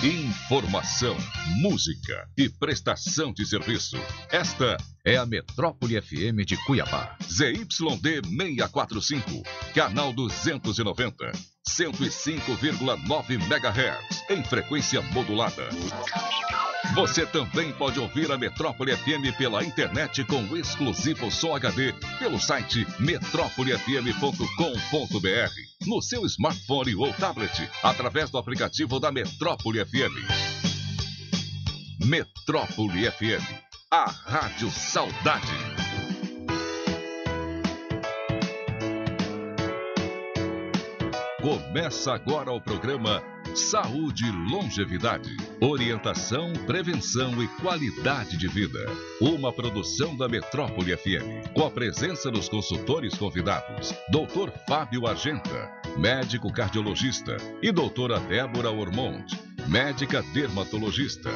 Informação, 0.00 1.16
música 1.60 2.28
e 2.38 2.48
prestação 2.48 3.32
de 3.32 3.44
serviço. 3.44 3.96
Esta 4.30 4.76
é 5.04 5.16
a 5.16 5.26
Metrópole 5.26 6.00
FM 6.00 6.46
de 6.46 6.56
Cuiabá. 6.66 7.16
ZYD 7.24 7.66
645, 7.68 9.42
canal 9.74 10.12
290, 10.12 11.32
105,9 11.68 13.30
MHz, 13.30 14.24
em 14.30 14.42
frequência 14.42 15.02
modulada. 15.02 15.68
Você 16.94 17.26
também 17.26 17.70
pode 17.72 18.00
ouvir 18.00 18.32
a 18.32 18.38
Metrópole 18.38 18.96
FM 18.96 19.36
pela 19.36 19.62
internet 19.62 20.24
com 20.24 20.56
exclusivo 20.56 21.30
som 21.30 21.54
HD 21.54 21.92
pelo 22.18 22.40
site 22.40 22.86
metrópolefm.com.br, 22.98 25.86
no 25.86 26.00
seu 26.00 26.24
smartphone 26.24 26.94
ou 26.94 27.12
tablet, 27.12 27.68
através 27.82 28.30
do 28.30 28.38
aplicativo 28.38 28.98
da 28.98 29.12
Metrópole 29.12 29.84
FM. 29.84 30.14
Metrópole 32.06 33.10
FM, 33.10 33.44
a 33.90 34.10
Rádio 34.10 34.70
Saudade. 34.70 35.87
Começa 41.40 42.14
agora 42.14 42.50
o 42.50 42.60
programa 42.60 43.22
Saúde 43.54 44.24
e 44.26 44.30
longevidade. 44.50 45.36
Orientação, 45.60 46.52
prevenção 46.66 47.40
e 47.40 47.46
qualidade 47.60 48.36
de 48.36 48.48
vida. 48.48 48.80
Uma 49.20 49.52
produção 49.52 50.16
da 50.16 50.28
Metrópole 50.28 50.96
FM. 50.96 51.52
Com 51.54 51.64
a 51.64 51.70
presença 51.70 52.28
dos 52.28 52.48
consultores 52.48 53.14
convidados: 53.16 53.94
Dr. 54.10 54.50
Fábio 54.68 55.06
Argenta, 55.06 55.70
médico 55.96 56.52
cardiologista, 56.52 57.36
e 57.62 57.70
doutora 57.70 58.18
Débora 58.18 58.72
Ormond, 58.72 59.24
médica 59.68 60.22
dermatologista. 60.34 61.30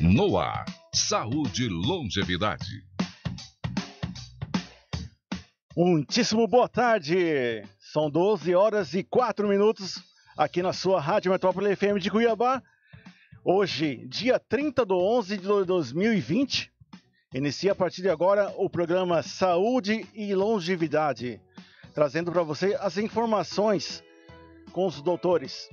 No 0.00 0.38
ar, 0.38 0.64
Saúde 0.94 1.64
e 1.64 1.68
longevidade. 1.68 2.84
Muitíssimo 5.76 6.46
boa 6.46 6.68
tarde! 6.68 7.64
São 7.96 8.10
12 8.10 8.54
horas 8.54 8.92
e 8.92 9.02
4 9.02 9.48
minutos 9.48 10.04
aqui 10.36 10.62
na 10.62 10.74
sua 10.74 11.00
Rádio 11.00 11.32
Metrópole 11.32 11.74
FM 11.74 11.98
de 11.98 12.10
Cuiabá. 12.10 12.62
Hoje, 13.42 14.06
dia 14.06 14.38
30 14.38 14.84
de 14.84 14.92
11 14.92 15.38
de 15.38 15.64
2020, 15.64 16.70
inicia 17.32 17.72
a 17.72 17.74
partir 17.74 18.02
de 18.02 18.10
agora 18.10 18.52
o 18.58 18.68
programa 18.68 19.22
Saúde 19.22 20.06
e 20.12 20.34
Longevidade, 20.34 21.40
trazendo 21.94 22.30
para 22.30 22.42
você 22.42 22.76
as 22.78 22.98
informações 22.98 24.04
com 24.72 24.84
os 24.84 25.00
doutores 25.00 25.70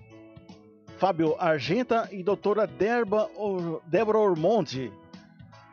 Fábio 0.98 1.36
Argenta 1.38 2.08
e 2.10 2.24
doutora 2.24 2.66
Derba, 2.66 3.30
Débora 3.86 4.20
Ormonde. 4.20 4.94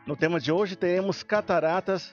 No 0.05 0.17
tema 0.17 0.37
de 0.37 0.51
hoje 0.51 0.75
teremos 0.75 1.23
cataratas 1.23 2.11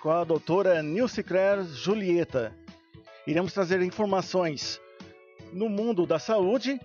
com 0.00 0.12
a 0.12 0.22
doutora 0.22 0.80
Nilce 0.80 1.24
Claire 1.24 1.64
Julieta. 1.64 2.56
Iremos 3.28 3.52
trazer 3.52 3.82
informações 3.82 4.80
no 5.52 5.68
mundo 5.68 6.06
da 6.06 6.18
saúde 6.18 6.80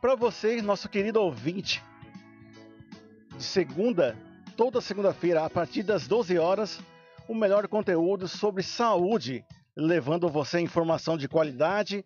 para 0.00 0.16
você, 0.16 0.60
nosso 0.60 0.88
querido 0.88 1.20
ouvinte. 1.20 1.80
De 3.36 3.44
segunda, 3.44 4.18
toda 4.56 4.80
segunda-feira, 4.80 5.44
a 5.44 5.48
partir 5.48 5.84
das 5.84 6.08
12 6.08 6.36
horas, 6.36 6.80
o 7.28 7.34
melhor 7.34 7.68
conteúdo 7.68 8.26
sobre 8.26 8.60
saúde, 8.64 9.44
levando 9.76 10.28
você 10.28 10.58
informação 10.58 11.16
de 11.16 11.28
qualidade 11.28 12.04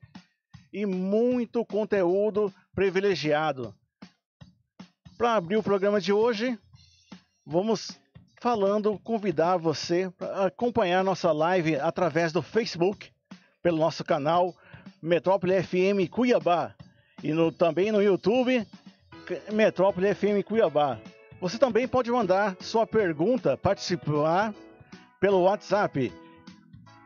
e 0.71 0.85
muito 0.85 1.65
conteúdo 1.65 2.53
privilegiado. 2.75 3.75
Para 5.17 5.37
abrir 5.37 5.57
o 5.57 5.63
programa 5.63 5.99
de 5.99 6.13
hoje, 6.13 6.59
vamos 7.47 7.99
falando, 8.39 8.99
convidar 8.99 9.57
você 9.57 10.11
para 10.11 10.45
acompanhar 10.45 11.03
nossa 11.03 11.33
live 11.33 11.77
através 11.77 12.35
do 12.35 12.43
Facebook, 12.43 13.11
pelo 13.63 13.79
nosso 13.79 14.05
canal 14.05 14.55
Metrópole 15.01 15.63
FM 15.63 16.11
Cuiabá. 16.11 16.75
E 17.23 17.33
no, 17.33 17.53
também 17.53 17.93
no 17.93 18.03
YouTube, 18.03 18.67
Metrópole 19.53 20.15
FM 20.15 20.45
Cuiabá. 20.45 20.99
Você 21.41 21.59
também 21.59 21.87
pode 21.87 22.11
mandar 22.11 22.57
sua 22.61 22.87
pergunta, 22.87 23.57
participar 23.57 24.53
pelo 25.21 25.43
WhatsApp 25.43 26.13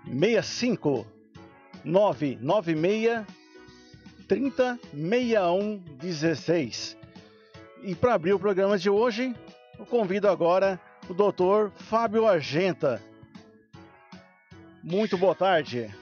65 0.07 1.07
996 1.85 3.25
30 4.27 4.79
61 4.93 5.79
16. 5.99 6.97
E 7.83 7.95
para 7.95 8.15
abrir 8.15 8.33
o 8.33 8.39
programa 8.39 8.77
de 8.79 8.91
hoje, 8.91 9.35
eu 9.79 9.87
convido 9.87 10.29
agora 10.29 10.81
o 11.09 11.15
Dr. 11.15 11.71
Fábio 11.77 12.27
Argenta. 12.27 13.01
Muito 14.83 15.17
boa 15.17 15.35
tarde. 15.35 15.95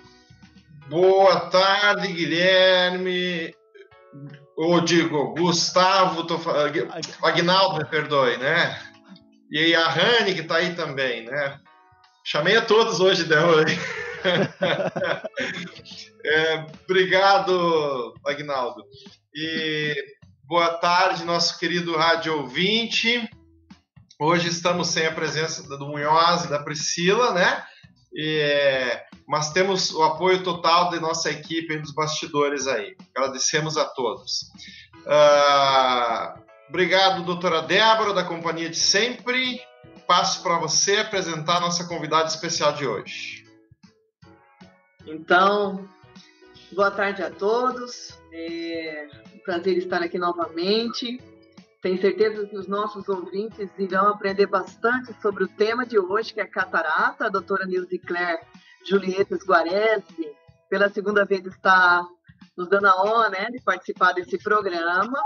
Boa 0.88 1.48
tarde, 1.48 2.08
Guilherme. 2.08 3.54
Ou 4.56 4.80
digo, 4.82 5.34
Gustavo, 5.34 6.24
tô, 6.24 6.38
Agnaldo, 7.22 7.78
me 7.78 7.84
perdoe, 7.86 8.36
né? 8.36 8.78
E 9.50 9.74
a 9.74 9.88
Rani, 9.88 10.34
que 10.34 10.40
está 10.40 10.56
aí 10.56 10.74
também, 10.74 11.24
né? 11.24 11.58
Chamei 12.22 12.56
a 12.56 12.64
todos 12.64 13.00
hoje, 13.00 13.26
né? 13.26 13.36
é, 16.24 16.66
obrigado, 16.84 18.14
Agnaldo. 18.26 18.84
E 19.34 19.94
boa 20.44 20.78
tarde, 20.78 21.24
nosso 21.24 21.58
querido 21.58 21.96
rádio 21.96 22.40
ouvinte. 22.40 23.28
Hoje 24.20 24.48
estamos 24.48 24.88
sem 24.88 25.06
a 25.06 25.12
presença 25.12 25.62
do 25.62 25.88
Munhoz 25.88 26.44
e 26.44 26.50
da 26.50 26.62
Priscila, 26.62 27.32
né? 27.32 27.64
É, 28.16 29.04
mas 29.26 29.52
temos 29.52 29.92
o 29.92 30.02
apoio 30.02 30.42
total 30.42 30.90
da 30.90 31.00
nossa 31.00 31.30
equipe 31.30 31.76
dos 31.78 31.92
bastidores 31.92 32.66
aí. 32.66 32.96
Agradecemos 33.14 33.76
a 33.76 33.84
todos. 33.84 34.52
Uh, 35.04 36.40
obrigado, 36.68 37.24
doutora 37.24 37.62
Débora, 37.62 38.12
da 38.12 38.24
companhia 38.24 38.70
de 38.70 38.76
sempre. 38.76 39.60
Passo 40.06 40.42
para 40.42 40.58
você 40.58 40.98
apresentar 40.98 41.56
a 41.56 41.60
nossa 41.60 41.88
convidada 41.88 42.28
especial 42.28 42.72
de 42.74 42.86
hoje. 42.86 43.44
Então, 45.06 45.88
boa 46.72 46.90
tarde 46.90 47.22
a 47.22 47.30
todos. 47.30 48.16
É 48.32 49.08
um 49.34 49.38
prazer 49.38 49.78
estar 49.78 50.02
aqui 50.02 50.18
novamente. 50.18 51.18
Tenho 51.84 52.00
certeza 52.00 52.46
que 52.46 52.56
os 52.56 52.66
nossos 52.66 53.06
ouvintes 53.10 53.68
irão 53.78 54.08
aprender 54.08 54.46
bastante 54.46 55.12
sobre 55.20 55.44
o 55.44 55.48
tema 55.48 55.84
de 55.84 55.98
hoje, 55.98 56.32
que 56.32 56.40
é 56.40 56.46
catarata. 56.46 57.26
A 57.26 57.28
doutora 57.28 57.66
Nilce 57.66 57.98
Claire 57.98 58.40
Julieta 58.86 59.36
Guarese, 59.44 60.34
pela 60.70 60.88
segunda 60.88 61.26
vez 61.26 61.44
está 61.44 62.02
nos 62.56 62.70
dando 62.70 62.86
a 62.86 63.02
honra 63.02 63.28
né, 63.28 63.50
de 63.50 63.60
participar 63.60 64.14
desse 64.14 64.38
programa. 64.38 65.20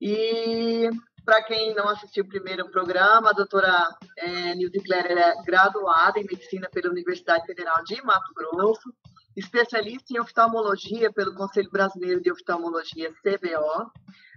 E 0.00 0.90
para 1.24 1.40
quem 1.44 1.72
não 1.72 1.88
assistiu 1.88 2.24
o 2.24 2.28
primeiro 2.28 2.68
programa, 2.68 3.30
a 3.30 3.32
doutora 3.32 3.86
é, 4.18 4.56
Nilce 4.56 4.80
Claire 4.80 5.12
é 5.12 5.42
graduada 5.44 6.18
em 6.18 6.26
Medicina 6.26 6.68
pela 6.68 6.90
Universidade 6.90 7.46
Federal 7.46 7.84
de 7.84 8.02
Mato 8.02 8.34
Grosso, 8.34 8.92
especialista 9.36 10.12
em 10.12 10.18
oftalmologia 10.18 11.12
pelo 11.12 11.32
Conselho 11.36 11.70
Brasileiro 11.70 12.20
de 12.20 12.32
Oftalmologia, 12.32 13.12
CBO, 13.22 13.88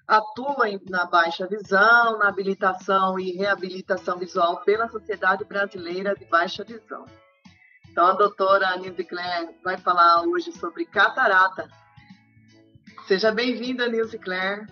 atua 0.08 0.68
na 0.90 1.06
baixa 1.06 1.47
visão, 1.47 2.18
na 2.18 2.28
habilitação 2.28 3.19
e 3.19 3.31
reabilitação 3.31 4.18
visual 4.18 4.62
pela 4.64 4.90
Sociedade 4.90 5.46
Brasileira 5.46 6.16
de 6.16 6.25
Baixa 6.25 6.64
Visão. 6.64 7.06
Então, 7.90 8.08
a 8.08 8.14
doutora 8.14 8.75
Nilce 8.78 9.03
Claire 9.03 9.50
vai 9.64 9.78
falar 9.78 10.24
hoje 10.24 10.52
sobre 10.52 10.86
catarata. 10.86 11.69
Seja 13.08 13.31
bem-vinda, 13.31 13.88
Nilce 13.88 14.18
Claire. 14.18 14.66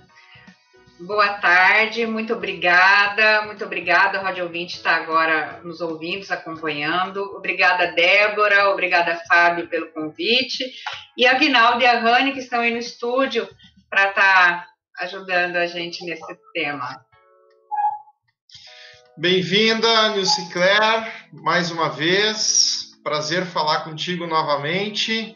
Boa 1.00 1.34
tarde, 1.40 2.06
muito 2.06 2.34
obrigada, 2.34 3.42
muito 3.48 3.66
obrigada, 3.66 4.20
a 4.20 4.22
Rádio 4.22 4.44
Ouvinte 4.44 4.78
está 4.78 4.98
agora 4.98 5.60
nos 5.64 5.82
ouvindo, 5.82 6.20
nos 6.20 6.32
acompanhando. 6.32 7.24
Obrigada, 7.36 7.92
Débora, 7.94 8.70
obrigada, 8.70 9.20
Fábio, 9.28 9.68
pelo 9.68 9.92
convite. 9.92 10.64
E 11.18 11.26
a 11.26 11.34
Guinaldo 11.34 11.82
e 11.82 11.88
a 11.88 12.00
Rani, 12.00 12.34
que 12.34 12.40
estão 12.40 12.60
aí 12.60 12.70
no 12.70 12.78
estúdio, 12.78 13.50
para 13.90 14.10
estar 14.10 14.62
tá 14.62 14.71
ajudando 15.02 15.56
a 15.56 15.66
gente 15.66 16.06
nesse 16.06 16.38
tema. 16.54 17.04
Bem-vinda, 19.18 20.10
Nilce 20.10 20.48
Claire, 20.52 21.12
mais 21.34 21.72
uma 21.72 21.90
vez. 21.90 22.92
Prazer 23.04 23.46
falar 23.48 23.84
contigo 23.84 24.28
novamente. 24.28 25.36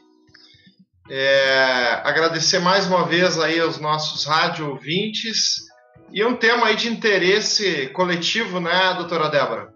É, 1.10 2.02
agradecer 2.04 2.60
mais 2.60 2.86
uma 2.86 3.06
vez 3.06 3.40
aí 3.40 3.60
aos 3.60 3.80
nossos 3.80 4.26
rádio 4.26 4.70
ouvintes. 4.70 5.66
E 6.12 6.24
um 6.24 6.36
tema 6.36 6.68
aí 6.68 6.76
de 6.76 6.88
interesse 6.88 7.88
coletivo, 7.88 8.60
né, 8.60 8.94
doutora 8.94 9.30
Débora? 9.30 9.74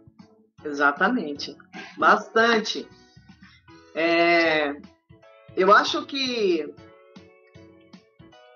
Exatamente. 0.64 1.58
Bastante. 1.98 2.88
É, 3.96 4.76
eu 5.58 5.74
acho 5.74 6.06
que 6.06 6.72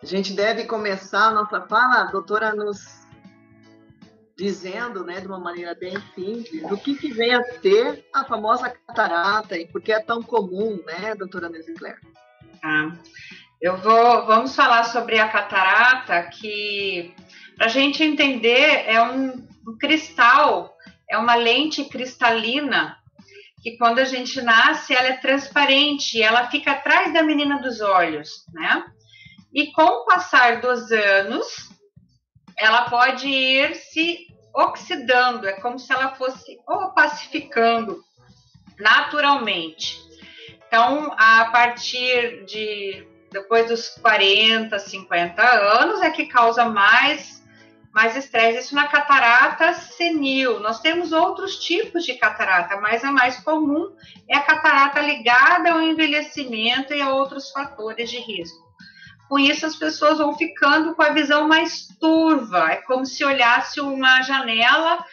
A 0.04 0.06
gente 0.06 0.34
deve 0.34 0.66
começar 0.66 1.28
a 1.28 1.32
nossa 1.32 1.62
fala, 1.62 2.02
a 2.02 2.12
doutora, 2.12 2.54
nos 2.54 3.08
dizendo, 4.38 5.06
né, 5.06 5.22
de 5.22 5.28
uma 5.28 5.40
maneira 5.40 5.74
bem 5.74 5.96
simples, 6.14 6.62
o 6.70 6.76
que, 6.76 6.94
que 6.96 7.14
vem 7.14 7.34
a 7.34 7.42
ser 7.62 8.06
a 8.14 8.26
famosa 8.26 8.70
catarata 8.70 9.58
e 9.58 9.66
por 9.66 9.82
que 9.82 9.94
é 9.94 10.02
tão 10.02 10.22
comum, 10.22 10.78
né, 10.86 11.16
doutora 11.16 11.48
Nesicler? 11.48 11.98
Ah, 12.62 12.92
eu 13.62 13.78
vou, 13.78 14.26
vamos 14.26 14.54
falar 14.54 14.84
sobre 14.84 15.20
a 15.20 15.30
catarata, 15.30 16.24
que 16.24 17.16
para 17.56 17.68
a 17.68 17.70
gente 17.70 18.04
entender 18.04 18.84
é 18.86 19.02
um, 19.02 19.48
um 19.66 19.78
cristal, 19.78 20.76
é 21.10 21.18
uma 21.18 21.36
lente 21.36 21.86
cristalina 21.86 22.98
que 23.62 23.78
quando 23.78 24.00
a 24.00 24.04
gente 24.04 24.42
nasce 24.42 24.94
ela 24.94 25.08
é 25.08 25.18
transparente, 25.18 26.22
ela 26.22 26.50
fica 26.50 26.74
atrás 26.74 27.14
da 27.14 27.24
menina 27.24 27.62
dos 27.62 27.80
olhos, 27.80 28.46
né? 28.54 28.84
E 29.54 29.72
com 29.72 29.84
o 29.84 30.06
passar 30.06 30.62
dos 30.62 30.92
anos, 30.92 31.70
ela 32.58 32.90
pode 32.90 33.28
ir 33.28 33.76
se 33.76 34.28
oxidando, 34.54 35.48
é 35.48 35.54
como 35.54 35.78
se 35.78 35.92
ela 35.92 36.16
fosse 36.16 36.60
opacificando 36.68 38.04
naturalmente. 38.80 40.02
Então, 40.68 41.14
a 41.18 41.46
partir 41.52 42.46
de 42.46 43.08
depois 43.32 43.68
dos 43.68 43.90
40, 43.90 44.78
50 44.78 45.42
anos 45.42 46.02
é 46.02 46.10
que 46.12 46.26
causa 46.26 46.66
mais 46.66 47.44
mais 47.94 48.16
estresse. 48.16 48.58
Isso 48.58 48.76
na 48.76 48.88
catarata 48.88 49.74
senil. 49.74 50.60
Nós 50.60 50.80
temos 50.80 51.12
outros 51.12 51.60
tipos 51.60 52.04
de 52.04 52.16
catarata, 52.16 52.78
mas 52.78 53.04
a 53.04 53.12
mais 53.12 53.38
comum 53.44 53.96
é 54.28 54.36
a 54.36 54.42
catarata 54.42 55.00
ligada 55.00 55.72
ao 55.72 55.82
envelhecimento 55.82 56.92
e 56.92 57.02
a 57.02 57.14
outros 57.14 57.52
fatores 57.52 58.10
de 58.10 58.18
risco. 58.18 58.63
Com 59.34 59.40
isso, 59.40 59.66
as 59.66 59.76
pessoas 59.76 60.20
vão 60.20 60.38
ficando 60.38 60.94
com 60.94 61.02
a 61.02 61.10
visão 61.10 61.48
mais 61.48 61.88
turva. 62.00 62.72
É 62.72 62.76
como 62.84 63.04
se 63.04 63.26
olhasse 63.26 63.82
uma 63.82 64.22
janela 64.22 65.04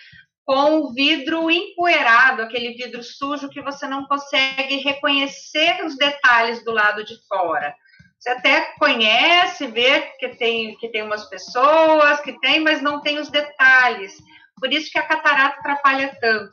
com 0.45 0.81
o 0.81 0.93
vidro 0.93 1.51
empoeirado, 1.51 2.43
aquele 2.43 2.75
vidro 2.75 3.03
sujo 3.03 3.49
que 3.49 3.63
você 3.63 3.89
não 3.89 4.05
consegue 4.05 4.77
reconhecer 4.77 5.83
os 5.87 5.97
detalhes 5.97 6.63
do 6.63 6.71
lado 6.71 7.03
de 7.03 7.17
fora. 7.27 7.75
Você 8.19 8.29
até 8.29 8.75
conhece, 8.79 9.67
vê 9.69 10.03
que 10.19 10.37
tem, 10.37 10.77
que 10.77 10.91
tem 10.91 11.03
umas 11.03 11.25
pessoas, 11.31 12.21
que 12.21 12.39
tem, 12.41 12.61
mas 12.61 12.83
não 12.83 13.01
tem 13.01 13.19
os 13.19 13.31
detalhes. 13.31 14.13
Por 14.61 14.71
isso 14.71 14.93
que 14.93 14.99
a 14.99 15.07
catarata 15.09 15.61
atrapalha 15.61 16.15
tanto. 16.21 16.53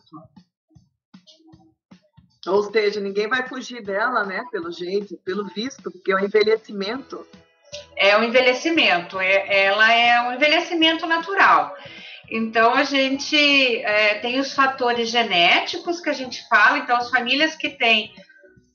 Ou 2.48 2.64
seja, 2.72 3.02
ninguém 3.02 3.28
vai 3.28 3.46
fugir 3.46 3.84
dela, 3.84 4.24
né? 4.24 4.42
Pelo 4.52 4.72
jeito, 4.72 5.18
pelo 5.26 5.44
visto, 5.48 5.92
porque 5.92 6.14
é 6.14 6.16
o 6.16 6.24
envelhecimento 6.24 7.28
é 7.96 8.18
o 8.18 8.24
envelhecimento, 8.24 9.20
é, 9.20 9.66
ela 9.66 9.92
é 9.92 10.22
um 10.22 10.34
envelhecimento 10.34 11.06
natural. 11.06 11.76
Então, 12.30 12.74
a 12.74 12.84
gente 12.84 13.78
é, 13.78 14.16
tem 14.16 14.40
os 14.40 14.54
fatores 14.54 15.10
genéticos 15.10 16.02
que 16.02 16.10
a 16.10 16.14
gente 16.14 16.48
fala, 16.48 16.80
então, 16.80 16.98
as 16.98 17.10
famílias 17.10 17.56
que 17.56 17.70
têm 17.70 18.12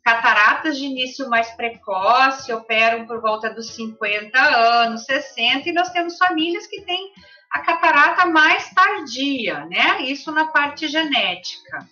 cataratas 0.02 0.78
de 0.78 0.84
início 0.84 1.28
mais 1.28 1.50
precoce 1.50 2.52
operam 2.52 3.06
por 3.06 3.20
volta 3.20 3.50
dos 3.50 3.74
50 3.74 4.38
anos, 4.38 5.04
60, 5.04 5.68
e 5.68 5.72
nós 5.72 5.90
temos 5.90 6.16
famílias 6.16 6.66
que 6.66 6.80
têm 6.80 7.12
a 7.52 7.60
catarata 7.60 8.26
mais 8.26 8.70
tardia, 8.70 9.66
né? 9.66 10.02
Isso 10.02 10.32
na 10.32 10.46
parte 10.46 10.88
genética. 10.88 11.86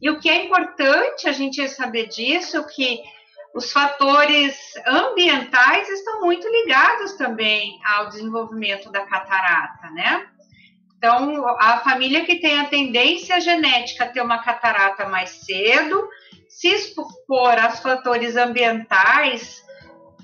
E 0.00 0.08
o 0.10 0.20
que 0.20 0.28
é 0.28 0.44
importante 0.44 1.28
a 1.28 1.32
gente 1.32 1.66
saber 1.68 2.06
disso, 2.06 2.64
que 2.66 3.02
os 3.54 3.72
fatores 3.72 4.56
ambientais 4.86 5.88
estão 5.88 6.20
muito 6.20 6.48
ligados 6.48 7.14
também 7.14 7.78
ao 7.84 8.08
desenvolvimento 8.08 8.90
da 8.90 9.00
catarata, 9.00 9.90
né? 9.90 10.26
Então, 10.96 11.46
a 11.58 11.78
família 11.78 12.26
que 12.26 12.36
tem 12.36 12.60
a 12.60 12.66
tendência 12.66 13.40
genética 13.40 14.04
a 14.04 14.08
ter 14.08 14.20
uma 14.20 14.42
catarata 14.42 15.08
mais 15.08 15.30
cedo, 15.30 16.08
se 16.46 16.68
expor 16.68 17.58
a 17.58 17.70
fatores 17.70 18.36
ambientais 18.36 19.64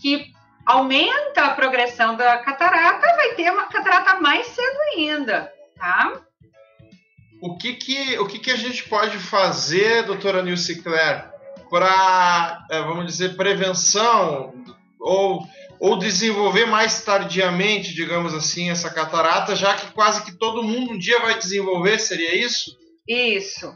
que 0.02 0.26
aumenta 0.66 1.46
a 1.46 1.54
progressão 1.54 2.14
da 2.14 2.38
catarata, 2.38 3.16
vai 3.16 3.34
ter 3.34 3.50
uma 3.50 3.66
catarata 3.68 4.20
mais 4.20 4.48
cedo 4.48 4.78
ainda, 4.94 5.50
tá? 5.76 6.20
O 7.40 7.56
que 7.56 7.74
que, 7.74 8.18
o 8.18 8.26
que, 8.26 8.38
que 8.38 8.50
a 8.50 8.56
gente 8.56 8.86
pode 8.88 9.18
fazer, 9.18 10.02
doutora 10.02 10.42
Nilce 10.42 10.82
Claire, 10.82 11.35
para, 11.68 12.66
é, 12.70 12.80
vamos 12.82 13.06
dizer, 13.06 13.36
prevenção 13.36 14.52
ou, 15.00 15.46
ou 15.80 15.98
desenvolver 15.98 16.66
mais 16.66 17.04
tardiamente, 17.04 17.94
digamos 17.94 18.34
assim, 18.34 18.70
essa 18.70 18.90
catarata, 18.90 19.54
já 19.54 19.74
que 19.74 19.92
quase 19.92 20.24
que 20.24 20.36
todo 20.36 20.62
mundo 20.62 20.92
um 20.92 20.98
dia 20.98 21.20
vai 21.20 21.38
desenvolver, 21.38 21.98
seria 21.98 22.34
isso? 22.34 22.76
Isso. 23.08 23.72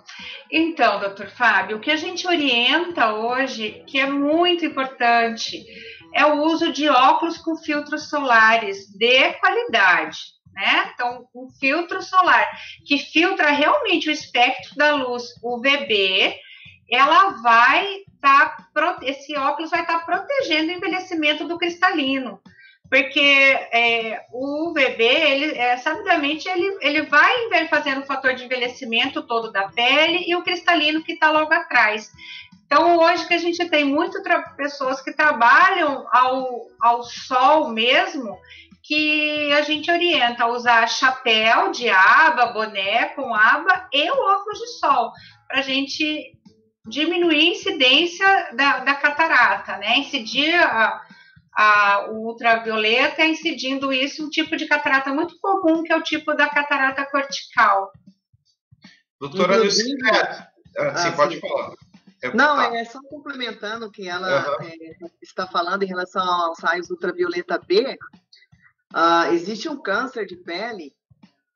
Então, 0.51 0.99
doutor 0.99 1.31
Fábio, 1.31 1.77
o 1.77 1.81
que 1.81 1.91
a 1.91 1.97
gente 1.97 2.27
orienta 2.27 3.15
hoje, 3.15 3.85
que 3.87 3.99
é 3.99 4.07
muito 4.07 4.65
importante, 4.65 5.65
é 6.13 6.27
o 6.27 6.43
uso 6.43 6.73
de 6.73 6.89
óculos 6.89 7.39
com 7.39 7.57
filtros 7.57 8.09
solares 8.09 8.89
de 8.89 9.33
qualidade. 9.35 10.19
Né? 10.53 10.91
Então, 10.93 11.29
um 11.35 11.49
filtro 11.61 12.03
solar 12.03 12.51
que 12.85 12.99
filtra 12.99 13.51
realmente 13.51 14.09
o 14.09 14.13
espectro 14.13 14.75
da 14.75 14.97
luz 14.97 15.23
UVB 15.45 16.37
ela 16.91 17.31
vai 17.43 18.03
estar, 18.15 18.69
tá, 18.73 18.99
esse 19.03 19.37
óculos 19.37 19.71
vai 19.71 19.83
estar 19.83 20.01
tá 20.01 20.05
protegendo 20.05 20.73
o 20.73 20.77
envelhecimento 20.77 21.47
do 21.47 21.59
cristalino, 21.59 22.41
porque 22.91 23.21
é, 23.73 24.25
o 24.33 24.71
UVB, 24.71 25.03
ele, 25.03 25.57
é, 25.57 25.77
sabidamente, 25.77 26.49
ele, 26.49 26.77
ele 26.81 27.03
vai 27.03 27.33
fazendo 27.69 28.01
o 28.01 28.07
fator 28.07 28.35
de 28.35 28.45
envelhecimento 28.45 29.23
todo 29.23 29.53
da 29.53 29.69
pele 29.69 30.25
e 30.27 30.35
o 30.35 30.43
cristalino 30.43 31.03
que 31.03 31.13
está 31.13 31.31
logo 31.31 31.53
atrás. 31.55 32.11
Então, 32.67 32.99
hoje 32.99 33.27
que 33.27 33.35
a 33.35 33.39
gente 33.39 33.69
tem 33.69 33.85
muitas 33.85 34.23
pessoas 34.57 35.01
que 35.01 35.13
trabalham 35.13 36.07
ao, 36.13 36.67
ao 36.81 37.03
sol 37.05 37.69
mesmo, 37.69 38.37
que 38.83 39.53
a 39.53 39.63
gente 39.63 39.91
orienta 39.91 40.45
a 40.45 40.49
usar 40.49 40.89
chapéu 40.89 41.71
de 41.71 41.89
aba, 41.89 42.47
boné 42.47 43.07
com 43.07 43.35
aba 43.35 43.89
e 43.93 44.11
o 44.11 44.15
óculos 44.15 44.59
de 44.59 44.67
sol, 44.79 45.13
para 45.49 45.61
a 45.61 45.63
gente 45.63 46.33
diminuir 46.87 47.41
a 47.41 47.51
incidência 47.51 48.53
da, 48.55 48.81
da 48.81 48.95
catarata, 48.95 49.77
né? 49.77 49.99
Incidir 49.99 50.55
a, 50.55 51.03
a, 51.55 52.07
o 52.11 52.27
ultravioleta 52.27 53.25
incidindo 53.25 53.93
isso 53.93 54.27
um 54.27 54.31
tipo 54.31 54.57
de 54.57 54.67
catarata 54.67 55.13
muito 55.13 55.39
comum, 55.41 55.83
que 55.83 55.93
é 55.93 55.97
o 55.97 56.03
tipo 56.03 56.35
da 56.35 56.49
catarata 56.49 57.05
cortical. 57.07 57.93
Doutora 59.19 59.59
Lucina, 59.59 60.49
ah, 60.79 60.97
sim, 60.97 61.09
ah, 61.09 61.13
pode 61.13 61.35
sim. 61.35 61.41
falar. 61.41 61.75
É, 62.23 62.35
Não, 62.35 62.57
tá. 62.57 62.77
é 62.77 62.85
só 62.85 63.01
complementando 63.09 63.87
o 63.87 63.91
que 63.91 64.09
ela 64.09 64.59
uhum. 64.59 64.67
é, 64.67 64.97
está 65.23 65.47
falando 65.47 65.83
em 65.83 65.87
relação 65.87 66.23
aos 66.23 66.59
raios 66.61 66.91
ultravioleta 66.91 67.59
B. 67.59 67.99
Uh, 68.93 69.33
existe 69.33 69.69
um 69.69 69.81
câncer 69.81 70.27
de 70.27 70.37
pele 70.37 70.93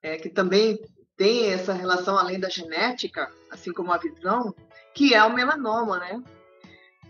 é, 0.02 0.16
que 0.16 0.28
também 0.28 0.78
tem 1.16 1.52
essa 1.52 1.72
relação 1.72 2.16
além 2.16 2.38
da 2.38 2.48
genética, 2.48 3.30
assim 3.50 3.72
como 3.72 3.92
a 3.92 3.98
visão, 3.98 4.54
que 4.94 5.14
é 5.14 5.24
o 5.24 5.34
melanoma, 5.34 5.98
né? 5.98 6.22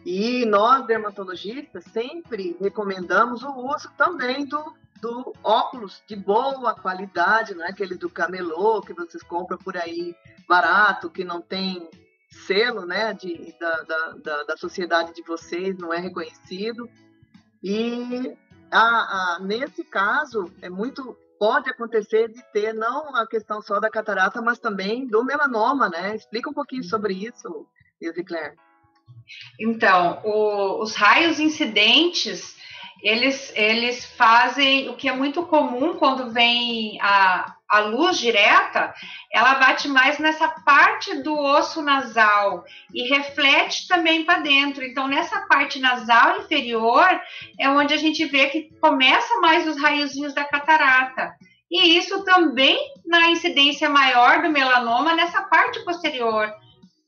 E 0.04 0.44
nós, 0.44 0.86
dermatologistas, 0.86 1.84
sempre 1.84 2.56
recomendamos 2.60 3.42
o 3.42 3.50
uso 3.50 3.90
também 3.96 4.44
do, 4.44 4.74
do 5.00 5.32
óculos 5.42 6.02
de 6.06 6.16
boa 6.16 6.74
qualidade, 6.74 7.54
não 7.54 7.64
é 7.64 7.70
aquele 7.70 7.94
do 7.94 8.10
camelô 8.10 8.80
que 8.82 8.92
vocês 8.92 9.22
compram 9.22 9.56
por 9.56 9.76
aí 9.76 10.14
barato, 10.46 11.10
que 11.10 11.24
não 11.24 11.40
tem 11.40 11.88
selo 12.30 12.84
né, 12.84 13.14
de, 13.14 13.54
da, 13.58 13.82
da, 14.22 14.42
da, 14.44 14.56
sociedade 14.56 15.14
de 15.14 15.22
vocês, 15.22 15.76
não 15.78 15.92
é 15.92 15.98
reconhecido. 15.98 16.88
E 17.62 18.36
a, 18.70 19.36
a, 19.36 19.38
nesse 19.40 19.84
caso, 19.84 20.52
é 20.60 20.68
muito 20.68 21.16
pode 21.38 21.70
acontecer 21.70 22.28
de 22.28 22.42
ter 22.52 22.72
não 22.72 23.14
a 23.14 23.26
questão 23.26 23.60
só 23.60 23.80
da 23.80 23.90
catarata, 23.90 24.40
mas 24.40 24.58
também 24.58 25.06
do 25.06 25.24
melanoma, 25.24 25.88
né? 25.88 26.14
Explica 26.14 26.50
um 26.50 26.54
pouquinho 26.54 26.84
sobre 26.84 27.14
isso, 27.14 27.66
Ilse 28.00 28.24
Claire. 28.24 28.56
Então, 29.58 30.20
o, 30.24 30.82
os 30.82 30.94
raios 30.94 31.38
incidentes, 31.38 32.56
eles, 33.04 33.52
eles 33.54 34.06
fazem 34.16 34.88
o 34.88 34.96
que 34.96 35.10
é 35.10 35.12
muito 35.12 35.42
comum 35.44 35.94
quando 35.96 36.32
vem 36.32 36.98
a, 37.02 37.54
a 37.68 37.80
luz 37.80 38.16
direta, 38.16 38.94
ela 39.30 39.56
bate 39.56 39.88
mais 39.88 40.18
nessa 40.18 40.48
parte 40.48 41.22
do 41.22 41.38
osso 41.38 41.82
nasal 41.82 42.64
e 42.94 43.06
reflete 43.06 43.86
também 43.86 44.24
para 44.24 44.38
dentro. 44.38 44.82
Então, 44.82 45.06
nessa 45.06 45.42
parte 45.42 45.78
nasal 45.78 46.38
inferior 46.38 47.06
é 47.60 47.68
onde 47.68 47.92
a 47.92 47.98
gente 47.98 48.24
vê 48.24 48.46
que 48.46 48.70
começa 48.80 49.38
mais 49.38 49.68
os 49.68 49.78
raiozinhos 49.78 50.34
da 50.34 50.44
catarata. 50.44 51.34
E 51.70 51.98
isso 51.98 52.24
também 52.24 52.78
na 53.04 53.28
incidência 53.28 53.90
maior 53.90 54.40
do 54.40 54.50
melanoma 54.50 55.14
nessa 55.14 55.42
parte 55.42 55.84
posterior, 55.84 56.50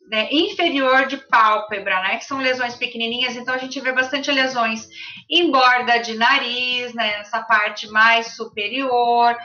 né, 0.09 0.29
inferior 0.31 1.07
de 1.07 1.17
pálpebra, 1.17 2.01
né, 2.03 2.17
que 2.17 2.25
são 2.25 2.39
lesões 2.39 2.77
pequenininhas, 2.77 3.37
então 3.37 3.55
a 3.55 3.59
gente 3.59 3.81
vê 3.81 3.93
bastante 3.93 4.31
lesões 4.31 4.89
em 5.29 5.51
borda 5.51 5.99
de 5.99 6.15
nariz, 6.15 6.95
né, 6.95 7.19
nessa 7.19 7.43
parte 7.43 7.89
mais 7.89 8.37
superior, 8.37 9.37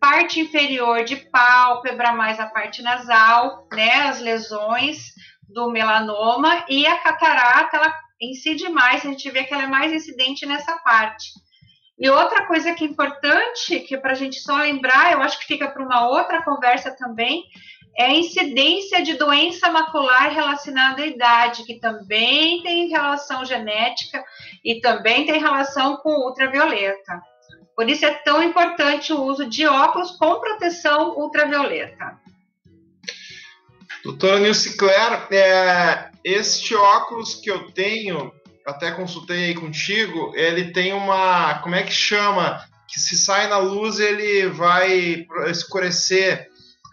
parte 0.00 0.40
inferior 0.40 1.04
de 1.04 1.16
pálpebra, 1.16 2.12
mais 2.12 2.40
a 2.40 2.46
parte 2.46 2.82
nasal, 2.82 3.66
né, 3.72 4.08
as 4.08 4.20
lesões 4.20 5.12
do 5.48 5.70
melanoma 5.70 6.64
e 6.68 6.86
a 6.86 6.98
catarata, 6.98 7.76
ela 7.76 7.94
incide 8.20 8.68
mais, 8.68 9.04
a 9.04 9.08
gente 9.08 9.30
vê 9.30 9.44
que 9.44 9.54
ela 9.54 9.64
é 9.64 9.68
mais 9.68 9.92
incidente 9.92 10.44
nessa 10.44 10.76
parte. 10.78 11.28
E 11.98 12.08
outra 12.08 12.46
coisa 12.46 12.74
que 12.74 12.84
é 12.84 12.86
importante, 12.86 13.80
que 13.80 13.94
é 13.94 13.98
para 13.98 14.12
a 14.12 14.14
gente 14.14 14.38
só 14.40 14.56
lembrar, 14.58 15.12
eu 15.12 15.20
acho 15.20 15.38
que 15.40 15.46
fica 15.46 15.68
para 15.68 15.82
uma 15.82 16.08
outra 16.08 16.44
conversa 16.44 16.94
também, 16.96 17.44
é 17.96 18.06
a 18.06 18.14
incidência 18.14 19.02
de 19.02 19.14
doença 19.14 19.70
macular 19.70 20.32
relacionada 20.32 21.02
à 21.02 21.06
idade, 21.06 21.64
que 21.64 21.80
também 21.80 22.62
tem 22.62 22.88
relação 22.88 23.44
genética 23.44 24.22
e 24.64 24.80
também 24.80 25.26
tem 25.26 25.40
relação 25.40 25.96
com 25.96 26.10
ultravioleta. 26.10 27.20
Por 27.74 27.88
isso 27.88 28.04
é 28.04 28.14
tão 28.14 28.42
importante 28.42 29.12
o 29.12 29.22
uso 29.22 29.48
de 29.48 29.66
óculos 29.66 30.10
com 30.12 30.40
proteção 30.40 31.16
ultravioleta. 31.16 32.18
Doutora 34.02 34.40
Nilce 34.40 34.76
Claire, 34.76 35.22
é, 35.30 36.10
este 36.24 36.74
óculos 36.74 37.36
que 37.36 37.50
eu 37.50 37.70
tenho, 37.72 38.32
até 38.66 38.90
consultei 38.90 39.44
aí 39.44 39.54
contigo, 39.54 40.32
ele 40.34 40.72
tem 40.72 40.92
uma, 40.92 41.60
como 41.60 41.74
é 41.74 41.82
que 41.82 41.92
chama? 41.92 42.64
Que 42.88 42.98
se 42.98 43.16
sai 43.16 43.48
na 43.48 43.58
luz 43.58 43.98
ele 43.98 44.48
vai 44.48 45.26
escurecer. 45.48 46.47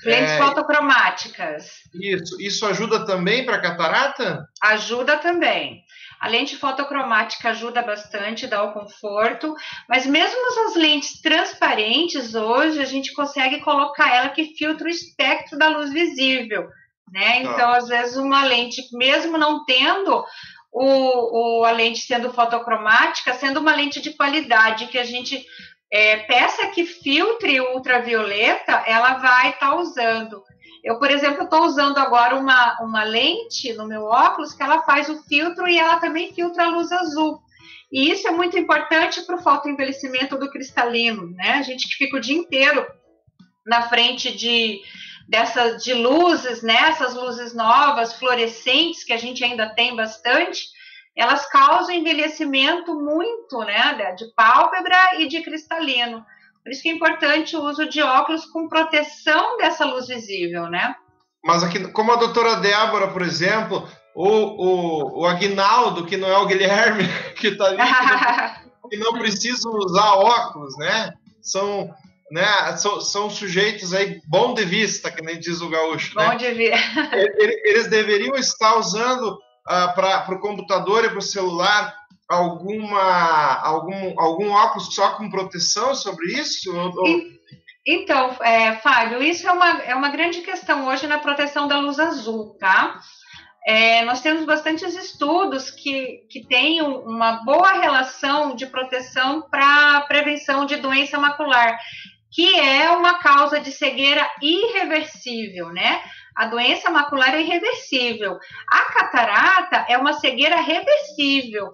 Lentes 0.06 0.32
é, 0.32 0.38
fotocromáticas. 0.38 1.70
Isso. 1.94 2.40
Isso 2.40 2.66
ajuda 2.66 3.06
também 3.06 3.46
para 3.46 3.62
catarata? 3.62 4.48
Ajuda 4.62 5.18
também. 5.18 5.84
A 6.20 6.28
lente 6.28 6.56
fotocromática 6.56 7.50
ajuda 7.50 7.82
bastante, 7.82 8.48
dá 8.48 8.64
o 8.64 8.74
conforto, 8.74 9.54
mas 9.90 10.06
mesmo 10.06 10.68
as 10.68 10.76
lentes 10.76 11.22
transparentes 11.22 12.36
hoje, 12.36 12.80
a 12.80 12.86
gente 12.86 13.14
consegue 13.14 13.60
colocar 13.62 14.14
ela 14.14 14.30
que 14.30 14.56
filtra 14.56 14.88
o 14.88 14.90
espectro 14.90 15.58
da 15.58 15.68
luz 15.68 15.92
visível, 15.92 16.68
né? 17.12 17.44
Tá. 17.44 17.52
Então, 17.52 17.70
às 17.72 17.88
vezes, 17.88 18.16
uma 18.16 18.46
lente, 18.46 18.82
mesmo 18.94 19.38
não 19.38 19.66
tendo 19.66 20.24
o, 20.72 21.62
o, 21.62 21.64
a 21.66 21.72
lente 21.72 22.00
sendo 22.00 22.34
fotocromática, 22.34 23.34
sendo 23.34 23.60
uma 23.60 23.76
lente 23.76 24.02
de 24.02 24.12
qualidade 24.12 24.88
que 24.88 24.98
a 24.98 25.06
gente 25.06 25.46
é, 25.92 26.18
peça 26.18 26.68
que 26.68 26.86
filtre 26.86 27.62
ultravioleta, 27.62 28.84
ela 28.86 29.16
vai 29.16 29.52
estar 29.52 29.72
tá 29.72 29.76
usando. 29.76 30.44
Eu, 30.84 31.00
por 31.00 31.10
exemplo, 31.10 31.44
estou 31.44 31.64
usando 31.64 31.98
agora 31.98 32.36
uma, 32.36 32.80
uma 32.82 33.04
lente 33.04 33.74
no 33.74 33.88
meu 33.88 34.04
óculos 34.04 34.54
que 34.54 34.62
ela 34.62 34.84
faz 34.84 35.10
o 35.10 35.24
filtro 35.24 35.68
e 35.68 35.80
ela 35.80 35.98
também 36.00 36.34
filtra 36.34 36.66
a 36.66 36.70
luz 36.70 36.92
azul. 36.92 37.42
E 37.92 38.12
isso 38.12 38.28
é 38.28 38.32
muito 38.32 38.58
importante 38.58 39.22
para 39.24 39.36
o 39.36 39.42
fotoenvelhecimento 39.42 40.38
do 40.38 40.50
cristalino, 40.50 41.28
né? 41.32 41.54
A 41.54 41.62
gente 41.62 41.88
que 41.88 41.96
fica 41.96 42.18
o 42.18 42.22
dia 42.22 42.38
inteiro 42.38 42.86
na 43.66 43.90
frente 43.90 44.36
de 44.36 44.82
dessas 45.28 45.84
de 45.84 45.94
luzes, 45.94 46.62
né? 46.62 46.76
Essas 46.90 47.16
luzes 47.16 47.54
novas, 47.54 48.14
fluorescentes 48.14 49.04
que 49.04 49.14
a 49.14 49.18
gente 49.18 49.44
ainda 49.44 49.68
tem 49.68 49.96
bastante, 49.96 50.68
elas 51.16 51.46
causam 51.50 51.96
envelhecimento 51.96 52.94
muito, 52.94 53.60
né? 53.60 54.14
De 54.18 54.26
pálpebra 54.36 55.20
e 55.20 55.28
de 55.28 55.42
cristalino. 55.42 56.26
Por 56.64 56.72
isso 56.72 56.82
que 56.82 56.90
é 56.90 56.94
importante 56.94 57.56
o 57.56 57.64
uso 57.64 57.88
de 57.88 58.02
óculos 58.02 58.46
com 58.46 58.68
proteção 58.68 59.58
dessa 59.58 59.86
luz 59.86 60.08
visível, 60.08 60.68
né? 60.68 60.96
Mas 61.44 61.64
aqui, 61.64 61.88
como 61.92 62.12
a 62.12 62.16
doutora 62.16 62.56
Débora, 62.56 63.10
por 63.10 63.22
exemplo, 63.22 63.88
o, 64.16 64.28
o, 64.28 65.22
o 65.22 65.26
Agnaldo, 65.26 66.06
que 66.06 66.18
não 66.18 66.28
é 66.28 66.38
o 66.38 66.48
Guilherme, 66.48 67.04
que 67.38 67.50
está 67.50 67.66
ali, 67.66 67.78
que 67.78 67.84
não, 67.84 68.90
que 68.90 68.98
não 68.98 69.14
precisa 69.14 69.70
usar 69.70 70.16
óculos, 70.16 70.76
né? 70.78 71.14
São, 71.42 71.94
né, 72.32 72.76
são, 72.78 73.00
são 73.00 73.30
sujeitos 73.30 73.94
aí 73.94 74.20
bom 74.28 74.56
de 74.56 74.66
vista, 74.66 75.12
que 75.12 75.22
nem 75.22 75.40
diz 75.40 75.62
o 75.62 75.70
gaúcho. 75.70 76.16
Bom 76.16 76.30
né? 76.30 76.36
de 76.36 76.52
vista. 76.52 76.78
Eles 77.14 77.88
deveriam 77.88 78.36
estar 78.36 78.76
usando 78.78 79.38
uh, 79.68 79.94
para 79.96 80.36
o 80.36 80.40
computador 80.40 81.06
e 81.06 81.10
para 81.10 81.20
o 81.20 81.22
celular 81.22 81.96
alguma 82.28 83.60
algum, 83.62 84.20
algum 84.20 84.52
óculos 84.52 84.94
só 84.94 85.12
com 85.12 85.30
proteção 85.30 85.94
sobre 85.94 86.26
isso? 86.34 86.72
Então, 87.88 88.36
é, 88.42 88.76
Fábio, 88.78 89.22
isso 89.22 89.48
é 89.48 89.52
uma, 89.52 89.70
é 89.84 89.94
uma 89.94 90.10
grande 90.10 90.42
questão 90.42 90.88
hoje 90.88 91.06
na 91.06 91.20
proteção 91.20 91.68
da 91.68 91.78
luz 91.78 92.00
azul, 92.00 92.58
tá? 92.60 93.00
É, 93.68 94.04
nós 94.06 94.22
temos 94.22 94.46
bastantes 94.46 94.96
estudos 94.96 95.70
que, 95.70 96.26
que 96.30 96.48
têm 96.48 96.82
uma 96.82 97.44
boa 97.44 97.74
relação 97.74 98.56
de 98.56 98.66
proteção 98.66 99.42
para 99.50 100.02
prevenção 100.02 100.66
de 100.66 100.78
doença 100.78 101.20
macular, 101.20 101.78
que 102.32 102.60
é 102.60 102.92
uma 102.92 103.20
causa 103.20 103.60
de 103.60 103.72
cegueira 103.72 104.28
irreversível, 104.42 105.70
né? 105.70 106.02
A 106.36 106.48
doença 106.48 106.90
macular 106.90 107.34
é 107.34 107.42
irreversível. 107.42 108.38
A 108.72 108.82
catarata 108.94 109.86
é 109.88 109.98
uma 109.98 110.14
cegueira 110.14 110.60
reversível 110.60 111.74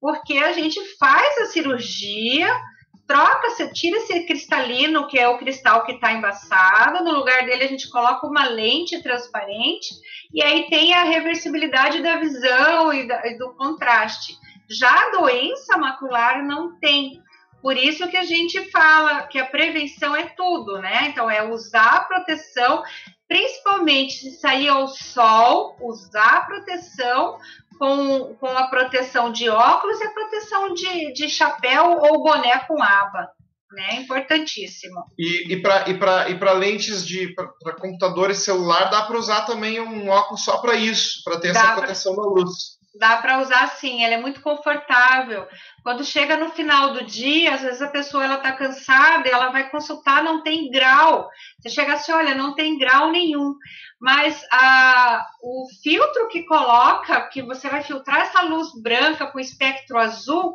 porque 0.00 0.38
a 0.38 0.52
gente 0.52 0.80
faz 0.96 1.38
a 1.38 1.46
cirurgia, 1.46 2.48
troca, 3.06 3.50
você 3.50 3.72
tira 3.72 3.96
esse 3.98 4.26
cristalino, 4.26 5.08
que 5.08 5.18
é 5.18 5.28
o 5.28 5.38
cristal 5.38 5.84
que 5.84 5.92
está 5.92 6.12
embaçado, 6.12 7.02
no 7.02 7.12
lugar 7.12 7.44
dele 7.44 7.64
a 7.64 7.68
gente 7.68 7.90
coloca 7.90 8.26
uma 8.26 8.44
lente 8.48 9.02
transparente, 9.02 9.88
e 10.32 10.42
aí 10.42 10.68
tem 10.68 10.94
a 10.94 11.04
reversibilidade 11.04 12.02
da 12.02 12.16
visão 12.16 12.92
e, 12.92 13.08
e 13.24 13.38
do 13.38 13.54
contraste. 13.54 14.36
Já 14.70 15.06
a 15.06 15.10
doença 15.10 15.78
macular 15.78 16.44
não 16.44 16.78
tem. 16.78 17.22
Por 17.62 17.76
isso 17.76 18.06
que 18.08 18.16
a 18.16 18.24
gente 18.24 18.70
fala 18.70 19.26
que 19.26 19.38
a 19.38 19.46
prevenção 19.46 20.14
é 20.14 20.26
tudo, 20.36 20.78
né? 20.78 21.08
Então, 21.08 21.28
é 21.28 21.42
usar 21.42 21.96
a 21.96 22.00
proteção, 22.04 22.84
principalmente 23.28 24.14
se 24.14 24.30
sair 24.32 24.68
ao 24.68 24.88
sol, 24.88 25.76
usar 25.80 26.38
a 26.38 26.40
proteção 26.46 27.38
com, 27.78 28.34
com 28.34 28.48
a 28.48 28.68
proteção 28.68 29.30
de 29.30 29.48
óculos 29.48 30.00
e 30.00 30.04
a 30.04 30.10
proteção 30.10 30.74
de, 30.74 31.12
de 31.12 31.28
chapéu 31.28 31.98
ou 32.00 32.22
boné 32.22 32.58
com 32.60 32.82
aba. 32.82 33.30
Né? 33.70 33.96
Importantíssimo. 33.96 35.04
E, 35.18 35.52
e 35.52 35.60
para 35.60 36.30
e 36.30 36.32
e 36.32 36.58
lentes 36.58 37.06
de 37.06 37.34
para 37.34 37.74
computador 37.74 38.30
e 38.30 38.34
celular, 38.34 38.90
dá 38.90 39.02
para 39.02 39.18
usar 39.18 39.42
também 39.42 39.78
um 39.78 40.08
óculos 40.08 40.42
só 40.42 40.56
para 40.56 40.74
isso, 40.74 41.22
para 41.22 41.38
ter 41.38 41.52
dá 41.52 41.60
essa 41.60 41.74
proteção 41.74 42.14
pra... 42.14 42.24
da 42.24 42.30
luz. 42.30 42.77
Dá 42.98 43.18
para 43.18 43.40
usar 43.40 43.68
sim, 43.76 44.02
ela 44.02 44.14
é 44.14 44.20
muito 44.20 44.40
confortável. 44.40 45.46
Quando 45.84 46.04
chega 46.04 46.36
no 46.36 46.50
final 46.50 46.92
do 46.92 47.04
dia, 47.04 47.54
às 47.54 47.60
vezes 47.60 47.80
a 47.80 47.88
pessoa 47.88 48.24
ela 48.24 48.36
está 48.36 48.52
cansada, 48.52 49.28
ela 49.28 49.50
vai 49.50 49.70
consultar, 49.70 50.22
não 50.22 50.42
tem 50.42 50.68
grau. 50.68 51.28
Você 51.60 51.70
chega 51.70 51.92
assim, 51.92 52.10
olha, 52.10 52.34
não 52.34 52.56
tem 52.56 52.76
grau 52.76 53.12
nenhum. 53.12 53.54
Mas 54.00 54.44
a, 54.50 55.24
o 55.40 55.66
filtro 55.80 56.28
que 56.28 56.42
coloca, 56.42 57.20
que 57.28 57.40
você 57.40 57.68
vai 57.68 57.84
filtrar 57.84 58.22
essa 58.22 58.42
luz 58.42 58.68
branca 58.82 59.26
com 59.26 59.38
espectro 59.38 59.96
azul, 59.96 60.54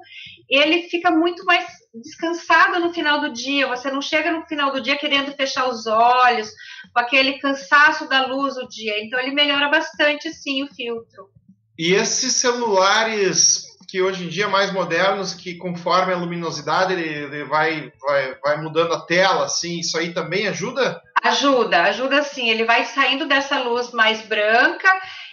ele 0.50 0.84
fica 0.90 1.10
muito 1.12 1.46
mais 1.46 1.66
descansado 1.94 2.80
no 2.80 2.94
final 2.94 3.22
do 3.22 3.32
dia. 3.32 3.68
Você 3.68 3.90
não 3.90 4.02
chega 4.02 4.32
no 4.32 4.46
final 4.48 4.72
do 4.72 4.82
dia 4.82 4.98
querendo 4.98 5.34
fechar 5.34 5.70
os 5.70 5.88
olhos, 5.88 6.52
com 6.94 7.00
aquele 7.00 7.40
cansaço 7.40 8.10
da 8.10 8.26
luz 8.26 8.56
do 8.56 8.68
dia. 8.68 9.02
Então 9.02 9.18
ele 9.18 9.32
melhora 9.32 9.70
bastante 9.70 10.34
sim 10.34 10.62
o 10.64 10.68
filtro. 10.74 11.30
E 11.78 11.94
esses 11.94 12.34
celulares 12.34 13.64
que 13.94 14.02
hoje 14.02 14.26
em 14.26 14.28
dia 14.28 14.48
mais 14.48 14.74
modernos, 14.74 15.36
que 15.36 15.54
conforme 15.54 16.12
a 16.12 16.18
luminosidade 16.18 16.94
ele, 16.94 17.08
ele 17.08 17.44
vai, 17.44 17.94
vai, 18.02 18.36
vai 18.42 18.60
mudando 18.60 18.92
a 18.92 19.02
tela, 19.06 19.46
assim, 19.46 19.78
isso 19.78 19.96
aí 20.00 20.12
também 20.12 20.48
ajuda? 20.48 21.00
Ajuda, 21.22 21.84
ajuda 21.84 22.24
sim. 22.24 22.50
Ele 22.50 22.66
vai 22.66 22.86
saindo 22.86 23.28
dessa 23.28 23.60
luz 23.60 23.92
mais 23.92 24.24
branca, 24.24 24.90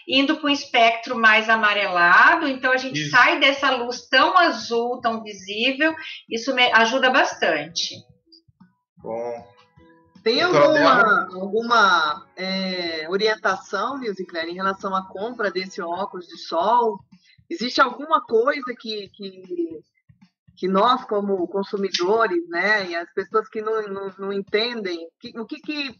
indo 0.07 0.37
para 0.37 0.47
um 0.47 0.53
espectro 0.53 1.17
mais 1.17 1.49
amarelado. 1.49 2.47
Então 2.47 2.71
a 2.71 2.77
gente 2.77 3.01
isso. 3.01 3.11
sai 3.11 3.41
dessa 3.41 3.71
luz 3.77 4.07
tão 4.11 4.37
azul, 4.37 5.01
tão 5.01 5.23
visível. 5.23 5.95
Isso 6.29 6.55
me 6.55 6.71
ajuda 6.71 7.09
bastante. 7.09 7.95
Bom, 8.99 9.50
tem 10.23 10.43
alguma, 10.43 11.29
alguma 11.35 12.27
é, 12.37 13.09
orientação, 13.09 13.99
Nilce 13.99 14.27
Claire, 14.27 14.51
em 14.51 14.55
relação 14.55 14.95
à 14.95 15.07
compra 15.07 15.51
desse 15.51 15.81
óculos 15.81 16.27
de 16.27 16.39
sol? 16.39 16.99
Existe 17.49 17.81
alguma 17.81 18.21
coisa 18.21 18.75
que, 18.79 19.09
que, 19.09 19.81
que 20.57 20.69
nós, 20.69 21.05
como 21.05 21.49
consumidores, 21.49 22.47
né, 22.49 22.91
e 22.91 22.95
as 22.95 23.13
pessoas 23.13 23.49
que 23.49 23.61
não, 23.61 23.83
não, 23.89 24.15
não 24.19 24.33
entendem, 24.33 25.09
que, 25.19 25.39
o 25.39 25.47
que, 25.47 25.61
que 25.61 25.95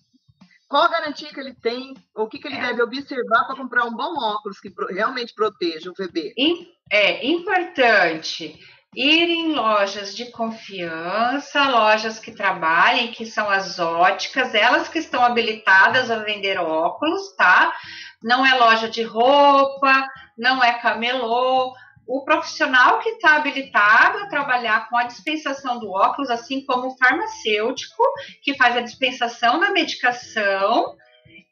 qual 0.71 0.85
a 0.85 0.89
garantia 0.89 1.31
que 1.31 1.41
ele 1.41 1.55
tem, 1.55 1.95
o 2.15 2.29
que, 2.29 2.39
que 2.39 2.47
ele 2.47 2.57
é. 2.57 2.69
deve 2.69 2.83
observar 2.83 3.45
para 3.45 3.57
comprar 3.57 3.85
um 3.87 3.97
bom 3.97 4.15
óculos 4.17 4.61
que 4.61 4.73
realmente 4.91 5.35
proteja 5.35 5.91
o 5.91 5.95
bebê? 5.95 6.33
É 6.93 7.27
importante 7.27 8.57
ir 8.95 9.29
em 9.29 9.53
lojas 9.53 10.15
de 10.17 10.27
confiança, 10.33 11.69
lojas 11.69 12.19
que 12.19 12.33
trabalhem, 12.33 13.13
que 13.13 13.25
são 13.25 13.49
as 13.49 13.79
óticas, 13.79 14.55
elas 14.55 14.89
que 14.89 14.99
estão 14.99 15.25
habilitadas 15.25 16.11
a 16.11 16.19
vender 16.19 16.59
óculos, 16.59 17.35
tá? 17.37 17.73
Não 18.23 18.45
é 18.45 18.59
loja 18.59 18.89
de 18.89 19.03
roupa, 19.03 20.07
não 20.37 20.63
é 20.63 20.75
camelô. 20.75 21.73
O 22.07 22.25
profissional 22.25 22.99
que 22.99 23.11
está 23.11 23.37
habilitado 23.37 24.19
a 24.19 24.27
trabalhar 24.27 24.89
com 24.89 24.97
a 24.97 25.05
dispensação 25.05 25.79
do 25.79 25.93
óculos, 25.93 26.29
assim 26.29 26.65
como 26.65 26.89
o 26.89 26.99
farmacêutico, 26.99 28.03
que 28.43 28.57
faz 28.57 28.77
a 28.77 28.81
dispensação 28.81 29.61
da 29.61 29.71
medicação, 29.71 30.97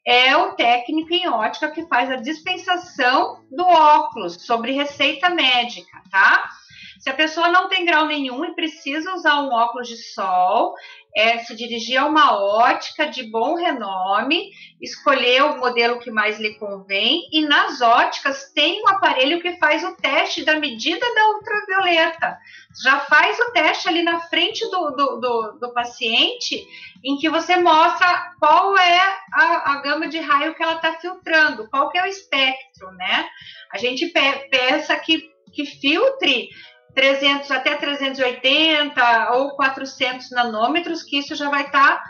é 0.04 0.36
o 0.36 0.54
técnico 0.54 1.14
em 1.14 1.28
ótica 1.28 1.70
que 1.70 1.86
faz 1.86 2.10
a 2.10 2.16
dispensação 2.16 3.44
do 3.52 3.62
óculos 3.62 4.44
sobre 4.44 4.72
receita 4.72 5.30
médica, 5.30 6.02
tá? 6.10 6.48
Se 6.98 7.08
a 7.08 7.14
pessoa 7.14 7.48
não 7.48 7.68
tem 7.68 7.84
grau 7.84 8.06
nenhum 8.06 8.44
e 8.44 8.54
precisa 8.54 9.14
usar 9.14 9.40
um 9.40 9.52
óculos 9.52 9.86
de 9.86 9.96
sol, 9.96 10.74
é 11.16 11.38
se 11.38 11.54
dirigir 11.54 11.96
a 11.96 12.06
uma 12.06 12.38
ótica 12.38 13.06
de 13.06 13.24
bom 13.30 13.54
renome, 13.54 14.50
escolher 14.80 15.42
o 15.42 15.58
modelo 15.58 15.98
que 15.98 16.10
mais 16.10 16.38
lhe 16.38 16.54
convém, 16.58 17.22
e 17.32 17.42
nas 17.42 17.80
óticas 17.80 18.52
tem 18.52 18.82
um 18.82 18.88
aparelho 18.88 19.40
que 19.40 19.56
faz 19.56 19.82
o 19.84 19.96
teste 19.96 20.44
da 20.44 20.58
medida 20.58 21.04
da 21.14 21.28
ultravioleta. 21.28 22.38
Já 22.82 23.00
faz 23.00 23.38
o 23.38 23.52
teste 23.52 23.88
ali 23.88 24.02
na 24.02 24.20
frente 24.20 24.64
do, 24.68 24.90
do, 24.90 25.20
do, 25.20 25.58
do 25.60 25.72
paciente, 25.72 26.66
em 27.04 27.16
que 27.16 27.28
você 27.28 27.56
mostra 27.56 28.32
qual 28.38 28.76
é 28.76 29.00
a, 29.32 29.72
a 29.72 29.82
gama 29.82 30.08
de 30.08 30.18
raio 30.18 30.54
que 30.54 30.62
ela 30.62 30.74
está 30.74 30.94
filtrando, 30.94 31.68
qual 31.70 31.90
que 31.90 31.98
é 31.98 32.02
o 32.02 32.06
espectro, 32.06 32.90
né? 32.92 33.28
A 33.72 33.78
gente 33.78 34.06
pensa 34.50 34.96
que, 34.96 35.30
que 35.52 35.64
filtre 35.64 36.48
300 36.94 37.50
até 37.50 37.76
380 37.76 39.32
ou 39.32 39.50
400 39.50 40.30
nanômetros, 40.30 41.02
que 41.02 41.18
isso 41.18 41.34
já 41.34 41.48
vai 41.48 41.66
estar 41.66 41.96
tá 41.96 42.04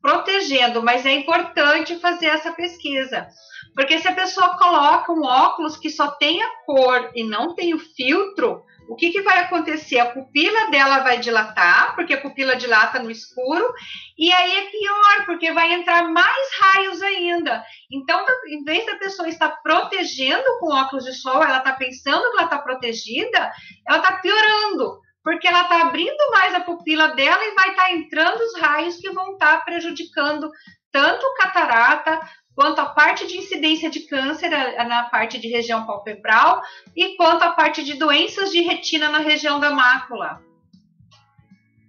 protegendo, 0.00 0.82
mas 0.82 1.06
é 1.06 1.12
importante 1.12 1.98
fazer 2.00 2.26
essa 2.26 2.52
pesquisa. 2.52 3.28
Porque 3.74 3.98
se 3.98 4.08
a 4.08 4.14
pessoa 4.14 4.58
coloca 4.58 5.12
um 5.12 5.22
óculos 5.22 5.76
que 5.76 5.88
só 5.88 6.10
tem 6.10 6.42
a 6.42 6.48
cor 6.66 7.10
e 7.14 7.24
não 7.24 7.54
tem 7.54 7.72
o 7.72 7.78
filtro, 7.78 8.64
o 8.88 8.96
que, 8.96 9.10
que 9.10 9.22
vai 9.22 9.38
acontecer? 9.40 9.98
A 9.98 10.10
pupila 10.10 10.70
dela 10.70 10.98
vai 10.98 11.18
dilatar, 11.18 11.94
porque 11.94 12.14
a 12.14 12.20
pupila 12.20 12.56
dilata 12.56 12.98
no 12.98 13.10
escuro, 13.10 13.72
e 14.18 14.32
aí 14.32 14.56
é 14.58 14.70
pior, 14.70 15.26
porque 15.26 15.52
vai 15.52 15.72
entrar 15.72 16.08
mais 16.08 16.48
raios 16.60 17.02
ainda. 17.02 17.64
Então, 17.90 18.24
em 18.48 18.64
vez 18.64 18.84
da 18.86 18.96
pessoa 18.96 19.28
estar 19.28 19.50
protegendo 19.62 20.44
com 20.60 20.74
óculos 20.74 21.04
de 21.04 21.14
sol, 21.14 21.42
ela 21.42 21.58
está 21.58 21.72
pensando 21.72 22.30
que 22.30 22.36
ela 22.36 22.44
está 22.44 22.58
protegida, 22.58 23.52
ela 23.88 23.98
está 23.98 24.12
piorando, 24.18 25.00
porque 25.22 25.46
ela 25.46 25.62
está 25.62 25.82
abrindo 25.82 26.30
mais 26.32 26.54
a 26.54 26.60
pupila 26.60 27.08
dela 27.14 27.42
e 27.44 27.54
vai 27.54 27.70
estar 27.70 27.84
tá 27.84 27.92
entrando 27.92 28.40
os 28.40 28.60
raios 28.60 28.96
que 28.96 29.10
vão 29.10 29.32
estar 29.32 29.58
tá 29.58 29.64
prejudicando 29.64 30.50
tanto 30.92 31.34
catarata 31.36 32.20
quanto 32.54 32.80
a 32.80 32.86
parte 32.86 33.26
de 33.26 33.36
incidência 33.36 33.90
de 33.90 34.00
câncer 34.00 34.48
na 34.48 35.04
parte 35.04 35.38
de 35.38 35.48
região 35.48 35.86
palpebral 35.86 36.62
e 36.94 37.16
quanto 37.16 37.42
a 37.42 37.52
parte 37.52 37.82
de 37.82 37.94
doenças 37.94 38.50
de 38.50 38.60
retina 38.60 39.08
na 39.10 39.18
região 39.18 39.58
da 39.58 39.70
mácula. 39.70 40.42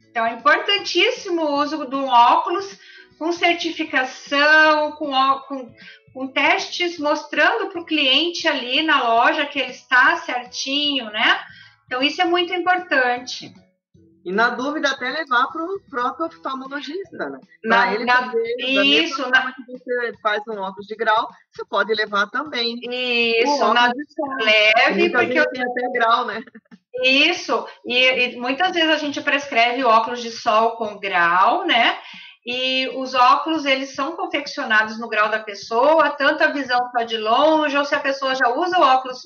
Então, 0.10 0.26
é 0.26 0.34
importantíssimo 0.34 1.42
o 1.42 1.62
uso 1.62 1.86
do 1.86 2.06
óculos 2.06 2.80
com 3.18 3.32
certificação, 3.32 4.92
com, 4.94 5.12
com, 5.48 5.74
com 6.14 6.28
testes 6.28 7.00
mostrando 7.00 7.72
para 7.72 7.82
o 7.82 7.86
cliente 7.86 8.48
ali 8.48 8.84
na 8.84 9.02
loja 9.02 9.46
que 9.46 9.60
ele 9.60 9.72
está 9.72 10.18
certinho, 10.18 11.06
né? 11.06 11.40
Então, 11.86 12.02
isso 12.02 12.22
é 12.22 12.26
muito 12.26 12.54
importante. 12.54 13.54
E 14.26 14.32
na 14.32 14.52
dúvida 14.52 14.90
até 14.90 15.10
levar 15.10 15.48
para 15.48 15.64
o 15.64 15.82
próprio 15.90 16.28
oftalmologista, 16.28 17.30
né? 17.30 17.40
Na, 17.64 17.94
ele 17.94 18.06
na, 18.06 18.26
fazer, 18.26 18.56
isso, 18.58 19.30
na 19.30 19.52
que 19.52 19.64
você 19.68 20.14
faz 20.22 20.42
um 20.48 20.60
óculos 20.60 20.88
de 20.88 20.96
grau, 20.96 21.28
você 21.52 21.66
pode 21.66 21.94
levar 21.94 22.30
também. 22.30 22.80
Isso, 22.82 23.74
na 23.74 23.92
leve, 24.40 25.10
porque 25.10 25.40
eu 25.40 25.50
tenho 25.50 25.70
até 25.70 25.90
grau, 25.92 26.26
né? 26.26 26.42
Isso, 27.04 27.68
e, 27.86 27.98
e 27.98 28.40
muitas 28.40 28.72
vezes 28.72 28.90
a 28.90 28.98
gente 28.98 29.20
prescreve 29.20 29.84
óculos 29.84 30.22
de 30.22 30.32
sol 30.32 30.78
com 30.78 31.00
grau, 31.00 31.66
né? 31.66 31.98
E 32.46 32.90
os 32.96 33.14
óculos, 33.14 33.66
eles 33.66 33.96
são 33.96 34.16
confeccionados 34.16 35.00
no 35.00 35.08
grau 35.10 35.30
da 35.30 35.40
pessoa, 35.40 36.12
tanto 36.12 36.44
a 36.44 36.52
visão 36.52 36.88
está 36.88 37.04
de 37.04 37.18
longe, 37.18 37.78
ou 37.78 37.86
se 37.86 37.96
a 37.96 38.00
pessoa 38.00 38.36
já 38.36 38.50
usa 38.50 38.78
o 38.80 38.84
óculos 38.84 39.22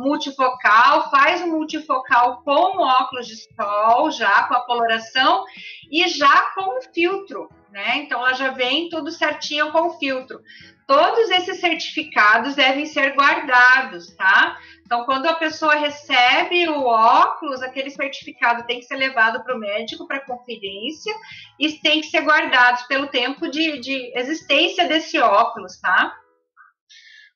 multifocal, 0.00 1.10
faz 1.10 1.42
o 1.42 1.46
multifocal 1.46 2.42
com 2.42 2.78
óculos 2.82 3.26
de 3.26 3.36
sol, 3.54 4.10
já 4.10 4.44
com 4.44 4.54
a 4.54 4.64
coloração 4.64 5.44
e 5.90 6.08
já 6.08 6.40
com 6.54 6.78
o 6.78 6.82
filtro, 6.94 7.48
né? 7.70 7.98
Então 7.98 8.20
ela 8.20 8.32
já 8.32 8.50
vem 8.50 8.88
tudo 8.88 9.10
certinho 9.10 9.70
com 9.70 9.88
o 9.88 9.98
filtro. 9.98 10.40
Todos 10.86 11.30
esses 11.30 11.60
certificados 11.60 12.56
devem 12.56 12.84
ser 12.84 13.14
guardados, 13.14 14.12
tá? 14.16 14.58
Então, 14.84 15.04
quando 15.04 15.26
a 15.26 15.34
pessoa 15.34 15.76
recebe 15.76 16.68
o 16.68 16.82
óculos, 16.82 17.62
aquele 17.62 17.90
certificado 17.90 18.66
tem 18.66 18.80
que 18.80 18.86
ser 18.86 18.96
levado 18.96 19.44
para 19.44 19.54
o 19.54 19.58
médico 19.58 20.04
para 20.08 20.18
conferência 20.18 21.14
e 21.60 21.70
tem 21.74 22.00
que 22.00 22.08
ser 22.08 22.22
guardado 22.22 22.84
pelo 22.88 23.06
tempo 23.06 23.48
de, 23.48 23.78
de 23.78 24.12
existência 24.18 24.88
desse 24.88 25.16
óculos, 25.20 25.78
tá? 25.78 26.12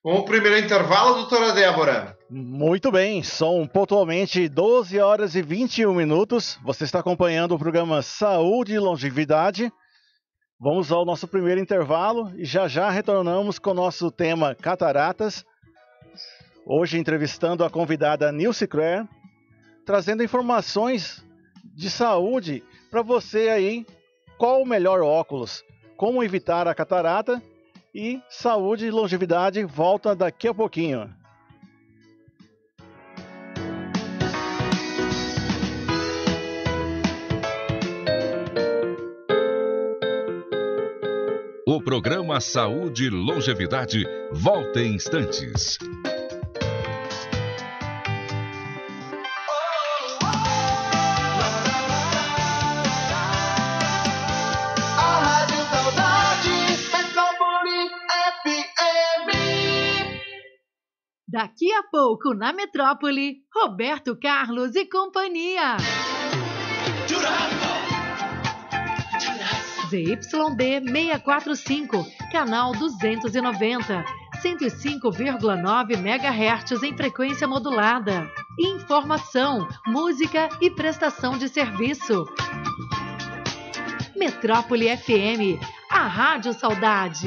Vamos 0.04 0.20
o 0.20 0.24
primeiro 0.26 0.58
intervalo, 0.58 1.14
doutora 1.14 1.54
Débora. 1.54 2.18
Muito 2.28 2.92
bem, 2.92 3.22
são 3.22 3.66
pontualmente 3.66 4.46
12 4.50 5.00
horas 5.00 5.34
e 5.34 5.40
21 5.40 5.94
minutos. 5.94 6.58
Você 6.62 6.84
está 6.84 6.98
acompanhando 6.98 7.54
o 7.54 7.58
programa 7.58 8.02
Saúde 8.02 8.74
e 8.74 8.78
Longevidade. 8.78 9.72
Vamos 10.60 10.92
ao 10.92 11.06
nosso 11.06 11.26
primeiro 11.26 11.58
intervalo 11.58 12.30
e 12.36 12.44
já 12.44 12.68
já 12.68 12.90
retornamos 12.90 13.58
com 13.58 13.70
o 13.70 13.74
nosso 13.74 14.10
tema 14.10 14.54
cataratas. 14.54 15.42
Hoje 16.66 16.98
entrevistando 16.98 17.64
a 17.64 17.70
convidada 17.70 18.30
Nilce 18.30 18.66
Clare, 18.66 19.08
trazendo 19.86 20.22
informações 20.22 21.24
de 21.74 21.88
saúde 21.88 22.62
para 22.90 23.00
você 23.00 23.48
aí. 23.48 23.86
Qual 24.36 24.60
o 24.60 24.66
melhor 24.66 25.00
óculos? 25.00 25.64
Como 25.96 26.22
evitar 26.22 26.68
a 26.68 26.74
catarata 26.74 27.40
e 27.94 28.20
saúde 28.28 28.86
e 28.86 28.90
longevidade 28.90 29.64
volta 29.64 30.16
daqui 30.16 30.48
a 30.48 30.54
pouquinho. 30.54 31.08
O 41.66 41.82
programa 41.82 42.40
Saúde 42.40 43.06
e 43.06 43.10
Longevidade 43.10 44.04
volta 44.32 44.80
em 44.80 44.94
instantes. 44.94 45.78
Daqui 61.34 61.72
a 61.72 61.82
pouco 61.82 62.32
na 62.32 62.52
metrópole, 62.52 63.42
Roberto 63.52 64.16
Carlos 64.16 64.76
e 64.76 64.86
companhia. 64.86 65.76
ZYD 69.90 70.92
645, 70.92 72.06
canal 72.30 72.70
290, 72.70 74.04
105,9 74.44 75.96
MHz 75.96 76.84
em 76.84 76.96
frequência 76.96 77.48
modulada. 77.48 78.30
Informação, 78.56 79.66
música 79.88 80.48
e 80.60 80.70
prestação 80.70 81.36
de 81.36 81.48
serviço. 81.48 82.26
Metrópole 84.14 84.96
FM, 84.96 85.60
a 85.90 86.06
Rádio 86.06 86.52
Saudade. 86.52 87.26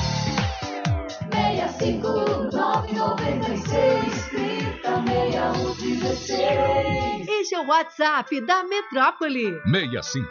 cinco 1.81 2.11
nove 2.53 2.93
noventa 2.93 3.53
e 3.53 3.57
seis 3.57 4.27
trinta 4.29 5.03
Este 7.27 7.55
é 7.55 7.59
o 7.59 7.65
WhatsApp 7.65 8.39
da 8.45 8.63
Metrópole. 8.63 9.59
65 9.65 10.29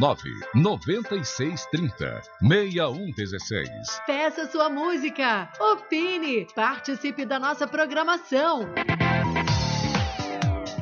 9 0.00 0.30
96 0.54 1.66
30 1.66 2.22
61 2.40 3.12
16. 3.14 3.68
Peça 4.06 4.50
sua 4.50 4.70
música, 4.70 5.50
opine, 5.60 6.46
participe 6.54 7.26
da 7.26 7.38
nossa 7.38 7.66
programação. 7.66 8.60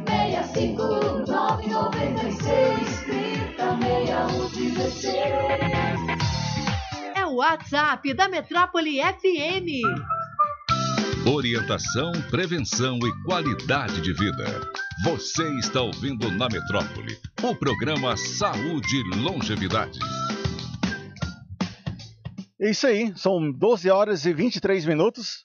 65 0.07 0.83
9 1.27 1.66
96 1.66 3.00
30 3.03 3.79
61 3.81 4.48
16. 4.50 5.14
É 5.16 5.93
o 7.35 7.38
WhatsApp 7.38 8.14
da 8.14 8.29
Metrópole 8.29 9.01
FM. 9.03 9.83
Orientação, 11.27 12.12
prevenção 12.31 12.97
e 12.99 13.25
qualidade 13.25 14.01
de 14.01 14.12
vida. 14.12 14.44
Você 15.05 15.42
está 15.59 15.81
ouvindo 15.81 16.31
na 16.31 16.47
Metrópole 16.49 17.18
o 17.42 17.57
programa 17.57 18.16
Saúde 18.16 18.99
e 18.99 19.16
Longevidade. 19.16 19.99
É 22.61 22.70
isso 22.70 22.87
aí, 22.87 23.12
são 23.16 23.51
12 23.51 23.90
horas 23.90 24.25
e 24.27 24.33
23 24.33 24.87
minutos. 24.87 25.44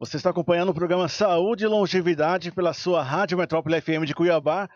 Você 0.00 0.16
está 0.16 0.30
acompanhando 0.30 0.70
o 0.70 0.74
programa 0.74 1.08
Saúde 1.08 1.64
e 1.64 1.68
Longevidade 1.68 2.50
pela 2.52 2.72
sua 2.72 3.02
Rádio 3.02 3.36
Metrópole 3.36 3.82
FM 3.82 4.06
de 4.06 4.14
Cuiabá. 4.14 4.66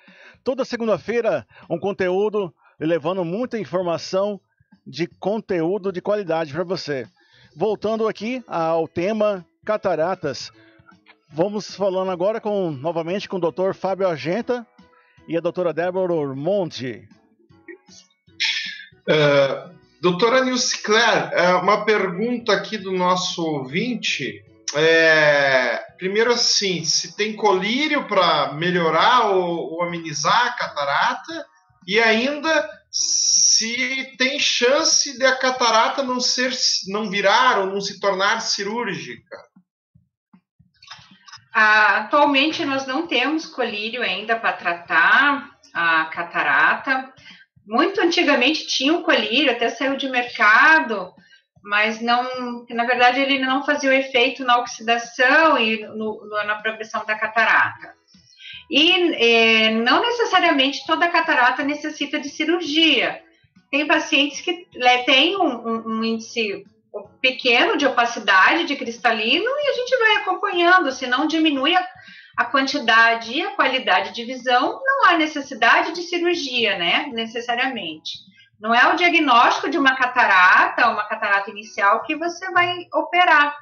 Toda 0.44 0.66
segunda-feira, 0.66 1.46
um 1.70 1.78
conteúdo 1.78 2.54
levando 2.78 3.24
muita 3.24 3.58
informação 3.58 4.38
de 4.86 5.06
conteúdo 5.06 5.92
de 5.92 6.00
qualidade 6.00 6.52
para 6.52 6.64
você. 6.64 7.06
Voltando 7.54 8.08
aqui 8.08 8.42
ao 8.46 8.88
tema 8.88 9.46
cataratas. 9.64 10.50
Vamos 11.30 11.74
falando 11.74 12.10
agora 12.10 12.40
com 12.40 12.70
novamente 12.70 13.28
com 13.28 13.36
o 13.36 13.50
Dr. 13.50 13.74
Fábio 13.74 14.08
Argenta 14.08 14.66
e 15.26 15.36
a 15.36 15.40
doutora 15.40 15.72
Débora 15.72 16.12
Ormonde. 16.12 17.08
Uh, 19.08 19.74
doutora 20.00 20.44
Nilce 20.44 20.82
Claire, 20.82 21.34
uh, 21.34 21.62
uma 21.62 21.84
pergunta 21.84 22.52
aqui 22.52 22.76
do 22.76 22.92
nosso 22.92 23.42
ouvinte. 23.42 24.44
É, 24.74 25.82
primeiro 25.98 26.32
assim, 26.32 26.84
se 26.84 27.14
tem 27.16 27.36
colírio 27.36 28.06
para 28.06 28.54
melhorar 28.54 29.30
ou, 29.30 29.74
ou 29.74 29.82
amenizar 29.82 30.46
a 30.46 30.52
catarata 30.52 31.46
e 31.86 31.98
ainda 31.98 32.68
se 33.62 34.16
tem 34.16 34.40
chance 34.40 35.16
de 35.16 35.24
a 35.24 35.36
catarata 35.36 36.02
não 36.02 36.18
ser 36.18 36.52
não 36.88 37.08
virar 37.08 37.60
ou 37.60 37.66
não 37.66 37.80
se 37.80 38.00
tornar 38.00 38.40
cirúrgica. 38.40 39.36
Ah, 41.54 41.98
atualmente 41.98 42.64
nós 42.64 42.86
não 42.86 43.06
temos 43.06 43.46
colírio 43.46 44.02
ainda 44.02 44.34
para 44.36 44.54
tratar 44.54 45.50
a 45.72 46.06
catarata. 46.06 47.12
Muito 47.64 48.00
antigamente 48.00 48.66
tinha 48.66 48.92
um 48.92 49.04
colírio, 49.04 49.52
até 49.52 49.68
saiu 49.68 49.96
de 49.96 50.08
mercado, 50.08 51.12
mas 51.62 52.00
não, 52.00 52.66
na 52.70 52.84
verdade 52.84 53.20
ele 53.20 53.38
não 53.38 53.64
fazia 53.64 53.90
o 53.90 53.94
efeito 53.94 54.44
na 54.44 54.58
oxidação 54.58 55.56
e 55.56 55.86
no, 55.86 56.26
na 56.44 56.56
progressão 56.56 57.04
da 57.06 57.16
catarata. 57.16 57.94
E 58.68 58.90
eh, 59.14 59.70
não 59.70 60.02
necessariamente 60.02 60.84
toda 60.84 61.10
catarata 61.10 61.62
necessita 61.62 62.18
de 62.18 62.28
cirurgia. 62.28 63.22
Tem 63.72 63.86
pacientes 63.86 64.42
que 64.42 64.68
têm 65.06 65.34
um, 65.34 65.46
um, 65.46 65.88
um 65.88 66.04
índice 66.04 66.62
pequeno 67.22 67.78
de 67.78 67.86
opacidade 67.86 68.66
de 68.66 68.76
cristalino 68.76 69.48
e 69.48 69.68
a 69.70 69.72
gente 69.72 69.96
vai 69.96 70.16
acompanhando, 70.16 70.92
se 70.92 71.06
não 71.06 71.26
diminui 71.26 71.74
a, 71.74 71.88
a 72.36 72.44
quantidade 72.44 73.32
e 73.32 73.40
a 73.40 73.52
qualidade 73.52 74.12
de 74.12 74.26
visão, 74.26 74.78
não 74.84 75.06
há 75.06 75.16
necessidade 75.16 75.92
de 75.92 76.02
cirurgia, 76.02 76.76
né? 76.76 77.06
Necessariamente. 77.14 78.18
Não 78.60 78.74
é 78.74 78.92
o 78.92 78.96
diagnóstico 78.96 79.70
de 79.70 79.78
uma 79.78 79.96
catarata, 79.96 80.90
uma 80.90 81.08
catarata 81.08 81.50
inicial, 81.50 82.02
que 82.02 82.14
você 82.14 82.50
vai 82.50 82.86
operar. 82.92 83.56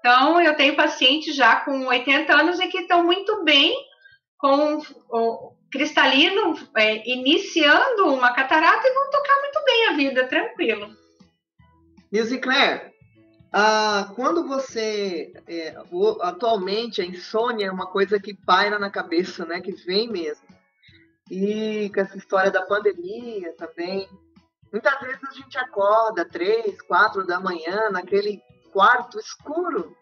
Então, 0.00 0.40
eu 0.42 0.56
tenho 0.56 0.74
pacientes 0.74 1.36
já 1.36 1.54
com 1.54 1.86
80 1.86 2.34
anos 2.34 2.58
e 2.58 2.66
que 2.66 2.78
estão 2.78 3.04
muito 3.04 3.44
bem 3.44 3.72
com 4.38 4.82
cristalino 5.72 6.54
é, 6.76 7.10
iniciando 7.10 8.12
uma 8.12 8.32
catarata 8.34 8.86
e 8.86 8.94
vão 8.94 9.10
tocar 9.10 9.40
muito 9.40 9.64
bem 9.64 9.88
a 9.88 9.92
vida, 9.94 10.28
tranquilo. 10.28 10.94
Nilce 12.12 12.38
Claire, 12.38 12.92
ah, 13.50 14.12
quando 14.14 14.46
você. 14.46 15.32
É, 15.46 15.74
atualmente, 16.20 17.00
a 17.00 17.04
insônia 17.04 17.66
é 17.66 17.70
uma 17.70 17.86
coisa 17.86 18.20
que 18.20 18.34
paira 18.34 18.78
na 18.78 18.90
cabeça, 18.90 19.46
né? 19.46 19.60
Que 19.60 19.72
vem 19.72 20.10
mesmo. 20.10 20.46
E 21.30 21.90
com 21.94 22.00
essa 22.00 22.16
história 22.16 22.50
da 22.50 22.62
pandemia 22.62 23.54
também. 23.56 24.08
Muitas 24.70 24.98
vezes 25.00 25.20
a 25.22 25.34
gente 25.34 25.58
acorda 25.58 26.24
três, 26.24 26.80
quatro 26.82 27.26
da 27.26 27.38
manhã, 27.38 27.90
naquele 27.90 28.40
quarto 28.72 29.18
escuro. 29.18 29.94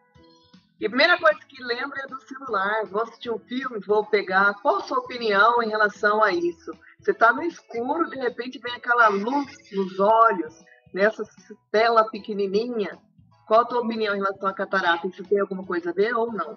E 0.80 0.86
a 0.86 0.88
primeira 0.88 1.18
coisa 1.18 1.38
que 1.46 1.62
lembra 1.62 2.00
é 2.02 2.06
do 2.06 2.18
celular. 2.22 2.86
Vou 2.86 3.02
assistir 3.02 3.30
um 3.30 3.38
filme, 3.38 3.78
vou 3.86 4.04
pegar. 4.06 4.54
Qual 4.62 4.78
a 4.78 4.82
sua 4.82 4.98
opinião 4.98 5.62
em 5.62 5.68
relação 5.68 6.22
a 6.22 6.32
isso? 6.32 6.72
Você 6.98 7.10
está 7.10 7.32
no 7.32 7.42
escuro, 7.42 8.08
de 8.08 8.18
repente 8.18 8.58
vem 8.58 8.72
aquela 8.72 9.08
luz 9.08 9.46
nos 9.72 10.00
olhos 10.00 10.54
nessa 10.94 11.22
tela 11.70 12.08
pequenininha. 12.10 12.98
Qual 13.46 13.60
a 13.60 13.64
tua 13.64 13.80
opinião 13.80 14.14
em 14.14 14.20
relação 14.20 14.48
à 14.48 14.54
catarata? 14.54 15.06
Isso 15.06 15.22
tem 15.24 15.38
alguma 15.38 15.64
coisa 15.64 15.90
a 15.90 15.92
ver 15.92 16.14
ou 16.16 16.32
não? 16.32 16.56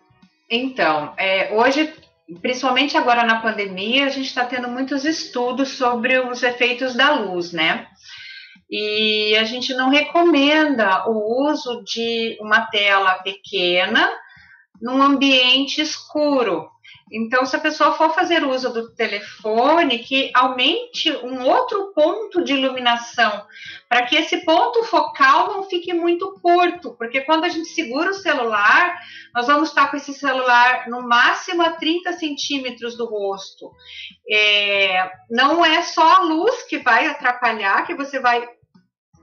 Então, 0.50 1.14
é, 1.18 1.54
hoje, 1.54 1.94
principalmente 2.42 2.96
agora 2.96 3.26
na 3.26 3.42
pandemia, 3.42 4.06
a 4.06 4.10
gente 4.10 4.28
está 4.28 4.46
tendo 4.46 4.70
muitos 4.70 5.04
estudos 5.04 5.70
sobre 5.70 6.20
os 6.20 6.44
efeitos 6.44 6.96
da 6.96 7.12
luz, 7.14 7.52
né? 7.52 7.88
E 8.70 9.36
a 9.38 9.44
gente 9.44 9.74
não 9.74 9.90
recomenda 9.90 11.08
o 11.10 11.50
uso 11.50 11.84
de 11.84 12.38
uma 12.42 12.66
tela 12.68 13.16
pequena 13.16 14.10
num 14.82 15.02
ambiente 15.02 15.82
escuro, 15.82 16.70
então, 17.12 17.46
se 17.46 17.56
a 17.56 17.60
pessoa 17.60 17.94
for 17.94 18.14
fazer 18.16 18.44
uso 18.44 18.74
do 18.74 18.92
telefone, 18.96 20.00
que 20.00 20.32
aumente 20.34 21.12
um 21.18 21.44
outro 21.44 21.94
ponto 21.94 22.44
de 22.44 22.54
iluminação, 22.54 23.46
para 23.88 24.08
que 24.08 24.16
esse 24.16 24.44
ponto 24.44 24.84
focal 24.86 25.54
não 25.54 25.64
fique 25.70 25.94
muito 25.94 26.34
curto, 26.42 26.96
porque 26.98 27.22
quando 27.22 27.44
a 27.44 27.50
gente 27.50 27.68
segura 27.68 28.10
o 28.10 28.16
celular, 28.16 29.00
nós 29.36 29.46
vamos 29.46 29.70
estar 29.70 29.92
com 29.92 29.98
esse 29.98 30.14
celular 30.14 30.90
no 30.90 31.08
máximo 31.08 31.62
a 31.62 31.74
30 31.74 32.14
centímetros 32.14 32.98
do 32.98 33.06
rosto. 33.06 33.72
É, 34.28 35.12
não 35.30 35.64
é 35.64 35.84
só 35.84 36.16
a 36.16 36.22
luz 36.22 36.64
que 36.64 36.80
vai 36.80 37.06
atrapalhar, 37.06 37.86
que 37.86 37.94
você 37.94 38.20
vai 38.20 38.48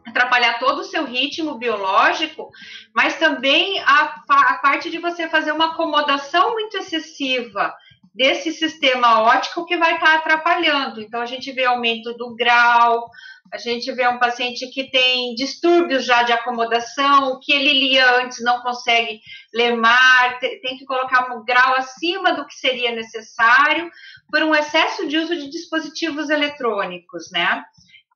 atrapalhar 0.06 0.58
todo 0.58 0.80
o 0.80 0.84
seu 0.84 1.04
ritmo 1.04 1.58
biológico, 1.58 2.50
mas 2.94 3.18
também 3.18 3.80
a, 3.80 4.22
a, 4.28 4.54
parte 4.54 4.90
de 4.90 4.98
você 4.98 5.28
fazer 5.28 5.52
uma 5.52 5.72
acomodação 5.72 6.52
muito 6.52 6.76
excessiva 6.76 7.74
desse 8.14 8.52
sistema 8.52 9.22
óptico 9.22 9.64
que 9.66 9.76
vai 9.76 9.94
estar 9.94 10.16
atrapalhando. 10.16 11.00
Então, 11.00 11.20
a 11.20 11.26
gente 11.26 11.52
vê 11.52 11.64
aumento 11.64 12.12
do 12.14 12.34
grau, 12.34 13.08
a 13.52 13.58
gente 13.58 13.90
vê 13.92 14.06
um 14.06 14.18
paciente 14.18 14.68
que 14.70 14.90
tem 14.90 15.34
distúrbios 15.34 16.04
já 16.04 16.22
de 16.22 16.32
acomodação, 16.32 17.38
que 17.42 17.52
ele 17.52 17.72
lia 17.72 18.22
antes 18.22 18.42
não 18.42 18.60
consegue 18.62 19.20
lemar, 19.52 20.38
tem 20.38 20.76
que 20.76 20.84
colocar 20.84 21.32
um 21.34 21.44
grau 21.44 21.74
acima 21.76 22.32
do 22.32 22.46
que 22.46 22.54
seria 22.54 22.92
necessário 22.92 23.90
por 24.30 24.42
um 24.42 24.54
excesso 24.54 25.08
de 25.08 25.18
uso 25.18 25.36
de 25.36 25.50
dispositivos 25.50 26.30
eletrônicos, 26.30 27.30
né? 27.32 27.64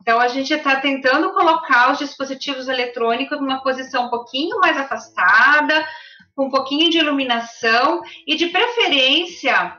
Então, 0.01 0.21
a 0.21 0.29
gente 0.29 0.53
está 0.53 0.77
tentando 0.81 1.33
colocar 1.33 1.93
os 1.93 1.99
dispositivos 1.99 2.69
eletrônicos 2.69 3.41
numa 3.41 3.63
posição 3.63 4.07
um 4.07 4.11
pouquinho 4.11 4.59
mais 4.59 4.77
afastada, 4.77 5.87
com 6.35 6.47
um 6.47 6.51
pouquinho 6.51 6.91
de 6.91 6.99
iluminação 6.99 8.03
e, 8.27 8.37
de 8.37 8.49
preferência, 8.49 9.79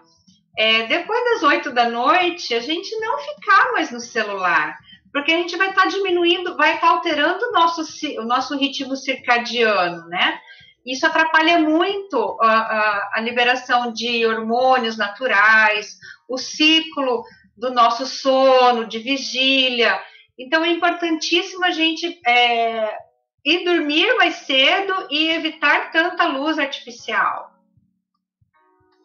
é, 0.57 0.85
depois 0.87 1.23
das 1.25 1.43
oito 1.43 1.71
da 1.71 1.89
noite, 1.89 2.53
a 2.53 2.59
gente 2.59 2.95
não 2.99 3.19
ficar 3.19 3.73
mais 3.73 3.91
no 3.91 3.99
celular, 3.99 4.77
porque 5.11 5.31
a 5.31 5.37
gente 5.37 5.57
vai 5.57 5.69
estar 5.69 5.83
tá 5.83 5.87
diminuindo, 5.87 6.55
vai 6.55 6.75
estar 6.75 6.87
tá 6.87 6.93
alterando 6.93 7.45
o 7.45 7.51
nosso, 7.51 7.81
o 8.19 8.25
nosso 8.25 8.57
ritmo 8.57 8.95
circadiano, 8.95 10.07
né? 10.07 10.39
Isso 10.85 11.05
atrapalha 11.05 11.59
muito 11.59 12.37
a, 12.41 12.47
a, 12.47 13.11
a 13.15 13.21
liberação 13.21 13.91
de 13.91 14.25
hormônios 14.25 14.97
naturais, 14.97 15.97
o 16.29 16.37
ciclo 16.37 17.23
do 17.55 17.71
nosso 17.71 18.05
sono, 18.05 18.87
de 18.87 18.99
vigília. 18.99 19.99
Então 20.37 20.63
é 20.63 20.69
importantíssimo 20.69 21.63
a 21.63 21.71
gente 21.71 22.19
é, 22.27 22.97
ir 23.43 23.63
dormir 23.63 24.15
mais 24.17 24.35
cedo 24.35 25.07
e 25.09 25.29
evitar 25.29 25.91
tanta 25.91 26.27
luz 26.27 26.59
artificial. 26.59 27.53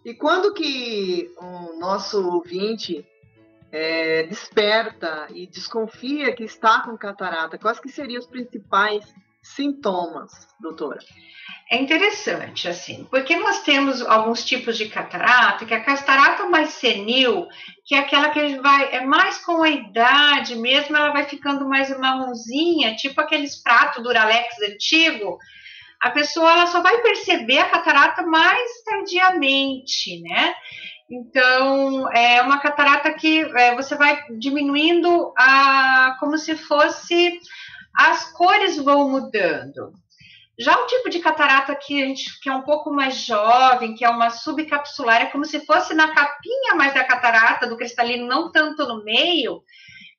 E 0.04 0.14
quando 0.14 0.54
que 0.54 1.30
o 1.36 1.78
nosso 1.78 2.26
ouvinte 2.26 3.06
é, 3.70 4.24
desperta 4.24 5.28
e 5.30 5.46
desconfia 5.46 6.34
que 6.34 6.42
está 6.42 6.80
com 6.80 6.96
catarata, 6.96 7.58
quais 7.58 7.78
que 7.78 7.88
seriam 7.88 8.18
os 8.18 8.26
principais 8.26 9.04
sintomas, 9.42 10.30
doutora? 10.60 10.98
É 11.70 11.80
interessante, 11.80 12.68
assim, 12.68 13.06
porque 13.10 13.36
nós 13.36 13.62
temos 13.62 14.02
alguns 14.02 14.44
tipos 14.44 14.76
de 14.76 14.88
catarata, 14.88 15.64
que 15.64 15.72
a 15.72 15.84
catarata 15.84 16.46
mais 16.46 16.70
senil, 16.70 17.46
que 17.84 17.94
é 17.94 17.98
aquela 17.98 18.30
que 18.30 18.56
vai, 18.56 18.92
é 18.92 19.04
mais 19.04 19.38
com 19.38 19.62
a 19.62 19.70
idade 19.70 20.56
mesmo, 20.56 20.96
ela 20.96 21.10
vai 21.10 21.24
ficando 21.28 21.68
mais 21.68 21.96
marronzinha, 21.96 22.96
tipo 22.96 23.20
aqueles 23.20 23.62
pratos 23.62 24.02
Duralex 24.02 24.56
antigo, 24.62 25.38
a 26.00 26.10
pessoa 26.10 26.50
ela 26.50 26.66
só 26.66 26.82
vai 26.82 26.98
perceber 27.02 27.58
a 27.58 27.68
catarata 27.68 28.22
mais 28.22 28.82
tardiamente, 28.84 30.20
né? 30.22 30.54
Então, 31.08 32.10
é 32.12 32.40
uma 32.42 32.58
catarata 32.58 33.12
que 33.14 33.42
é, 33.42 33.74
você 33.74 33.96
vai 33.96 34.24
diminuindo 34.38 35.32
a, 35.36 36.16
como 36.18 36.38
se 36.38 36.56
fosse 36.56 37.38
as 37.94 38.32
cores 38.32 38.76
vão 38.76 39.08
mudando. 39.08 39.92
Já 40.58 40.76
o 40.76 40.86
tipo 40.86 41.08
de 41.08 41.20
catarata 41.20 41.74
que 41.74 42.02
a 42.02 42.06
gente 42.06 42.38
que 42.40 42.48
é 42.48 42.54
um 42.54 42.62
pouco 42.62 42.92
mais 42.92 43.16
jovem, 43.16 43.94
que 43.94 44.04
é 44.04 44.10
uma 44.10 44.28
subcapsular, 44.28 45.22
é 45.22 45.26
como 45.26 45.44
se 45.44 45.64
fosse 45.64 45.94
na 45.94 46.14
capinha 46.14 46.74
mais 46.74 46.92
da 46.92 47.02
catarata 47.02 47.66
do 47.66 47.78
cristalino, 47.78 48.26
não 48.26 48.52
tanto 48.52 48.86
no 48.86 49.02
meio. 49.02 49.62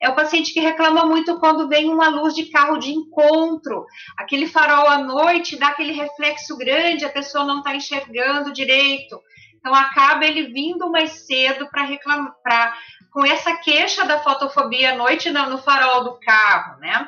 É 0.01 0.09
o 0.09 0.15
paciente 0.15 0.51
que 0.51 0.59
reclama 0.59 1.05
muito 1.05 1.39
quando 1.39 1.69
vem 1.69 1.91
uma 1.91 2.09
luz 2.09 2.33
de 2.33 2.45
carro 2.45 2.79
de 2.79 2.89
encontro, 2.89 3.85
aquele 4.17 4.47
farol 4.47 4.89
à 4.89 4.97
noite 4.97 5.59
dá 5.59 5.67
aquele 5.67 5.93
reflexo 5.93 6.57
grande, 6.57 7.05
a 7.05 7.09
pessoa 7.09 7.45
não 7.45 7.59
está 7.59 7.75
enxergando 7.75 8.51
direito. 8.51 9.21
Então 9.59 9.75
acaba 9.75 10.25
ele 10.25 10.51
vindo 10.51 10.89
mais 10.89 11.27
cedo 11.27 11.69
para 11.69 11.83
reclamar, 11.83 12.33
pra, 12.41 12.75
com 13.13 13.23
essa 13.23 13.55
queixa 13.57 14.03
da 14.05 14.17
fotofobia 14.17 14.93
à 14.93 14.95
noite 14.95 15.29
no, 15.29 15.51
no 15.51 15.59
farol 15.59 16.03
do 16.03 16.19
carro, 16.19 16.79
né? 16.79 17.07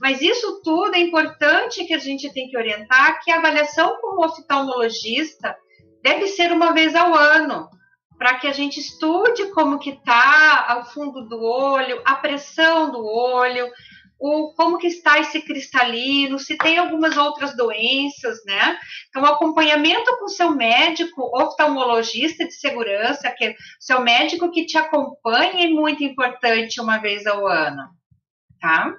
Mas 0.00 0.20
isso 0.20 0.60
tudo 0.62 0.94
é 0.94 1.00
importante 1.00 1.84
que 1.84 1.94
a 1.94 1.98
gente 1.98 2.32
tem 2.32 2.48
que 2.48 2.56
orientar 2.56 3.22
que 3.22 3.30
a 3.30 3.38
avaliação 3.38 3.96
como 4.00 4.24
oftalmologista 4.24 5.56
deve 6.02 6.26
ser 6.26 6.52
uma 6.52 6.72
vez 6.72 6.94
ao 6.94 7.14
ano, 7.14 7.68
para 8.18 8.38
que 8.38 8.46
a 8.46 8.52
gente 8.52 8.78
estude 8.78 9.50
como 9.52 9.78
que 9.78 9.90
está 9.90 10.80
o 10.80 10.84
fundo 10.92 11.28
do 11.28 11.42
olho, 11.42 12.00
a 12.04 12.14
pressão 12.16 12.90
do 12.90 13.04
olho, 13.04 13.70
o, 14.18 14.54
como 14.54 14.78
que 14.78 14.86
está 14.86 15.18
esse 15.18 15.40
cristalino, 15.42 16.38
se 16.38 16.56
tem 16.56 16.78
algumas 16.78 17.16
outras 17.16 17.56
doenças, 17.56 18.38
né? 18.46 18.78
Então, 19.08 19.24
acompanhamento 19.24 20.16
com 20.18 20.28
seu 20.28 20.50
médico, 20.50 21.30
oftalmologista 21.34 22.46
de 22.46 22.54
segurança, 22.54 23.30
que 23.36 23.44
é 23.44 23.54
seu 23.78 24.00
médico 24.00 24.50
que 24.50 24.66
te 24.66 24.78
acompanha 24.78 25.66
é 25.66 25.68
muito 25.68 26.02
importante 26.04 26.80
uma 26.80 26.98
vez 26.98 27.26
ao 27.26 27.46
ano, 27.46 27.82
tá? 28.60 28.94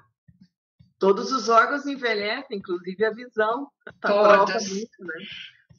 Todos 0.97 1.31
os 1.31 1.49
órgãos 1.49 1.85
envelhecem, 1.85 2.57
inclusive 2.57 3.05
a 3.05 3.11
visão. 3.11 3.67
Tá 3.99 4.07
Todos. 4.09 4.71
né? 4.71 5.15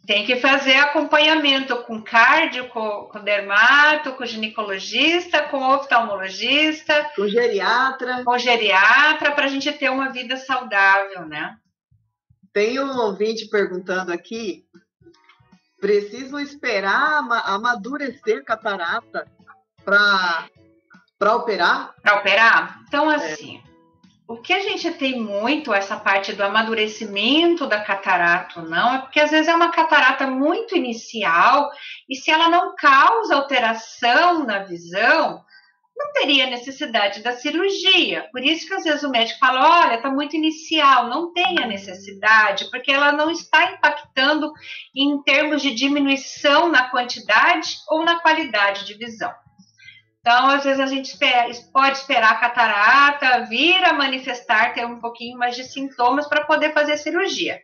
Tem 0.07 0.25
que 0.25 0.37
fazer 0.37 0.77
acompanhamento 0.77 1.83
com 1.83 2.01
cardio, 2.01 2.69
com, 2.69 3.09
com 3.11 3.25
dermato, 3.25 4.13
com 4.13 4.25
ginecologista, 4.25 5.43
com 5.49 5.61
oftalmologista. 5.61 7.11
Com 7.17 7.27
geriatra. 7.27 8.23
Com 8.25 8.39
geriatra, 8.39 9.33
para 9.33 9.47
a 9.47 9.49
gente 9.49 9.73
ter 9.73 9.91
uma 9.91 10.13
vida 10.13 10.37
saudável, 10.37 11.27
né? 11.27 11.57
Tem 12.53 12.79
um 12.79 12.97
ouvinte 12.99 13.49
perguntando 13.49 14.13
aqui: 14.13 14.65
preciso 15.81 16.39
esperar 16.39 17.27
amadurecer 17.45 18.45
catarata 18.45 19.27
para 19.85 21.35
operar? 21.35 21.95
Para 22.01 22.21
operar? 22.21 22.81
Então, 22.87 23.11
assim. 23.11 23.61
É 23.73 23.76
o 24.29 24.37
que 24.37 24.53
a 24.53 24.61
gente 24.61 24.91
tem 24.93 25.21
muito, 25.21 25.73
essa 25.73 25.97
parte 25.97 26.33
do 26.33 26.43
amadurecimento 26.43 27.67
da 27.67 27.81
catarata 27.81 28.61
não, 28.63 28.95
é 28.95 28.99
porque 28.99 29.21
às 29.21 29.31
vezes 29.31 29.47
é 29.47 29.55
uma 29.55 29.71
catarata 29.71 30.27
muito 30.27 30.77
inicial 30.77 31.71
e 32.09 32.17
se 32.17 32.31
ela 32.31 32.49
não 32.49 32.75
causa 32.75 33.37
alteração 33.37 34.45
na 34.45 34.65
visão, 34.65 35.45
não 35.97 36.13
teria 36.13 36.51
necessidade 36.51 37.23
da 37.23 37.33
cirurgia. 37.33 38.29
Por 38.33 38.43
isso 38.43 38.67
que 38.67 38.75
às 38.75 38.85
vezes 38.85 39.03
o 39.03 39.11
médico 39.11 39.39
fala: 39.39 39.85
olha, 39.85 39.95
está 39.95 40.11
muito 40.11 40.37
inicial, 40.37 41.09
não 41.09 41.33
tem 41.33 41.63
a 41.63 41.67
necessidade, 41.67 42.69
porque 42.71 42.93
ela 42.93 43.13
não 43.13 43.31
está 43.31 43.73
impactando 43.73 44.53
em 44.95 45.23
termos 45.23 45.63
de 45.63 45.75
diminuição 45.75 46.69
na 46.69 46.91
quantidade 46.91 47.79
ou 47.89 48.05
na 48.05 48.21
qualidade 48.21 48.85
de 48.85 48.95
visão. 48.95 49.33
Então, 50.27 50.49
às 50.49 50.65
vezes 50.65 50.81
a 50.81 50.87
gente 50.87 51.17
pode 51.73 51.99
esperar 51.99 52.33
a 52.33 52.41
catarata 52.41 53.45
vir 53.45 53.77
a 53.85 53.93
manifestar, 53.93 54.75
ter 54.75 54.85
um 54.85 54.99
pouquinho 54.99 55.39
mais 55.39 55.55
de 55.55 55.63
sintomas 55.63 56.27
para 56.27 56.45
poder 56.45 56.75
fazer 56.75 56.97
cirurgia. 56.97 57.61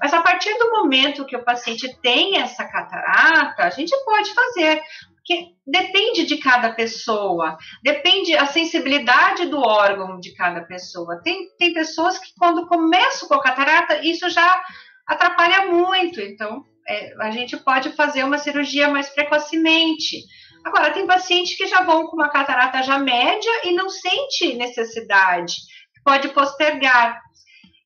Mas 0.00 0.14
a 0.14 0.22
partir 0.22 0.56
do 0.56 0.70
momento 0.70 1.26
que 1.26 1.36
o 1.36 1.44
paciente 1.44 1.92
tem 2.00 2.38
essa 2.38 2.64
catarata, 2.66 3.64
a 3.64 3.70
gente 3.70 3.92
pode 4.04 4.32
fazer, 4.32 4.80
porque 5.16 5.56
depende 5.66 6.24
de 6.24 6.36
cada 6.36 6.72
pessoa, 6.72 7.58
depende 7.82 8.32
a 8.36 8.46
sensibilidade 8.46 9.46
do 9.46 9.58
órgão 9.58 10.20
de 10.20 10.32
cada 10.34 10.60
pessoa. 10.60 11.20
Tem, 11.20 11.48
tem 11.58 11.74
pessoas 11.74 12.16
que 12.16 12.32
quando 12.38 12.68
começam 12.68 13.26
com 13.26 13.34
a 13.34 13.42
catarata, 13.42 14.06
isso 14.06 14.30
já 14.30 14.62
atrapalha 15.04 15.66
muito, 15.66 16.20
então 16.20 16.64
é, 16.88 17.12
a 17.20 17.32
gente 17.32 17.56
pode 17.56 17.90
fazer 17.90 18.22
uma 18.22 18.38
cirurgia 18.38 18.88
mais 18.88 19.08
precocemente. 19.08 20.18
Agora, 20.64 20.92
tem 20.92 21.06
pacientes 21.06 21.56
que 21.56 21.66
já 21.66 21.82
vão 21.82 22.06
com 22.06 22.16
uma 22.16 22.30
catarata 22.30 22.82
já 22.82 22.98
média 22.98 23.50
e 23.64 23.72
não 23.72 23.90
sente 23.90 24.54
necessidade, 24.54 25.56
pode 26.02 26.28
postergar. 26.28 27.20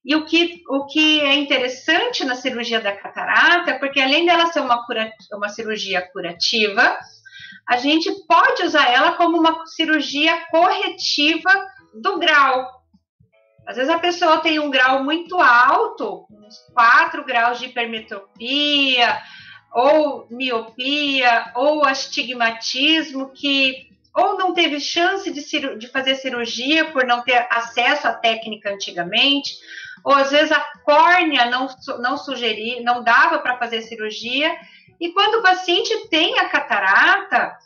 E 0.05 0.15
o 0.15 0.25
que, 0.25 0.63
o 0.69 0.87
que 0.87 1.21
é 1.21 1.35
interessante 1.35 2.25
na 2.25 2.37
cirurgia 2.37 2.81
da 2.81 2.97
catarata 2.97 3.73
é 3.73 3.79
porque, 3.79 4.01
além 4.01 4.25
dela 4.25 4.47
ser 4.53 4.61
uma, 4.61 4.87
cura, 4.87 5.11
uma 5.33 5.49
cirurgia 5.49 6.01
curativa, 6.13 6.97
a 7.69 7.77
gente 7.77 8.11
pode 8.27 8.63
usar 8.63 8.89
ela 8.91 9.13
como 9.13 9.39
uma 9.39 9.67
cirurgia 9.67 10.47
corretiva 10.51 11.51
do 12.01 12.19
grau. 12.19 12.79
Às 13.67 13.77
vezes 13.77 13.91
a 13.93 13.99
pessoa 13.99 14.39
tem 14.39 14.59
um 14.59 14.71
grau 14.71 15.05
muito 15.05 15.39
alto, 15.39 16.27
uns 16.31 16.57
4 16.73 17.23
graus 17.25 17.59
de 17.59 17.67
hipermetropia, 17.67 19.21
ou 19.73 20.27
miopia, 20.31 21.53
ou 21.55 21.85
astigmatismo, 21.85 23.31
que 23.31 23.89
ou 24.15 24.37
não 24.37 24.53
teve 24.53 24.81
chance 24.81 25.31
de, 25.31 25.77
de, 25.77 25.87
fazer 25.89 26.17
cirurgia 26.17 26.91
por 26.91 27.05
não 27.05 27.23
ter 27.23 27.47
acesso 27.51 28.09
à 28.09 28.13
técnica 28.13 28.73
antigamente, 28.73 29.53
ou 30.05 30.13
às 30.13 30.31
vezes 30.31 30.51
a 30.51 30.61
córnea 30.85 31.47
não, 31.47 31.69
não 32.01 32.17
sugeria, 32.17 32.83
não 32.83 33.05
dava 33.05 33.39
para 33.39 33.59
fazer 33.59 33.83
cirurgia. 33.83 34.51
E 35.01 35.13
quando 35.13 35.37
o 35.37 35.43
paciente 35.43 36.09
tem 36.09 36.39
a 36.39 36.49
catarata, 36.49 37.57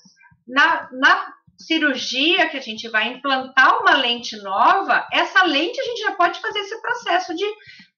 na, 0.46 0.88
na 0.92 1.32
cirurgia 1.58 2.48
que 2.48 2.56
a 2.56 2.60
gente 2.60 2.88
vai 2.88 3.08
implantar 3.08 3.80
uma 3.80 3.96
lente 3.96 4.36
nova, 4.42 5.06
essa 5.12 5.44
lente 5.44 5.80
a 5.80 5.84
gente 5.84 6.02
já 6.02 6.12
pode 6.12 6.40
fazer 6.40 6.58
esse 6.58 6.80
processo 6.82 7.34
de 7.34 7.44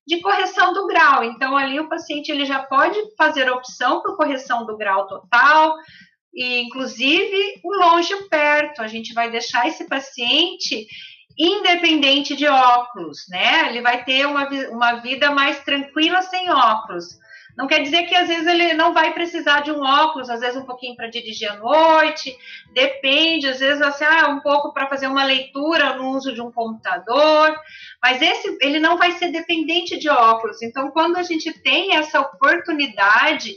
de 0.06 0.20
correção 0.20 0.72
do 0.72 0.86
grau. 0.86 1.24
Então, 1.24 1.56
ali 1.56 1.80
o 1.80 1.88
paciente 1.88 2.30
ele 2.30 2.44
já 2.44 2.62
pode 2.62 2.98
fazer 3.16 3.48
a 3.48 3.54
opção 3.54 4.02
por 4.02 4.16
correção 4.16 4.66
do 4.66 4.76
grau 4.76 5.06
total, 5.06 5.74
e 6.32 6.60
inclusive 6.60 7.60
o 7.64 7.74
longe 7.76 8.14
perto. 8.28 8.82
A 8.82 8.86
gente 8.86 9.14
vai 9.14 9.30
deixar 9.30 9.66
esse 9.66 9.88
paciente 9.88 10.86
independente 11.38 12.36
de 12.36 12.46
óculos, 12.46 13.18
né? 13.28 13.68
Ele 13.68 13.80
vai 13.80 14.04
ter 14.04 14.26
uma, 14.26 14.48
uma 14.70 14.94
vida 14.96 15.30
mais 15.30 15.62
tranquila 15.64 16.22
sem 16.22 16.50
óculos. 16.50 17.18
Não 17.56 17.68
quer 17.68 17.82
dizer 17.82 18.04
que 18.04 18.14
às 18.14 18.26
vezes 18.26 18.46
ele 18.46 18.74
não 18.74 18.92
vai 18.92 19.12
precisar 19.12 19.60
de 19.60 19.70
um 19.70 19.80
óculos, 19.80 20.28
às 20.28 20.40
vezes 20.40 20.56
um 20.56 20.64
pouquinho 20.64 20.96
para 20.96 21.08
dirigir 21.08 21.50
à 21.50 21.56
noite, 21.56 22.36
depende, 22.72 23.46
às 23.46 23.60
vezes 23.60 23.80
assim, 23.80 24.04
ah, 24.04 24.28
um 24.28 24.40
pouco 24.40 24.72
para 24.72 24.88
fazer 24.88 25.06
uma 25.06 25.24
leitura 25.24 25.94
no 25.94 26.10
uso 26.10 26.32
de 26.34 26.42
um 26.42 26.50
computador, 26.50 27.56
mas 28.02 28.20
esse 28.20 28.58
ele 28.60 28.80
não 28.80 28.98
vai 28.98 29.12
ser 29.12 29.28
dependente 29.28 29.96
de 29.98 30.08
óculos. 30.08 30.62
Então, 30.62 30.90
quando 30.90 31.16
a 31.16 31.22
gente 31.22 31.52
tem 31.62 31.94
essa 31.94 32.20
oportunidade 32.20 33.54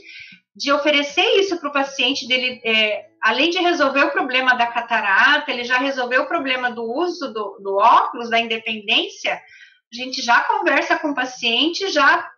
de 0.54 0.72
oferecer 0.72 1.38
isso 1.38 1.58
para 1.58 1.68
o 1.68 1.72
paciente 1.72 2.26
dele, 2.26 2.60
é, 2.64 3.06
além 3.22 3.50
de 3.50 3.58
resolver 3.58 4.04
o 4.04 4.10
problema 4.10 4.54
da 4.54 4.66
catarata, 4.66 5.50
ele 5.50 5.64
já 5.64 5.78
resolveu 5.78 6.22
o 6.22 6.28
problema 6.28 6.70
do 6.70 6.82
uso 6.82 7.32
do, 7.32 7.58
do 7.62 7.76
óculos, 7.76 8.30
da 8.30 8.40
independência, 8.40 9.34
a 9.34 9.96
gente 9.96 10.20
já 10.20 10.40
conversa 10.42 10.98
com 10.98 11.10
o 11.10 11.14
paciente, 11.14 11.88
já 11.90 12.28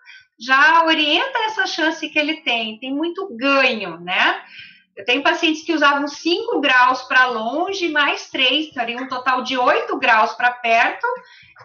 já 0.40 0.84
orienta 0.86 1.38
essa 1.46 1.66
chance 1.66 2.08
que 2.08 2.18
ele 2.18 2.40
tem, 2.40 2.78
tem 2.78 2.94
muito 2.94 3.28
ganho, 3.36 4.00
né? 4.00 4.42
Eu 4.96 5.04
tenho 5.04 5.22
pacientes 5.22 5.62
que 5.62 5.72
usavam 5.72 6.06
5 6.08 6.60
graus 6.60 7.02
para 7.02 7.26
longe, 7.26 7.88
mais 7.88 8.28
3, 8.30 8.70
teria 8.70 8.96
um 8.96 9.08
total 9.08 9.42
de 9.42 9.56
8 9.56 9.96
graus 9.98 10.32
para 10.32 10.50
perto, 10.50 11.06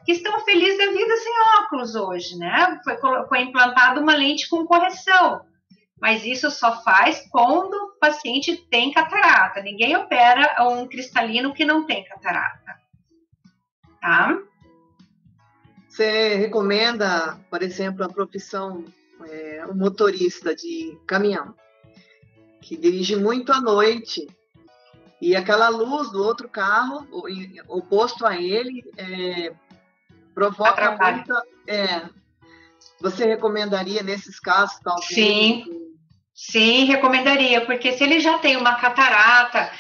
que 0.05 0.11
estão 0.11 0.39
felizes 0.41 0.77
da 0.77 0.91
vida 0.91 1.17
sem 1.17 1.33
óculos 1.59 1.95
hoje, 1.95 2.37
né? 2.37 2.79
Foi, 2.83 3.27
foi 3.27 3.41
implantada 3.41 3.99
uma 3.99 4.15
lente 4.15 4.47
com 4.49 4.65
correção, 4.65 5.41
mas 5.99 6.25
isso 6.25 6.51
só 6.51 6.81
faz 6.83 7.27
quando 7.31 7.73
o 7.73 7.99
paciente 7.99 8.55
tem 8.69 8.91
catarata. 8.91 9.61
Ninguém 9.61 9.95
opera 9.95 10.63
um 10.69 10.87
cristalino 10.87 11.53
que 11.53 11.65
não 11.65 11.85
tem 11.85 12.03
catarata, 12.05 12.75
tá? 14.01 14.37
Você 15.95 16.35
recomenda, 16.35 17.39
por 17.49 17.63
exemplo, 17.63 18.03
a 18.03 18.09
profissão 18.09 18.83
é, 19.29 19.65
um 19.69 19.73
motorista 19.75 20.53
de 20.53 20.99
caminhão 21.07 21.55
que 22.61 22.75
dirige 22.75 23.15
muito 23.15 23.53
à 23.53 23.61
noite 23.61 24.27
e 25.21 25.37
aquela 25.37 25.69
luz 25.69 26.11
do 26.11 26.21
outro 26.21 26.49
carro 26.49 27.07
o- 27.13 27.77
oposto 27.77 28.25
a 28.25 28.35
ele 28.35 28.83
é, 28.97 29.53
provoca 30.33 30.71
Atrapalha. 30.71 31.15
muita. 31.15 31.43
é, 31.65 32.09
você 32.99 33.25
recomendaria 33.25 34.03
nesses 34.03 34.37
casos, 34.37 34.77
talvez? 34.83 35.07
Sim. 35.07 35.63
Sim, 36.33 36.83
recomendaria, 36.83 37.65
porque 37.65 37.93
se 37.93 38.03
ele 38.03 38.19
já 38.19 38.37
tem 38.39 38.57
uma 38.57 38.75
catarata 38.75 39.71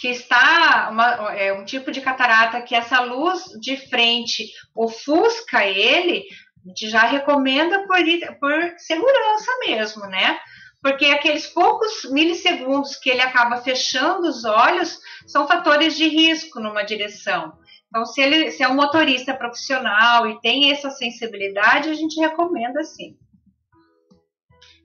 que 0.00 0.08
está 0.08 0.88
uma- 0.90 1.34
é 1.34 1.52
um 1.52 1.64
tipo 1.64 1.90
de 1.90 2.00
catarata 2.00 2.62
que 2.62 2.74
essa 2.74 3.00
luz 3.00 3.44
de 3.60 3.76
frente 3.76 4.46
ofusca 4.74 5.66
ele, 5.66 6.24
a 6.64 6.68
gente 6.68 6.88
já 6.88 7.02
recomenda 7.02 7.86
por, 7.86 7.98
por 8.40 8.74
segurança 8.78 9.52
mesmo, 9.66 10.06
né? 10.06 10.40
Porque 10.82 11.04
aqueles 11.06 11.46
poucos 11.46 12.10
milissegundos 12.10 12.96
que 12.96 13.10
ele 13.10 13.20
acaba 13.20 13.58
fechando 13.58 14.26
os 14.26 14.46
olhos 14.46 14.98
são 15.26 15.46
fatores 15.46 15.94
de 15.94 16.08
risco 16.08 16.58
numa 16.58 16.82
direção. 16.82 17.52
Então, 17.88 18.06
se 18.06 18.22
ele 18.22 18.50
se 18.52 18.62
é 18.62 18.68
um 18.68 18.74
motorista 18.74 19.34
profissional 19.34 20.26
e 20.30 20.40
tem 20.40 20.72
essa 20.72 20.90
sensibilidade, 20.90 21.90
a 21.90 21.94
gente 21.94 22.18
recomenda 22.18 22.82
sim. 22.84 23.16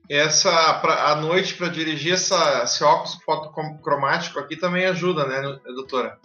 Essa, 0.08 0.74
pra, 0.74 1.10
à 1.10 1.16
noite, 1.16 1.54
para 1.54 1.68
dirigir 1.68 2.14
essa, 2.14 2.62
esse 2.62 2.82
óculos 2.84 3.14
fotocromático 3.24 4.38
aqui 4.38 4.56
também 4.56 4.86
ajuda, 4.86 5.26
né, 5.26 5.40
doutora? 5.74 6.18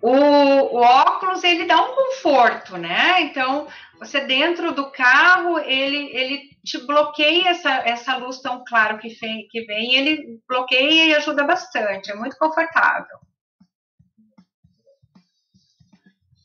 O, 0.00 0.10
o 0.10 0.80
óculos 0.80 1.44
ele 1.44 1.64
dá 1.64 1.80
um 1.80 1.94
conforto, 1.94 2.76
né? 2.76 3.20
Então 3.22 3.68
você 3.98 4.20
dentro 4.20 4.72
do 4.72 4.90
carro 4.90 5.58
ele, 5.60 6.10
ele 6.12 6.50
te 6.64 6.78
bloqueia 6.84 7.50
essa, 7.50 7.70
essa 7.70 8.16
luz 8.16 8.40
tão 8.40 8.64
clara 8.64 8.98
que 8.98 9.10
vem, 9.10 9.46
que 9.48 9.64
vem, 9.64 9.94
ele 9.94 10.40
bloqueia 10.48 11.06
e 11.06 11.14
ajuda 11.14 11.44
bastante, 11.44 12.10
é 12.10 12.14
muito 12.16 12.36
confortável. 12.36 13.16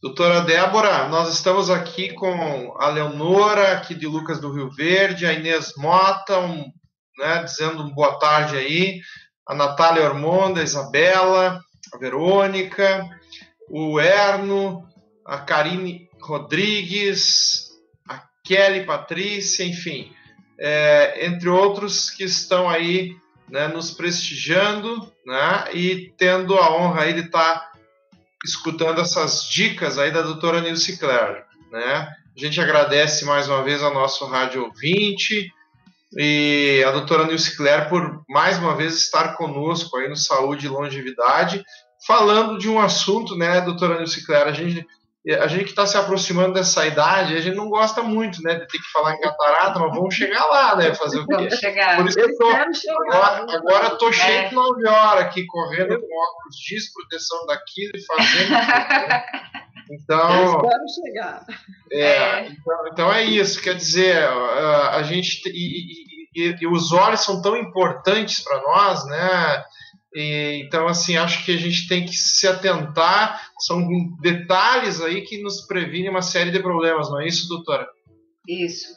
Doutora 0.08 0.40
Débora, 0.40 1.10
nós 1.10 1.34
estamos 1.34 1.70
aqui 1.70 2.14
com 2.14 2.74
a 2.80 2.88
Leonora, 2.88 3.74
aqui 3.74 3.94
de 3.94 4.08
Lucas 4.08 4.40
do 4.40 4.54
Rio 4.54 4.70
Verde, 4.70 5.26
a 5.26 5.34
Inês 5.34 5.74
Mota, 5.76 6.40
um, 6.40 6.72
né, 7.18 7.44
dizendo 7.44 7.84
um 7.84 7.94
boa 7.94 8.18
tarde 8.18 8.56
aí, 8.56 9.02
a 9.46 9.54
Natália 9.54 10.06
Ormonda, 10.06 10.62
a 10.62 10.64
Isabela, 10.64 11.62
a 11.94 11.98
Verônica, 11.98 13.06
o 13.70 14.00
Erno, 14.00 14.88
a 15.26 15.40
Karine 15.40 16.08
Rodrigues, 16.22 17.68
a 18.08 18.24
Kelly 18.46 18.86
Patrícia, 18.86 19.66
enfim, 19.66 20.14
é, 20.58 21.26
entre 21.26 21.50
outros 21.50 22.10
que 22.10 22.24
estão 22.24 22.70
aí 22.70 23.14
né, 23.50 23.68
nos 23.68 23.92
prestigiando 23.92 25.12
né, 25.26 25.66
e 25.74 26.14
tendo 26.18 26.56
a 26.56 26.74
honra 26.74 27.02
aí 27.02 27.14
de 27.14 27.26
estar 27.26 27.67
escutando 28.46 29.02
essas 29.02 29.44
dicas 29.50 29.98
aí 29.98 30.12
da 30.12 30.22
doutora 30.22 30.62
Nilce 30.62 30.98
Clare, 30.98 31.44
né? 31.72 32.10
A 32.36 32.40
gente 32.40 32.62
agradece 32.62 33.26
mais 33.26 33.48
uma 33.48 33.64
vez 33.64 33.82
ao 33.82 33.94
nosso 33.94 34.26
rádio 34.26 34.64
ouvinte 34.66 35.52
e 36.16 36.84
a 36.88 36.92
doutora 36.92 37.26
Nilce 37.26 37.58
Clare 37.58 37.90
por 37.90 38.24
mais 38.30 38.58
uma 38.58 38.76
vez 38.76 38.96
estar 38.96 39.36
conosco 39.36 39.98
aí 39.98 40.08
no 40.08 40.16
Saúde 40.16 40.68
e 40.68 40.70
Longevidade, 40.70 41.64
falando 42.06 42.58
de 42.58 42.70
um 42.70 42.80
assunto, 42.80 43.36
né, 43.36 43.60
doutora 43.62 43.98
Nilce 43.98 44.26
Clare, 44.26 44.50
a 44.50 44.54
gente 44.54 44.86
a 45.36 45.48
gente 45.48 45.66
que 45.66 45.70
está 45.72 45.86
se 45.86 45.98
aproximando 45.98 46.54
dessa 46.54 46.86
idade, 46.86 47.36
a 47.36 47.42
gente 47.42 47.56
não 47.56 47.70
gosta 47.70 48.02
muito, 48.04 48.42
né, 48.42 48.54
de 48.56 48.68
ter 48.68 48.78
que 48.78 48.92
falar 48.94 49.14
em 49.14 49.20
catarata, 49.20 49.80
mas 49.80 49.94
vamos 49.96 50.14
chegar 50.16 50.46
lá, 50.46 50.76
né, 50.76 50.94
fazer 50.94 51.20
o 51.20 51.28
quê? 51.28 51.36
Vamos 51.36 51.56
chegar. 51.56 51.98
Por 51.98 52.06
isso 52.08 52.18
que 52.18 52.24
eu 52.24 52.38
tô, 52.38 52.48
agora, 52.50 53.46
agora 53.58 53.90
tô 53.98 54.12
cheio 54.12 54.38
É. 54.40 54.48
de 54.50 54.56
9 54.56 54.88
horas 54.88 55.24
aqui, 55.26 55.46
correndo 55.48 56.00
com 56.00 56.06
óculos 56.06 56.56
X, 56.66 56.92
proteção 56.94 57.46
daquilo 57.46 57.92
e 57.96 58.06
fazendo. 58.06 58.54
Então, 59.90 60.58
Espero 60.58 60.84
chegar. 61.06 61.46
é, 61.94 62.48
então, 62.48 62.88
então 62.92 63.14
é 63.14 63.24
isso, 63.24 63.62
quer 63.62 63.74
dizer, 63.74 64.18
a, 64.22 64.98
a 64.98 65.04
gente 65.04 65.42
te- 65.42 65.50
e, 65.50 66.44
e- 66.44 66.50
e- 66.50 66.56
e 66.62 66.68
os 66.68 66.92
olhos 66.92 67.22
são 67.22 67.42
tão 67.42 67.56
importantes 67.56 68.44
para 68.44 68.62
nós, 68.64 69.06
né? 69.06 69.64
Então, 70.20 70.88
assim, 70.88 71.18
acho 71.18 71.46
que 71.46 71.52
a 71.52 71.58
gente 71.58 71.88
tem 71.88 72.06
que 72.06 72.16
se 72.16 72.48
atentar, 72.48 73.50
são 73.60 73.88
detalhes 74.20 75.02
aí 75.02 75.22
que 75.22 75.42
nos 75.42 75.68
previnem 75.68 76.10
uma 76.10 76.22
série 76.22 76.52
de 76.52 76.60
problemas, 76.60 77.10
não 77.10 77.22
é 77.22 77.28
isso, 77.28 77.48
doutora? 77.48 77.88
Isso. 78.48 78.88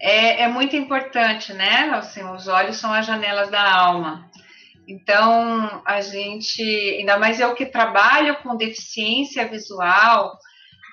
É, 0.00 0.42
é 0.42 0.48
muito 0.48 0.74
importante, 0.74 1.52
né? 1.52 1.90
Assim, 1.92 2.22
os 2.24 2.48
olhos 2.48 2.76
são 2.76 2.92
as 2.92 3.06
janelas 3.06 3.50
da 3.50 3.62
alma. 3.62 4.30
Então, 4.88 5.82
a 5.84 6.00
gente, 6.00 6.62
ainda 6.62 7.18
mais 7.18 7.40
eu 7.40 7.54
que 7.54 7.66
trabalho 7.66 8.36
com 8.42 8.56
deficiência 8.56 9.46
visual, 9.48 10.38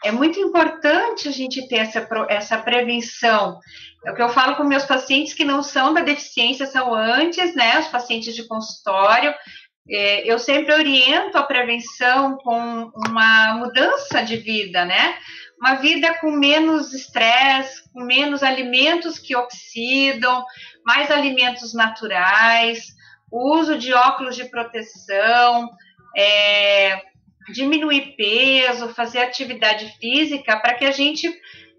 é 0.03 0.11
muito 0.11 0.39
importante 0.39 1.27
a 1.27 1.31
gente 1.31 1.67
ter 1.67 1.77
essa, 1.77 2.07
essa 2.27 2.57
prevenção. 2.57 3.59
É 4.05 4.11
o 4.11 4.15
que 4.15 4.21
eu 4.21 4.29
falo 4.29 4.55
com 4.55 4.63
meus 4.63 4.83
pacientes 4.83 5.33
que 5.33 5.45
não 5.45 5.63
são 5.63 5.93
da 5.93 6.01
deficiência, 6.01 6.65
são 6.65 6.93
antes, 6.93 7.55
né? 7.55 7.79
Os 7.79 7.87
pacientes 7.87 8.35
de 8.35 8.45
consultório. 8.47 9.33
É, 9.89 10.25
eu 10.31 10.39
sempre 10.39 10.73
oriento 10.73 11.37
a 11.37 11.43
prevenção 11.43 12.37
com 12.37 12.91
uma 13.07 13.55
mudança 13.55 14.23
de 14.23 14.37
vida, 14.37 14.85
né? 14.85 15.17
Uma 15.59 15.75
vida 15.75 16.13
com 16.19 16.31
menos 16.31 16.93
estresse, 16.93 17.83
com 17.91 18.03
menos 18.03 18.43
alimentos 18.43 19.19
que 19.19 19.35
oxidam, 19.35 20.43
mais 20.85 21.11
alimentos 21.11 21.73
naturais, 21.73 22.95
uso 23.31 23.77
de 23.77 23.93
óculos 23.93 24.35
de 24.35 24.45
proteção, 24.45 25.69
é, 26.15 27.01
diminuir 27.53 28.15
peso, 28.15 28.93
fazer 28.93 29.19
atividade 29.19 29.93
física 29.99 30.57
para 30.59 30.75
que 30.75 30.85
a 30.85 30.91
gente 30.91 31.29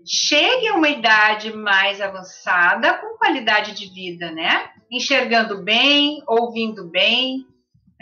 chegue 0.06 0.68
a 0.68 0.74
uma 0.74 0.88
idade 0.88 1.54
mais 1.54 2.02
avançada 2.02 2.98
com 2.98 3.16
qualidade 3.16 3.72
de 3.72 3.86
vida, 3.94 4.30
né? 4.30 4.68
Enxergando 4.90 5.62
bem, 5.62 6.22
ouvindo 6.26 6.90
bem, 6.90 7.46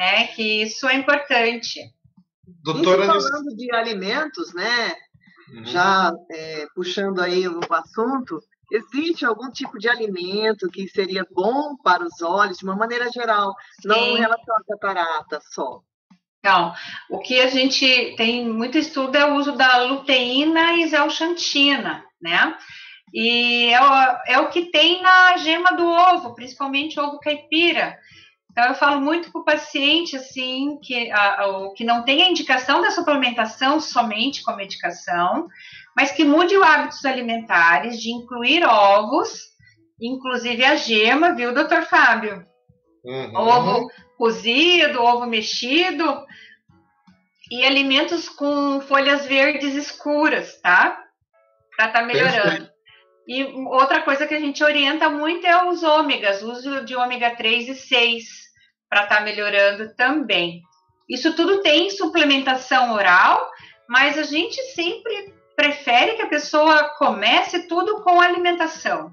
né? 0.03 0.27
Que 0.27 0.63
isso 0.63 0.89
é 0.89 0.97
importante. 0.97 1.81
Doutora 2.65 3.05
Isso 3.05 3.29
falando 3.31 3.57
de 3.57 3.73
alimentos, 3.73 4.53
né? 4.53 4.95
Uhum. 5.55 5.65
Já 5.65 6.13
é, 6.33 6.67
puxando 6.75 7.21
aí 7.21 7.47
o 7.47 7.61
assunto, 7.71 8.43
existe 8.73 9.25
algum 9.25 9.49
tipo 9.51 9.79
de 9.79 9.89
alimento 9.89 10.69
que 10.69 10.89
seria 10.89 11.25
bom 11.31 11.77
para 11.77 12.05
os 12.05 12.21
olhos, 12.21 12.59
de 12.59 12.65
uma 12.65 12.75
maneira 12.75 13.09
geral, 13.13 13.55
não 13.85 13.95
Sim. 13.95 14.15
em 14.15 14.19
relação 14.19 14.57
à 14.57 14.65
catarata 14.65 15.41
só? 15.53 15.81
Então, 16.41 16.75
o 17.09 17.21
que 17.21 17.41
a 17.41 17.47
gente 17.47 18.17
tem 18.17 18.49
muito 18.49 18.77
estudo 18.77 19.15
é 19.17 19.25
o 19.25 19.37
uso 19.37 19.53
da 19.53 19.85
luteína 19.85 20.73
e 20.75 20.89
zelxantina, 20.89 22.05
né? 22.21 22.57
E 23.15 23.67
é 23.67 23.81
o, 23.81 24.19
é 24.27 24.39
o 24.41 24.49
que 24.49 24.63
tem 24.73 25.01
na 25.01 25.37
gema 25.37 25.77
do 25.77 25.87
ovo, 25.87 26.35
principalmente 26.35 26.99
ovo 26.99 27.21
caipira. 27.21 27.97
Então, 28.53 28.65
eu 28.65 28.75
falo 28.75 29.01
muito 29.01 29.33
para 29.33 29.41
o 29.41 29.45
paciente, 29.45 30.15
assim, 30.15 30.79
que, 30.83 31.11
a, 31.11 31.47
o, 31.49 31.73
que 31.73 31.85
não 31.85 32.05
tem 32.05 32.23
a 32.23 32.29
indicação 32.29 32.83
da 32.83 32.91
suplementação 32.91 33.81
somente 33.81 34.45
com 34.45 34.51
a 34.51 34.57
medicação, 34.57 35.49
mas 35.97 36.13
que 36.13 36.23
mude 36.23 36.55
os 36.55 36.63
hábitos 36.63 37.05
alimentares, 37.07 37.99
de 37.99 38.11
incluir 38.11 38.63
ovos, 38.63 39.41
inclusive 39.99 40.63
a 40.65 40.77
gema, 40.77 41.35
viu, 41.35 41.55
doutor 41.55 41.83
Fábio? 41.85 42.47
Uhum. 43.05 43.35
ovo 43.35 43.91
cozido, 44.17 45.03
ovo 45.03 45.27
mexido 45.27 46.25
e 47.51 47.65
alimentos 47.65 48.29
com 48.29 48.81
folhas 48.81 49.27
verdes 49.27 49.75
escuras, 49.75 50.61
tá? 50.61 51.05
Para 51.77 51.87
estar 51.87 52.03
melhorando. 52.03 52.72
E 53.27 53.45
outra 53.45 54.03
coisa 54.03 54.27
que 54.27 54.35
a 54.35 54.41
gente 54.41 54.65
orienta 54.65 55.09
muito 55.09 55.47
é 55.47 55.69
os 55.69 55.83
ômegas, 55.83 56.43
uso 56.43 56.85
de 56.85 56.97
ômega 56.97 57.37
3 57.37 57.69
e 57.69 57.75
6 57.75 58.25
para 58.89 59.05
estar 59.05 59.21
melhorando 59.21 59.95
também. 59.95 60.61
Isso 61.09 61.35
tudo 61.35 61.63
tem 61.63 61.91
suplementação 61.91 62.93
oral, 62.93 63.51
mas 63.89 64.19
a 64.19 64.23
gente 64.23 64.61
sempre 64.75 65.35
prefere 65.55 66.15
que 66.15 66.23
a 66.23 66.29
pessoa 66.29 66.91
comece 66.99 67.69
tudo 67.69 68.03
com 68.03 68.21
alimentação. 68.21 69.13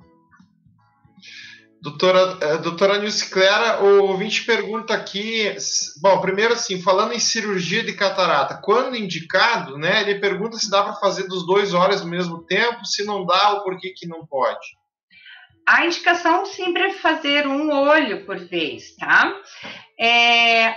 Doutora, 1.82 2.38
eh, 2.42 2.58
doutora 2.58 2.98
Nilce 2.98 3.30
Clara, 3.30 3.82
o 3.82 4.04
ouvinte 4.10 4.44
pergunta 4.44 4.94
aqui, 4.94 5.56
bom, 6.02 6.20
primeiro 6.20 6.54
assim, 6.54 6.82
falando 6.82 7.14
em 7.14 7.20
cirurgia 7.20 7.82
de 7.82 7.94
catarata, 7.94 8.60
quando 8.62 8.98
indicado, 8.98 9.78
né, 9.78 10.02
ele 10.02 10.20
pergunta 10.20 10.58
se 10.58 10.70
dá 10.70 10.84
para 10.84 10.96
fazer 10.96 11.28
dos 11.28 11.48
dois 11.48 11.74
olhos 11.74 12.02
ao 12.02 12.08
mesmo 12.08 12.44
tempo, 12.44 12.86
se 12.86 13.06
não 13.06 13.26
dá 13.26 13.54
ou 13.54 13.64
por 13.64 13.78
que 13.80 13.92
que 13.92 14.06
não 14.06 14.26
pode. 14.26 14.78
A 15.66 15.86
indicação 15.86 16.46
sempre 16.46 16.82
é 16.84 16.94
fazer 16.94 17.48
um 17.48 17.72
olho 17.72 18.26
por 18.26 18.38
vez, 18.40 18.96
tá? 18.98 19.34
É, 19.98 20.76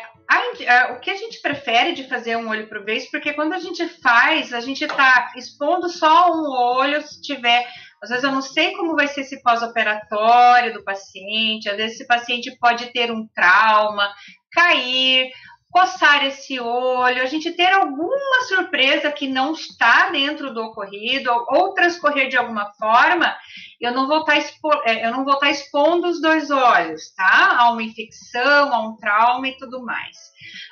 a, 0.69 0.93
o 0.93 1.01
que 1.01 1.11
a 1.11 1.17
gente 1.17 1.41
prefere 1.41 1.95
de 1.95 2.09
fazer 2.09 2.37
um 2.37 2.49
olho 2.49 2.69
por 2.69 2.85
vez, 2.85 3.11
porque 3.11 3.33
quando 3.33 3.53
a 3.53 3.59
gente 3.59 3.87
faz, 3.89 4.53
a 4.53 4.61
gente 4.61 4.85
está 4.85 5.33
expondo 5.37 5.89
só 5.89 6.33
um 6.33 6.51
olho, 6.51 7.03
se 7.03 7.21
tiver. 7.21 7.67
Às 8.03 8.11
vezes 8.11 8.25
eu 8.25 8.33
não 8.33 8.43
sei 8.43 8.73
como 8.73 8.97
vai 8.97 9.07
ser 9.07 9.21
esse 9.21 9.41
pós-operatório 9.43 10.73
do 10.73 10.83
paciente, 10.83 11.69
às 11.69 11.77
vezes 11.77 11.95
esse 11.95 12.07
paciente 12.07 12.57
pode 12.59 12.93
ter 12.93 13.13
um 13.13 13.29
trauma, 13.29 14.13
cair, 14.51 15.31
coçar 15.73 16.27
esse 16.27 16.61
olho, 16.61 17.23
a 17.23 17.27
gente 17.27 17.51
ter 17.53 17.73
alguma 17.73 18.43
surpresa 18.47 19.11
que 19.11 19.27
não 19.27 19.53
está 19.53 20.11
dentro 20.11 20.53
do 20.53 20.65
ocorrido 20.65 21.31
ou, 21.49 21.73
transcorrer 21.73 22.29
de 22.29 22.37
alguma 22.37 22.71
forma, 22.75 23.35
eu 23.81 23.93
não 23.93 24.07
vou 24.07 24.19
estar 24.21 24.33
tá 24.33 24.39
expo, 24.39 24.71
é, 24.85 25.07
eu 25.07 25.11
não 25.11 25.25
vou 25.25 25.35
estar 25.35 25.47
tá 25.47 25.51
expondo 25.51 26.09
os 26.09 26.21
dois 26.21 26.51
olhos, 26.51 27.15
tá? 27.15 27.57
A 27.59 27.71
uma 27.71 27.83
infecção, 27.83 28.75
a 28.75 28.87
um 28.87 28.97
trauma 28.97 29.49
e 29.49 29.57
tudo 29.57 29.83
mais. 29.83 30.19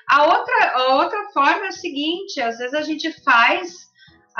A 0.07 0.25
outra, 0.25 0.73
a 0.75 0.95
outra 0.97 1.31
forma 1.33 1.67
é 1.67 1.69
o 1.71 1.73
seguinte, 1.73 2.41
às 2.43 2.59
vezes 2.59 2.75
a 2.75 2.83
gente 2.83 3.11
faz 3.23 3.90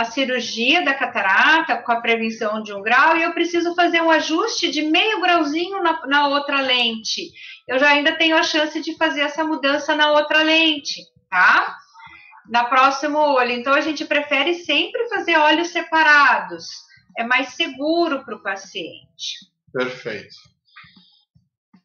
a 0.01 0.05
cirurgia 0.07 0.83
da 0.83 0.95
catarata 0.95 1.77
com 1.77 1.93
a 1.93 2.01
prevenção 2.01 2.63
de 2.63 2.73
um 2.73 2.81
grau 2.81 3.19
e 3.19 3.23
eu 3.23 3.35
preciso 3.35 3.75
fazer 3.75 4.01
um 4.01 4.11
ajuste 4.11 4.71
de 4.71 4.81
meio 4.81 5.21
grauzinho 5.21 5.83
na, 5.83 6.07
na 6.07 6.29
outra 6.29 6.63
lente. 6.63 7.31
Eu 7.69 7.79
já 7.79 7.91
ainda 7.91 8.17
tenho 8.17 8.35
a 8.35 8.43
chance 8.43 8.81
de 8.81 8.97
fazer 8.97 9.21
essa 9.21 9.45
mudança 9.45 9.95
na 9.95 10.11
outra 10.13 10.43
lente, 10.43 11.03
tá? 11.29 11.77
Na 12.49 12.65
próximo 12.65 13.19
olho. 13.19 13.51
Então 13.51 13.75
a 13.75 13.83
gente 13.83 14.07
prefere 14.07 14.55
sempre 14.55 15.07
fazer 15.11 15.37
olhos 15.37 15.69
separados. 15.69 16.65
É 17.19 17.23
mais 17.23 17.49
seguro 17.49 18.25
para 18.25 18.37
o 18.37 18.43
paciente. 18.43 19.51
Perfeito. 19.71 20.35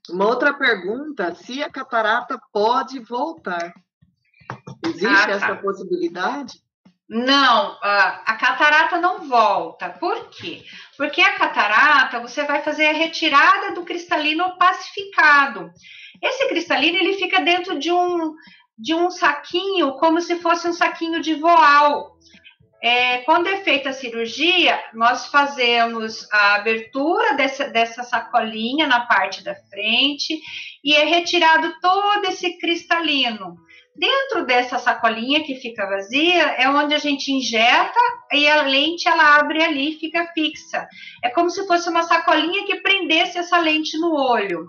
Uma 0.09 0.27
outra 0.27 0.53
pergunta: 0.53 1.35
se 1.35 1.61
a 1.61 1.69
catarata 1.69 2.39
pode 2.53 2.97
voltar? 2.99 3.73
Existe 4.85 5.05
ah, 5.05 5.25
tá. 5.25 5.31
essa 5.31 5.55
possibilidade? 5.57 6.64
Não, 7.07 7.77
a 7.81 8.35
catarata 8.39 8.97
não 8.97 9.27
volta. 9.27 9.89
Por 9.89 10.29
quê? 10.29 10.63
Porque 10.97 11.21
a 11.21 11.33
catarata 11.33 12.19
você 12.19 12.43
vai 12.43 12.63
fazer 12.63 12.87
a 12.87 12.93
retirada 12.93 13.75
do 13.75 13.85
cristalino 13.85 14.57
pacificado. 14.57 15.71
Esse 16.21 16.47
cristalino 16.47 16.97
ele 16.97 17.13
fica 17.13 17.41
dentro 17.41 17.77
de 17.77 17.91
um 17.91 18.33
de 18.77 18.93
um 18.93 19.09
saquinho, 19.09 19.93
como 19.93 20.19
se 20.19 20.35
fosse 20.41 20.67
um 20.67 20.73
saquinho 20.73 21.21
de 21.21 21.35
voal. 21.35 22.15
É, 22.83 23.19
quando 23.19 23.47
é 23.47 23.63
feita 23.63 23.89
a 23.89 23.93
cirurgia, 23.93 24.79
nós 24.93 25.27
fazemos 25.27 26.27
a 26.31 26.55
abertura 26.55 27.33
dessa, 27.35 27.69
dessa 27.69 28.03
sacolinha 28.03 28.85
na 28.85 29.05
parte 29.05 29.43
da 29.43 29.55
frente 29.55 30.39
e 30.83 30.93
é 30.93 31.05
retirado 31.05 31.73
todo 31.81 32.25
esse 32.25 32.59
cristalino. 32.59 33.57
Dentro 33.95 34.45
dessa 34.45 34.77
sacolinha 34.77 35.41
que 35.43 35.55
fica 35.55 35.87
vazia 35.87 36.55
é 36.57 36.67
onde 36.67 36.93
a 36.93 36.97
gente 36.97 37.31
injeta 37.31 37.99
e 38.33 38.45
a 38.45 38.63
lente 38.63 39.07
ela 39.07 39.37
abre 39.37 39.63
ali 39.63 39.91
e 39.91 39.99
fica 39.99 40.27
fixa. 40.33 40.85
É 41.23 41.29
como 41.29 41.49
se 41.49 41.65
fosse 41.65 41.89
uma 41.89 42.03
sacolinha 42.03 42.65
que 42.65 42.81
prendesse 42.81 43.37
essa 43.37 43.57
lente 43.57 43.97
no 43.97 44.13
olho. 44.13 44.67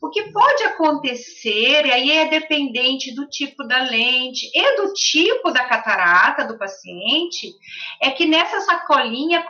O 0.00 0.08
que 0.08 0.32
pode 0.32 0.62
acontecer, 0.64 1.84
e 1.84 1.92
aí 1.92 2.10
é 2.10 2.28
dependente 2.28 3.14
do 3.14 3.28
tipo 3.28 3.62
da 3.64 3.82
lente 3.82 4.50
e 4.54 4.76
do 4.76 4.94
tipo 4.94 5.50
da 5.50 5.64
catarata 5.64 6.46
do 6.46 6.56
paciente, 6.56 7.52
é 8.00 8.10
que 8.10 8.24
nessa 8.24 8.60
sacolinha 8.62 9.46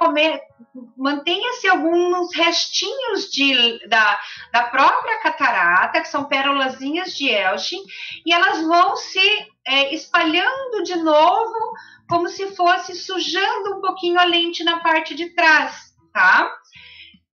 mantenha-se 0.96 1.68
alguns 1.68 2.34
restinhos 2.34 3.30
de, 3.30 3.88
da, 3.88 4.20
da 4.53 4.64
própria 4.64 5.22
catarata, 5.22 6.01
que 6.01 6.09
são 6.09 6.24
pérolazinhas 6.24 7.16
de 7.16 7.28
Elchin, 7.30 7.82
e 8.26 8.32
elas 8.32 8.61
vão 8.62 8.96
se 8.96 9.20
é, 9.64 9.94
espalhando 9.94 10.82
de 10.82 10.96
novo, 10.96 11.74
como 12.09 12.28
se 12.28 12.57
fosse 12.57 12.96
sujando 12.96 13.76
um 13.76 13.80
pouquinho 13.80 14.18
a 14.18 14.24
lente 14.24 14.64
na 14.64 14.80
parte 14.80 15.14
de 15.14 15.30
trás, 15.30 15.94
tá? 16.12 16.59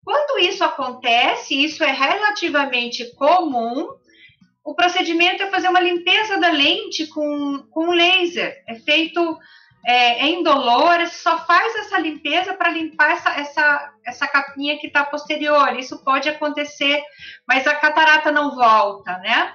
Quando 0.03 0.39
isso 0.39 0.63
acontece, 0.63 1.63
isso 1.63 1.83
é 1.83 1.91
relativamente 1.91 3.13
comum, 3.15 3.87
o 4.63 4.73
procedimento 4.73 5.43
é 5.43 5.49
fazer 5.49 5.67
uma 5.67 5.79
limpeza 5.79 6.37
da 6.39 6.49
lente 6.49 7.07
com, 7.07 7.65
com 7.69 7.91
laser. 7.91 8.63
É 8.67 8.75
feito 8.75 9.37
é, 9.85 10.25
é 10.25 10.29
indolor, 10.29 11.05
só 11.07 11.45
faz 11.45 11.75
essa 11.75 11.99
limpeza 11.99 12.53
para 12.53 12.69
limpar 12.69 13.11
essa, 13.11 13.29
essa, 13.31 13.93
essa 14.05 14.27
capinha 14.27 14.77
que 14.79 14.87
está 14.87 15.03
posterior. 15.03 15.77
Isso 15.77 16.03
pode 16.03 16.29
acontecer, 16.29 17.01
mas 17.47 17.67
a 17.67 17.75
catarata 17.75 18.31
não 18.31 18.55
volta, 18.55 19.17
né? 19.19 19.53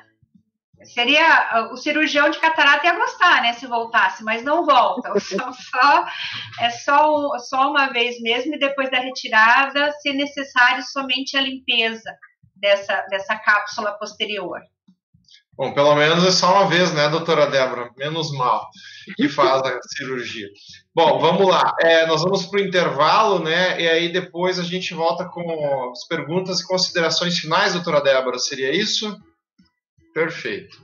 Seria 0.85 1.49
ah, 1.51 1.71
o 1.73 1.77
cirurgião 1.77 2.31
de 2.31 2.39
catarata 2.39 2.87
ia 2.87 2.97
gostar, 2.97 3.43
né? 3.43 3.53
Se 3.55 3.67
voltasse, 3.67 4.23
mas 4.23 4.43
não 4.45 4.65
volta. 4.65 5.13
Só, 5.21 5.53
só, 5.53 6.07
é 6.61 6.71
só, 6.71 7.39
só 7.39 7.71
uma 7.71 7.93
vez 7.93 8.21
mesmo 8.21 8.55
e 8.55 8.59
depois 8.59 8.91
da 8.91 8.99
retirada, 8.99 9.93
se 10.01 10.13
necessário, 10.13 10.83
somente 10.83 11.37
a 11.37 11.41
limpeza 11.41 12.11
dessa, 12.55 13.05
dessa 13.11 13.37
cápsula 13.37 13.93
posterior. 13.99 14.61
Bom, 15.59 15.75
pelo 15.75 15.97
menos 15.97 16.25
é 16.25 16.31
só 16.31 16.53
uma 16.53 16.69
vez, 16.69 16.95
né, 16.95 17.09
doutora 17.09 17.51
Débora? 17.51 17.91
Menos 17.97 18.31
mal 18.31 18.69
que 19.17 19.29
faz 19.29 19.61
a 19.63 19.77
cirurgia. 19.97 20.47
Bom, 20.95 21.19
vamos 21.19 21.49
lá. 21.49 21.75
É, 21.81 22.07
nós 22.07 22.23
vamos 22.23 22.47
para 22.47 22.61
o 22.61 22.65
intervalo, 22.65 23.41
né? 23.41 23.81
E 23.81 23.89
aí 23.89 24.13
depois 24.13 24.61
a 24.61 24.63
gente 24.63 24.95
volta 24.95 25.25
com 25.29 25.91
as 25.91 26.07
perguntas 26.07 26.61
e 26.61 26.67
considerações 26.67 27.39
finais, 27.39 27.73
doutora 27.73 28.01
Débora. 28.01 28.39
Seria 28.39 28.71
isso? 28.73 29.17
Perfeito. 30.19 30.77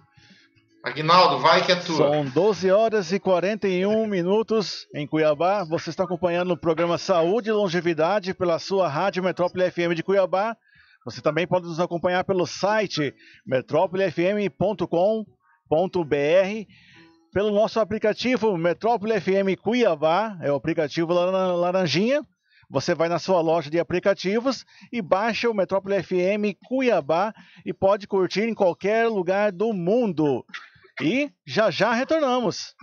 Aguinaldo, 0.84 1.40
vai 1.40 1.64
que 1.66 1.72
é 1.72 1.74
tua. 1.74 1.96
São 1.96 2.24
12 2.24 2.70
horas 2.70 3.10
e 3.10 3.18
41 3.18 4.06
minutos 4.06 4.86
em 4.94 5.08
Cuiabá. 5.08 5.64
Você 5.64 5.90
está 5.90 6.04
acompanhando 6.04 6.52
o 6.52 6.56
programa 6.56 6.98
Saúde 6.98 7.48
e 7.48 7.52
Longevidade 7.52 8.32
pela 8.32 8.60
sua 8.60 8.86
Rádio 8.86 9.24
Metrópole 9.24 9.68
FM 9.68 9.96
de 9.96 10.04
Cuiabá. 10.04 10.56
Você 11.04 11.20
também 11.20 11.48
pode 11.48 11.66
nos 11.66 11.80
acompanhar 11.80 12.22
pelo 12.22 12.46
site 12.46 13.12
metrópolefm.com.br, 13.44 15.24
pelo 17.32 17.50
nosso 17.50 17.80
aplicativo 17.80 18.56
Metrópole 18.56 19.20
FM 19.20 19.60
Cuiabá, 19.60 20.38
é 20.40 20.52
o 20.52 20.54
aplicativo 20.54 21.12
Laranjinha. 21.12 22.22
Você 22.74 22.92
vai 22.92 23.08
na 23.08 23.20
sua 23.20 23.40
loja 23.40 23.70
de 23.70 23.78
aplicativos 23.78 24.66
e 24.92 25.00
baixa 25.00 25.48
o 25.48 25.54
Metrópole 25.54 26.02
FM 26.02 26.58
Cuiabá 26.66 27.32
e 27.64 27.72
pode 27.72 28.08
curtir 28.08 28.48
em 28.48 28.52
qualquer 28.52 29.06
lugar 29.06 29.52
do 29.52 29.72
mundo. 29.72 30.44
E 31.00 31.30
já 31.46 31.70
já 31.70 31.92
retornamos. 31.92 32.74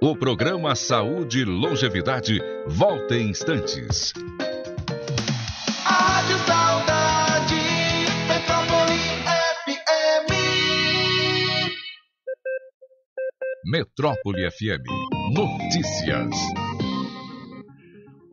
O 0.00 0.16
programa 0.16 0.76
Saúde 0.76 1.40
e 1.40 1.44
Longevidade 1.44 2.40
volta 2.68 3.16
em 3.16 3.30
instantes. 3.30 4.12
Metrópole 13.64 14.48
FM. 14.48 14.84
Notícias. 15.32 16.63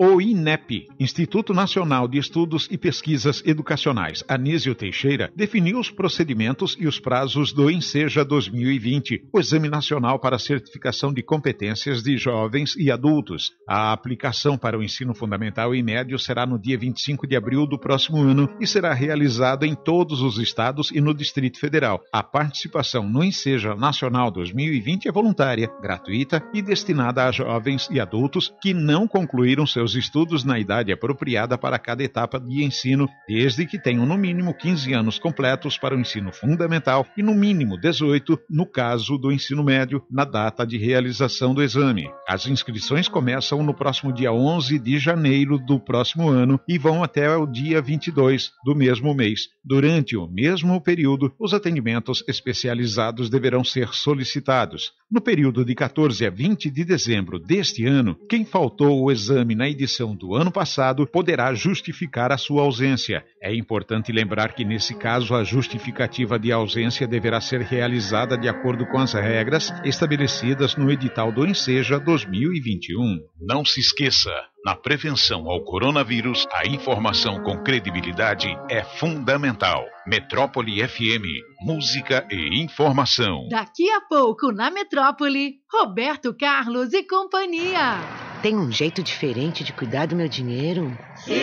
O 0.04 0.20
INEP, 0.20 0.88
Instituto 1.00 1.54
Nacional 1.54 2.08
de 2.08 2.18
Estudos 2.18 2.68
e 2.72 2.76
Pesquisas 2.76 3.44
Educacionais, 3.46 4.24
Anísio 4.28 4.74
Teixeira, 4.74 5.32
definiu 5.36 5.78
os 5.78 5.92
procedimentos 5.92 6.76
e 6.80 6.88
os 6.88 7.00
prazos 7.00 7.54
do 7.54 7.70
Enseja 7.70 8.26
2020, 8.26 9.28
o 9.32 9.40
Exame 9.40 9.70
Nacional 9.70 10.18
para 10.18 10.40
Certificação 10.40 11.14
de 11.14 11.22
Competências 11.22 12.02
de 12.02 12.18
Jovens 12.18 12.76
e 12.76 12.90
Adultos. 12.90 13.52
A 13.70 13.94
aplicação 13.94 14.58
para 14.58 14.76
o 14.76 14.82
ensino 14.82 15.14
fundamental 15.14 15.76
e 15.76 15.84
médio 15.84 16.18
será 16.18 16.48
no 16.48 16.58
dia 16.58 16.80
25 16.80 17.28
de 17.28 17.36
abril 17.36 17.68
do 17.68 17.78
próximo 17.78 18.24
ano 18.24 18.50
e 18.60 18.66
será 18.66 18.96
realizada 18.96 19.68
em 19.68 19.76
todos 19.76 20.24
os 20.24 20.40
estados 20.40 20.90
e 20.90 21.00
no 21.00 21.14
Distrito 21.14 21.60
Federal. 21.60 22.02
A 22.12 22.24
participação 22.24 23.08
no 23.08 23.24
Enseja 23.24 23.76
Nacional 23.76 24.32
2020 24.32 25.08
é 25.08 25.12
voluntária, 25.12 25.72
gratuita 25.80 26.44
e 26.56 26.60
destinada 26.60 27.26
a 27.26 27.32
jovens 27.32 27.88
e 27.92 28.00
adultos 28.00 28.52
que 28.60 28.74
não 28.74 29.08
concluíram 29.08 29.68
seus 29.68 29.91
os 29.92 29.96
estudos 29.96 30.44
na 30.46 30.58
idade 30.58 30.92
apropriada 30.92 31.58
para 31.58 31.78
cada 31.78 32.02
etapa 32.04 32.40
de 32.40 32.64
ensino, 32.64 33.10
desde 33.28 33.66
que 33.66 33.78
tenham 33.78 34.06
no 34.06 34.18
mínimo 34.18 34.54
15 34.54 34.94
anos 34.94 35.20
completos 35.20 35.78
para 35.78 35.96
o 35.96 36.00
ensino 36.00 36.32
fundamental 36.32 37.06
e 37.18 37.22
no 37.22 37.34
mínimo 37.34 37.78
18 37.78 38.40
no 38.50 38.66
caso 38.66 39.18
do 39.18 39.32
ensino 39.32 39.64
médio, 39.64 40.02
na 40.10 40.24
data 40.24 40.66
de 40.66 40.78
realização 40.78 41.54
do 41.54 41.62
exame. 41.62 42.10
As 42.28 42.48
inscrições 42.48 43.08
começam 43.08 43.62
no 43.64 43.74
próximo 43.74 44.14
dia 44.14 44.32
11 44.32 44.80
de 44.80 44.98
janeiro 44.98 45.58
do 45.58 45.80
próximo 45.80 46.30
ano 46.30 46.60
e 46.68 46.78
vão 46.78 47.04
até 47.04 47.36
o 47.36 47.46
dia 47.46 47.82
22 47.82 48.52
do 48.64 48.74
mesmo 48.74 49.14
mês. 49.14 49.50
Durante 49.64 50.16
o 50.16 50.28
mesmo 50.28 50.80
período, 50.82 51.34
os 51.38 51.54
atendimentos 51.54 52.24
especializados 52.28 53.30
deverão 53.30 53.64
ser 53.64 53.90
solicitados. 53.90 54.94
No 55.12 55.20
período 55.20 55.66
de 55.66 55.76
14 55.76 56.26
a 56.26 56.30
20 56.30 56.70
de 56.70 56.86
dezembro 56.86 57.38
deste 57.38 57.86
ano, 57.86 58.16
quem 58.30 58.46
faltou 58.46 59.04
o 59.04 59.12
exame 59.12 59.54
na 59.54 59.68
edição 59.68 60.16
do 60.16 60.34
ano 60.34 60.50
passado 60.50 61.06
poderá 61.06 61.54
justificar 61.54 62.32
a 62.32 62.38
sua 62.38 62.62
ausência. 62.62 63.22
É 63.42 63.54
importante 63.54 64.10
lembrar 64.10 64.54
que, 64.54 64.64
nesse 64.64 64.96
caso, 64.96 65.36
a 65.36 65.44
justificativa 65.44 66.40
de 66.40 66.50
ausência 66.50 67.06
deverá 67.06 67.42
ser 67.42 67.60
realizada 67.60 68.38
de 68.38 68.48
acordo 68.48 68.86
com 68.86 69.00
as 69.00 69.12
regras 69.12 69.74
estabelecidas 69.84 70.78
no 70.78 70.90
edital 70.90 71.30
do 71.30 71.46
Enseja 71.46 72.00
2021. 72.00 73.20
Não 73.42 73.66
se 73.66 73.82
esqueça. 73.82 74.32
Na 74.64 74.76
prevenção 74.76 75.50
ao 75.50 75.64
coronavírus, 75.64 76.46
a 76.54 76.68
informação 76.68 77.42
com 77.42 77.64
credibilidade 77.64 78.48
é 78.70 78.84
fundamental. 78.84 79.84
Metrópole 80.06 80.88
FM, 80.88 81.26
música 81.62 82.28
e 82.30 82.62
informação. 82.62 83.48
Daqui 83.50 83.90
a 83.90 84.02
pouco, 84.02 84.52
na 84.52 84.70
Metrópole, 84.70 85.56
Roberto 85.68 86.32
Carlos 86.38 86.94
e 86.94 87.02
companhia. 87.02 87.98
Tem 88.44 88.56
um 88.56 88.72
jeito 88.72 89.02
diferente 89.02 89.64
de 89.64 89.74
cuidar 89.74 90.06
do 90.06 90.16
meu 90.16 90.28
dinheiro? 90.28 90.96
Sim. 91.16 91.34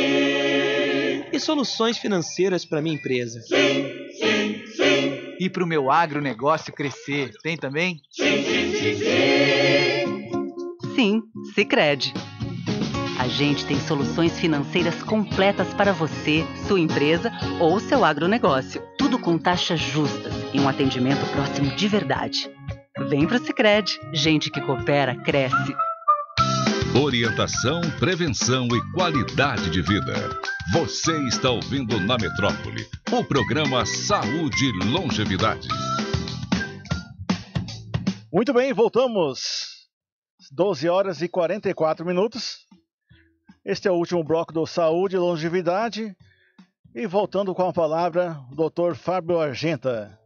E 1.33 1.41
soluções 1.41 1.99
financeiras 1.99 2.65
para 2.65 2.81
minha 2.81 2.95
empresa? 2.95 3.41
Sim, 3.41 3.85
sim, 4.13 4.65
sim. 4.77 5.35
E 5.41 5.51
para 5.51 5.65
o 5.65 5.67
meu 5.67 5.91
agronegócio 5.91 6.73
crescer? 6.73 7.33
Tem 7.43 7.57
também? 7.57 8.01
Sim, 8.13 8.45
sim, 8.45 8.73
sim, 8.77 8.95
sim. 8.95 10.95
Sim, 10.95 11.23
Sicredi. 11.55 12.15
A 13.29 13.31
gente 13.31 13.67
tem 13.67 13.79
soluções 13.79 14.41
financeiras 14.41 15.03
completas 15.03 15.75
para 15.75 15.93
você, 15.93 16.47
sua 16.67 16.81
empresa 16.81 17.31
ou 17.61 17.79
seu 17.79 18.03
agronegócio. 18.03 18.83
Tudo 18.97 19.19
com 19.19 19.37
taxas 19.37 19.79
justas 19.79 20.33
e 20.55 20.59
um 20.59 20.67
atendimento 20.67 21.21
próximo 21.33 21.77
de 21.77 21.89
verdade. 21.89 22.51
Vem 23.07 23.27
pro 23.27 23.39
Sicredi. 23.39 24.01
Gente 24.15 24.51
que 24.51 24.63
coopera 24.63 25.15
cresce. 25.15 25.77
Orientação, 26.99 27.83
prevenção 28.01 28.67
e 28.69 28.93
qualidade 28.95 29.69
de 29.69 29.83
vida. 29.83 30.15
Você 30.73 31.15
está 31.29 31.51
ouvindo 31.51 32.01
na 32.01 32.17
Metrópole 32.17 32.87
o 33.13 33.23
programa 33.23 33.85
Saúde 33.85 34.65
e 34.65 34.85
Longevidade. 34.87 35.69
Muito 38.33 38.55
bem, 38.55 38.73
voltamos. 38.73 39.69
12 40.51 40.89
horas 40.89 41.21
e 41.21 41.29
44 41.29 42.07
minutos. 42.07 42.68
Este 43.69 43.87
é 43.87 43.91
o 43.91 43.97
último 43.97 44.25
bloco 44.25 44.51
do 44.51 44.67
Saúde 44.67 45.17
e 45.17 45.19
Longevidade. 45.19 46.17
E 46.95 47.07
voltando 47.07 47.55
com 47.55 47.69
a 47.69 47.71
palavra, 47.71 48.41
o 48.51 48.55
Dr. 48.55 48.95
Fábio 48.95 49.39
Argenta. 49.39 50.19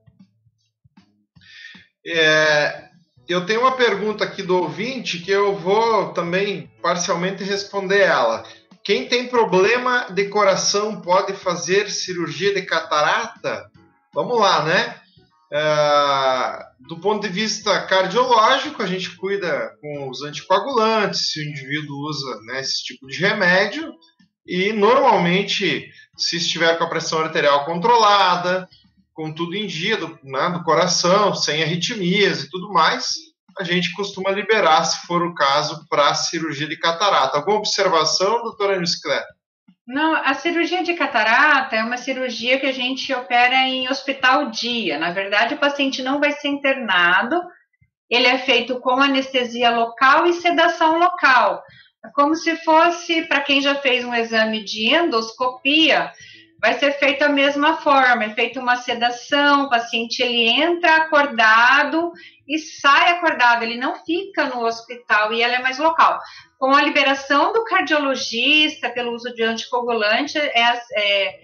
É, 2.06 2.84
eu 3.28 3.44
tenho 3.44 3.62
uma 3.62 3.72
pergunta 3.72 4.22
aqui 4.22 4.44
do 4.44 4.56
ouvinte 4.58 5.18
que 5.18 5.32
eu 5.32 5.56
vou 5.56 6.12
também 6.12 6.70
parcialmente 6.80 7.42
responder 7.42 8.02
ela. 8.02 8.44
Quem 8.84 9.08
tem 9.08 9.26
problema 9.26 10.06
de 10.12 10.28
coração 10.28 11.00
pode 11.00 11.32
fazer 11.32 11.90
cirurgia 11.90 12.54
de 12.54 12.62
catarata? 12.62 13.68
Vamos 14.14 14.38
lá, 14.38 14.64
né? 14.64 15.00
É, 15.52 16.66
do 16.88 16.98
ponto 16.98 17.26
de 17.26 17.32
vista 17.32 17.86
cardiológico, 17.86 18.82
a 18.82 18.86
gente 18.86 19.16
cuida 19.16 19.76
com 19.80 20.10
os 20.10 20.22
anticoagulantes, 20.22 21.30
se 21.30 21.40
o 21.40 21.48
indivíduo 21.48 21.96
usa 22.08 22.40
né, 22.42 22.60
esse 22.60 22.82
tipo 22.84 23.06
de 23.06 23.18
remédio, 23.18 23.92
e 24.46 24.72
normalmente, 24.72 25.88
se 26.16 26.36
estiver 26.36 26.76
com 26.76 26.84
a 26.84 26.88
pressão 26.88 27.20
arterial 27.20 27.64
controlada, 27.64 28.68
com 29.14 29.32
tudo 29.32 29.54
em 29.54 29.66
dia 29.66 29.96
do, 29.96 30.18
né, 30.24 30.50
do 30.50 30.64
coração, 30.64 31.34
sem 31.34 31.62
arritmias 31.62 32.42
e 32.42 32.50
tudo 32.50 32.72
mais, 32.72 33.14
a 33.58 33.64
gente 33.64 33.92
costuma 33.92 34.30
liberar, 34.30 34.84
se 34.84 35.06
for 35.06 35.22
o 35.22 35.34
caso, 35.34 35.86
para 35.88 36.14
cirurgia 36.14 36.66
de 36.66 36.78
catarata. 36.78 37.36
Alguma 37.36 37.58
observação, 37.58 38.42
doutora 38.42 38.80
Niscler? 38.80 39.22
Não, 39.92 40.14
a 40.14 40.32
cirurgia 40.32 40.82
de 40.82 40.94
catarata 40.94 41.76
é 41.76 41.84
uma 41.84 41.98
cirurgia 41.98 42.58
que 42.58 42.64
a 42.64 42.72
gente 42.72 43.12
opera 43.12 43.56
em 43.68 43.90
hospital 43.90 44.50
dia. 44.50 44.98
Na 44.98 45.12
verdade, 45.12 45.52
o 45.52 45.58
paciente 45.58 46.02
não 46.02 46.18
vai 46.18 46.32
ser 46.32 46.48
internado, 46.48 47.38
ele 48.08 48.26
é 48.26 48.38
feito 48.38 48.80
com 48.80 49.02
anestesia 49.02 49.68
local 49.68 50.26
e 50.26 50.32
sedação 50.32 50.98
local. 50.98 51.62
É 52.02 52.08
como 52.14 52.34
se 52.34 52.56
fosse, 52.64 53.26
para 53.26 53.42
quem 53.42 53.60
já 53.60 53.74
fez 53.74 54.02
um 54.02 54.14
exame 54.14 54.64
de 54.64 54.94
endoscopia, 54.94 56.10
vai 56.62 56.78
ser 56.78 56.92
feito 56.92 57.24
a 57.24 57.28
mesma 57.28 57.78
forma, 57.78 58.22
é 58.22 58.34
feita 58.34 58.60
uma 58.60 58.76
sedação, 58.76 59.64
o 59.64 59.68
paciente 59.68 60.22
ele 60.22 60.48
entra 60.48 60.94
acordado 60.94 62.12
e 62.46 62.56
sai 62.56 63.10
acordado, 63.10 63.64
ele 63.64 63.76
não 63.76 63.96
fica 64.04 64.46
no 64.46 64.64
hospital 64.64 65.32
e 65.32 65.42
ela 65.42 65.56
é 65.56 65.58
mais 65.58 65.80
local. 65.80 66.20
Com 66.60 66.72
a 66.72 66.80
liberação 66.80 67.52
do 67.52 67.64
cardiologista 67.64 68.88
pelo 68.90 69.12
uso 69.12 69.34
de 69.34 69.42
anticoagulante, 69.42 70.38
é, 70.38 70.80
é, 70.96 71.40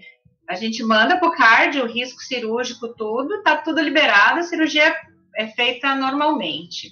a 0.47 0.55
gente 0.55 0.81
manda 0.83 1.17
para 1.17 1.27
o 1.27 1.35
cardio, 1.35 1.85
risco 1.85 2.21
cirúrgico, 2.21 2.95
tudo, 2.95 3.35
está 3.35 3.57
tudo 3.57 3.81
liberado, 3.81 4.39
a 4.39 4.43
cirurgia 4.43 4.95
é 5.35 5.47
feita 5.47 5.95
normalmente. 5.95 6.91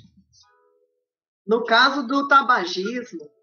No 1.48 1.64
caso 1.64 2.06
do 2.06 2.28
tabagismo, 2.28 3.37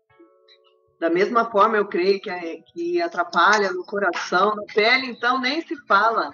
da 1.04 1.10
mesma 1.10 1.50
forma, 1.50 1.76
eu 1.76 1.84
creio 1.84 2.18
que, 2.18 2.30
é, 2.30 2.60
que 2.72 3.02
atrapalha 3.02 3.70
no 3.70 3.84
coração, 3.84 4.54
na 4.54 4.62
pele, 4.72 5.08
então 5.08 5.38
nem 5.38 5.60
se 5.60 5.76
fala. 5.86 6.32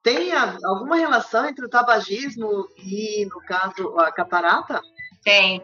Tem 0.00 0.32
a, 0.32 0.56
alguma 0.64 0.94
relação 0.94 1.44
entre 1.48 1.64
o 1.64 1.68
tabagismo 1.68 2.68
e, 2.78 3.26
no 3.26 3.40
caso, 3.40 3.98
a 3.98 4.12
catarata? 4.12 4.80
Tem. 5.24 5.60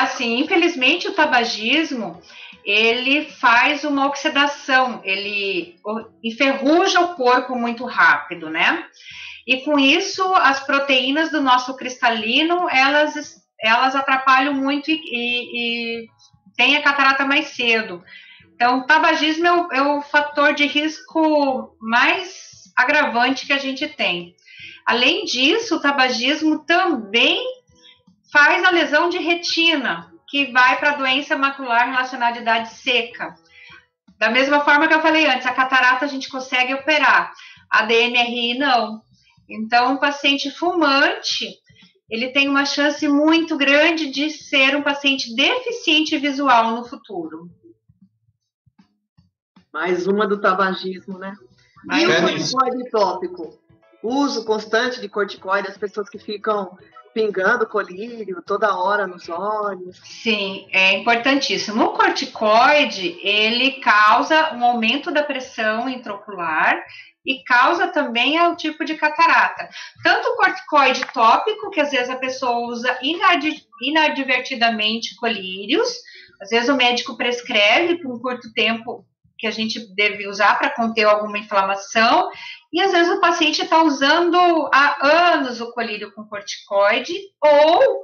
Assim, 0.00 0.38
infelizmente, 0.38 1.06
o 1.06 1.12
tabagismo 1.12 2.18
ele 2.64 3.26
faz 3.26 3.84
uma 3.84 4.06
oxidação, 4.06 5.02
ele 5.04 5.76
enferruja 6.24 7.00
o 7.02 7.14
corpo 7.14 7.54
muito 7.54 7.84
rápido, 7.84 8.48
né? 8.48 8.86
E 9.46 9.58
com 9.64 9.78
isso, 9.78 10.22
as 10.36 10.60
proteínas 10.60 11.30
do 11.30 11.42
nosso 11.42 11.76
cristalino, 11.76 12.70
elas, 12.70 13.36
elas 13.60 13.94
atrapalham 13.94 14.54
muito 14.54 14.90
e, 14.90 14.94
e, 14.94 16.06
e 16.06 16.08
tem 16.60 16.76
a 16.76 16.82
catarata 16.82 17.24
mais 17.24 17.46
cedo. 17.48 18.04
Então, 18.54 18.84
tabagismo 18.86 19.46
é 19.46 19.52
o, 19.52 19.72
é 19.72 19.82
o 19.82 20.02
fator 20.02 20.52
de 20.52 20.66
risco 20.66 21.74
mais 21.80 22.70
agravante 22.76 23.46
que 23.46 23.52
a 23.54 23.58
gente 23.58 23.88
tem. 23.88 24.36
Além 24.84 25.24
disso, 25.24 25.76
o 25.76 25.80
tabagismo 25.80 26.62
também 26.66 27.42
faz 28.30 28.62
a 28.62 28.70
lesão 28.70 29.08
de 29.08 29.16
retina, 29.16 30.12
que 30.28 30.52
vai 30.52 30.78
para 30.78 30.90
a 30.90 30.96
doença 30.96 31.34
macular 31.34 31.86
relacionada 31.86 32.38
à 32.38 32.42
idade 32.42 32.68
seca. 32.74 33.34
Da 34.18 34.28
mesma 34.28 34.60
forma 34.60 34.86
que 34.86 34.92
eu 34.92 35.00
falei 35.00 35.24
antes, 35.24 35.46
a 35.46 35.54
catarata 35.54 36.04
a 36.04 36.08
gente 36.08 36.28
consegue 36.28 36.74
operar, 36.74 37.32
a 37.70 37.86
DNRI 37.86 38.58
não. 38.58 39.00
Então, 39.48 39.94
o 39.94 39.98
paciente 39.98 40.50
fumante, 40.50 41.48
ele 42.10 42.30
tem 42.30 42.48
uma 42.48 42.64
chance 42.64 43.06
muito 43.06 43.56
grande 43.56 44.10
de 44.10 44.30
ser 44.30 44.74
um 44.76 44.82
paciente 44.82 45.34
deficiente 45.34 46.18
visual 46.18 46.72
no 46.72 46.84
futuro. 46.84 47.48
Mais 49.72 50.08
uma 50.08 50.26
do 50.26 50.40
tabagismo, 50.40 51.16
né? 51.16 51.32
e 51.92 52.06
o 52.06 52.20
corticoide 52.20 52.90
tópico? 52.90 53.58
Uso 54.02 54.44
constante 54.44 55.00
de 55.00 55.08
corticoide, 55.08 55.68
as 55.68 55.78
pessoas 55.78 56.08
que 56.08 56.18
ficam 56.18 56.76
pingando 57.14 57.66
colírio 57.66 58.42
toda 58.44 58.76
hora 58.76 59.06
nos 59.06 59.28
olhos. 59.28 60.00
Sim, 60.02 60.66
é 60.72 60.98
importantíssimo. 60.98 61.84
O 61.84 61.92
corticoide, 61.92 63.18
ele 63.22 63.72
causa 63.80 64.54
um 64.54 64.64
aumento 64.64 65.10
da 65.10 65.22
pressão 65.22 65.88
intraocular 65.88 66.82
e 67.24 67.42
causa 67.44 67.88
também 67.88 68.40
o 68.40 68.56
tipo 68.56 68.84
de 68.84 68.94
catarata. 68.94 69.68
Tanto 70.02 70.28
o 70.28 70.36
corticoide 70.36 71.04
tópico, 71.12 71.70
que 71.70 71.80
às 71.80 71.90
vezes 71.90 72.10
a 72.10 72.16
pessoa 72.16 72.68
usa 72.68 72.98
inad 73.02 73.44
inadvertidamente 73.82 75.16
colírios, 75.16 75.88
às 76.40 76.50
vezes 76.50 76.68
o 76.68 76.76
médico 76.76 77.16
prescreve 77.16 77.96
por 77.96 78.12
um 78.14 78.18
curto 78.18 78.52
tempo 78.52 79.06
que 79.38 79.46
a 79.46 79.50
gente 79.50 79.94
deve 79.94 80.28
usar 80.28 80.58
para 80.58 80.68
conter 80.68 81.04
alguma 81.04 81.38
inflamação, 81.38 82.28
e 82.70 82.80
às 82.80 82.92
vezes 82.92 83.10
o 83.10 83.20
paciente 83.20 83.62
está 83.62 83.82
usando 83.82 84.36
há 84.72 85.32
anos 85.32 85.62
o 85.62 85.72
colírio 85.72 86.12
com 86.12 86.26
corticoide, 86.26 87.14
ou 87.42 88.02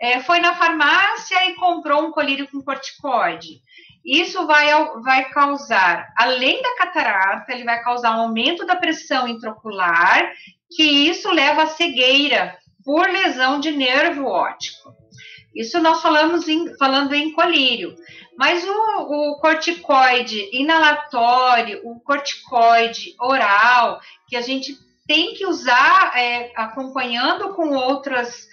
é, 0.00 0.20
foi 0.20 0.38
na 0.38 0.54
farmácia 0.54 1.48
e 1.48 1.54
comprou 1.54 2.06
um 2.06 2.12
colírio 2.12 2.46
com 2.48 2.60
corticoide. 2.60 3.62
Isso 4.06 4.46
vai, 4.46 4.68
vai 5.02 5.28
causar, 5.30 6.12
além 6.16 6.62
da 6.62 6.76
catarata, 6.76 7.52
ele 7.52 7.64
vai 7.64 7.82
causar 7.82 8.16
um 8.16 8.20
aumento 8.20 8.64
da 8.64 8.76
pressão 8.76 9.26
intraocular, 9.26 10.32
que 10.70 10.84
isso 10.84 11.28
leva 11.32 11.64
à 11.64 11.66
cegueira 11.66 12.56
por 12.84 13.08
lesão 13.08 13.58
de 13.58 13.72
nervo 13.72 14.26
óptico. 14.26 14.94
Isso 15.52 15.80
nós 15.80 16.00
falamos 16.00 16.46
em, 16.46 16.76
falando 16.76 17.14
em 17.14 17.32
colírio. 17.32 17.96
Mas 18.38 18.62
o, 18.62 18.70
o, 18.70 19.38
corticoide 19.40 20.50
inalatório, 20.52 21.80
o 21.82 21.98
corticoide 21.98 23.14
oral, 23.18 23.98
que 24.28 24.36
a 24.36 24.40
gente 24.40 24.76
tem 25.06 25.34
que 25.34 25.46
usar 25.46 26.12
é, 26.14 26.52
acompanhando 26.54 27.54
com 27.54 27.70
outras 27.70 28.46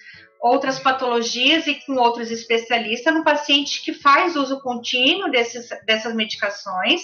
outras 0.44 0.78
patologias 0.78 1.66
e 1.68 1.76
com 1.76 1.94
outros 1.94 2.30
especialistas 2.30 3.14
no 3.14 3.24
paciente 3.24 3.82
que 3.82 3.94
faz 3.94 4.36
uso 4.36 4.60
contínuo 4.60 5.32
desses, 5.32 5.70
dessas 5.86 6.14
medicações. 6.14 7.04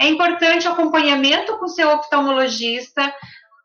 É 0.00 0.08
importante 0.08 0.66
acompanhamento 0.66 1.58
com 1.58 1.68
seu 1.68 1.86
oftalmologista 1.90 3.14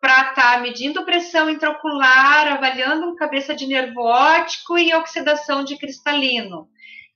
para 0.01 0.31
estar 0.31 0.55
tá 0.55 0.59
medindo 0.59 1.05
pressão 1.05 1.49
intraocular, 1.49 2.51
avaliando 2.51 3.15
cabeça 3.15 3.55
de 3.55 3.65
nervo 3.65 4.01
óptico 4.01 4.77
e 4.77 4.93
oxidação 4.93 5.63
de 5.63 5.77
cristalino. 5.77 6.67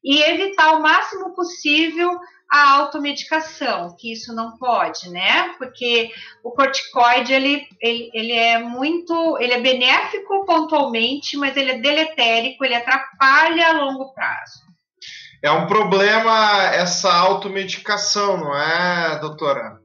E 0.07 0.23
evitar 0.23 0.75
o 0.75 0.81
máximo 0.81 1.35
possível 1.35 2.17
a 2.49 2.75
automedicação, 2.75 3.93
que 3.99 4.13
isso 4.13 4.33
não 4.33 4.57
pode, 4.57 5.09
né? 5.09 5.53
Porque 5.57 6.09
o 6.41 6.51
corticoide, 6.51 7.33
ele, 7.33 7.67
ele, 7.81 8.09
ele 8.13 8.31
é 8.31 8.57
muito, 8.57 9.37
ele 9.37 9.51
é 9.51 9.59
benéfico 9.59 10.45
pontualmente, 10.45 11.35
mas 11.35 11.57
ele 11.57 11.71
é 11.71 11.79
deletérico, 11.79 12.63
ele 12.63 12.75
atrapalha 12.75 13.67
a 13.67 13.73
longo 13.73 14.13
prazo. 14.13 14.65
É 15.43 15.51
um 15.51 15.67
problema 15.67 16.73
essa 16.73 17.13
automedicação, 17.13 18.37
não 18.37 18.55
é, 18.55 19.19
doutora? 19.19 19.79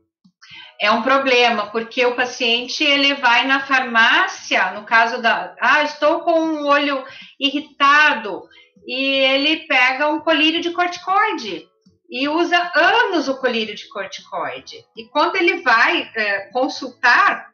É 0.81 0.91
um 0.91 1.03
problema, 1.03 1.66
porque 1.66 2.05
o 2.07 2.16
paciente 2.16 2.83
ele 2.83 3.14
vai 3.14 3.47
na 3.47 3.61
farmácia, 3.61 4.73
no 4.73 4.85
caso 4.85 5.20
da, 5.20 5.55
ah, 5.61 5.83
estou 5.83 6.20
com 6.20 6.41
um 6.41 6.66
olho 6.66 7.05
irritado, 7.39 8.43
e 8.87 8.95
ele 8.95 9.66
pega 9.66 10.09
um 10.09 10.20
colírio 10.20 10.61
de 10.61 10.70
corticoide 10.70 11.66
e 12.11 12.28
usa 12.28 12.70
anos 12.74 13.28
o 13.28 13.39
colírio 13.39 13.74
de 13.74 13.89
corticoide. 13.89 14.85
E 14.97 15.05
quando 15.09 15.37
ele 15.37 15.62
vai 15.62 16.11
é, 16.14 16.51
consultar, 16.53 17.51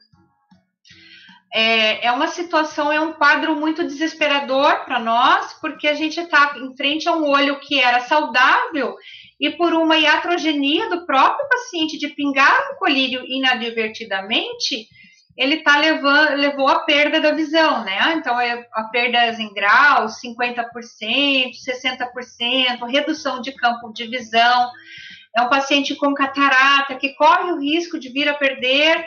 é, 1.55 2.07
é, 2.07 2.13
uma 2.13 2.29
situação, 2.29 2.93
é 2.93 3.01
um 3.01 3.13
quadro 3.13 3.55
muito 3.55 3.85
desesperador 3.85 4.85
para 4.85 4.99
nós, 4.99 5.55
porque 5.61 5.87
a 5.87 5.95
gente 5.95 6.21
está 6.21 6.55
em 6.59 6.77
frente 6.77 7.09
a 7.09 7.13
um 7.13 7.29
olho 7.29 7.61
que 7.61 7.81
era 7.81 8.01
saudável 8.01 8.97
e 9.41 9.51
por 9.51 9.73
uma 9.73 9.97
iatrogenia 9.97 10.91
do 10.91 11.07
próprio 11.07 11.49
paciente 11.49 11.97
de 11.97 12.09
pingar 12.09 12.73
um 12.73 12.79
colírio 12.79 13.23
inadvertidamente, 13.27 14.89
ele 15.39 15.59
tá 15.59 15.79
levando, 15.79 16.35
levou 16.35 16.69
a 16.69 16.81
perda 16.81 17.21
da 17.21 17.31
visão, 17.31 17.85
né? 17.85 18.15
Então, 18.17 18.41
é 18.41 18.67
a 18.73 18.83
perda 18.85 19.41
em 19.41 19.55
graus, 19.55 20.21
50%, 20.21 20.65
60%, 21.55 22.91
redução 22.91 23.41
de 23.41 23.53
campo 23.53 23.93
de 23.93 24.09
visão. 24.09 24.69
É 25.37 25.43
um 25.43 25.49
paciente 25.49 25.95
com 25.95 26.13
catarata 26.13 26.97
que 26.97 27.15
corre 27.15 27.53
o 27.53 27.61
risco 27.61 28.01
de 28.01 28.09
vir 28.09 28.29
a 28.29 28.35
perder 28.35 29.07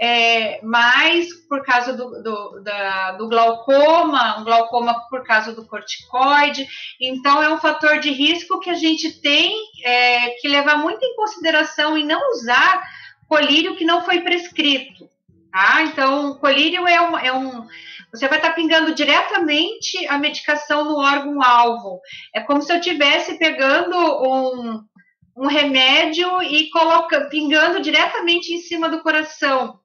é, 0.00 0.60
mais 0.62 1.34
por 1.48 1.64
causa 1.64 1.92
do, 1.92 2.22
do, 2.22 2.60
da, 2.62 3.12
do 3.12 3.28
glaucoma, 3.28 4.38
um 4.38 4.44
glaucoma 4.44 5.08
por 5.10 5.24
causa 5.24 5.52
do 5.52 5.66
corticoide. 5.66 6.64
Então, 7.00 7.42
é 7.42 7.52
um 7.52 7.58
fator 7.58 7.98
de 7.98 8.12
risco 8.12 8.60
que 8.60 8.70
a 8.70 8.74
gente 8.74 9.20
tem 9.20 9.52
é, 9.84 10.30
que 10.40 10.46
levar 10.46 10.78
muito 10.78 11.04
em 11.04 11.16
consideração 11.16 11.98
e 11.98 12.04
não 12.04 12.30
usar 12.30 12.84
colírio 13.28 13.74
que 13.74 13.84
não 13.84 14.04
foi 14.04 14.20
prescrito. 14.20 15.10
Tá? 15.52 15.82
Então, 15.82 16.30
o 16.30 16.38
colírio 16.38 16.88
é 16.88 16.98
um, 16.98 17.18
é 17.18 17.30
um. 17.30 17.66
Você 18.10 18.26
vai 18.26 18.38
estar 18.38 18.52
pingando 18.52 18.94
diretamente 18.94 20.06
a 20.06 20.16
medicação 20.18 20.82
no 20.84 20.96
órgão-alvo. 20.96 22.00
É 22.34 22.40
como 22.40 22.62
se 22.62 22.72
eu 22.72 22.78
estivesse 22.78 23.38
pegando 23.38 23.94
um, 23.94 24.82
um 25.36 25.46
remédio 25.46 26.42
e 26.42 26.70
coloca, 26.70 27.28
pingando 27.28 27.82
diretamente 27.82 28.54
em 28.54 28.60
cima 28.60 28.88
do 28.88 29.02
coração. 29.02 29.78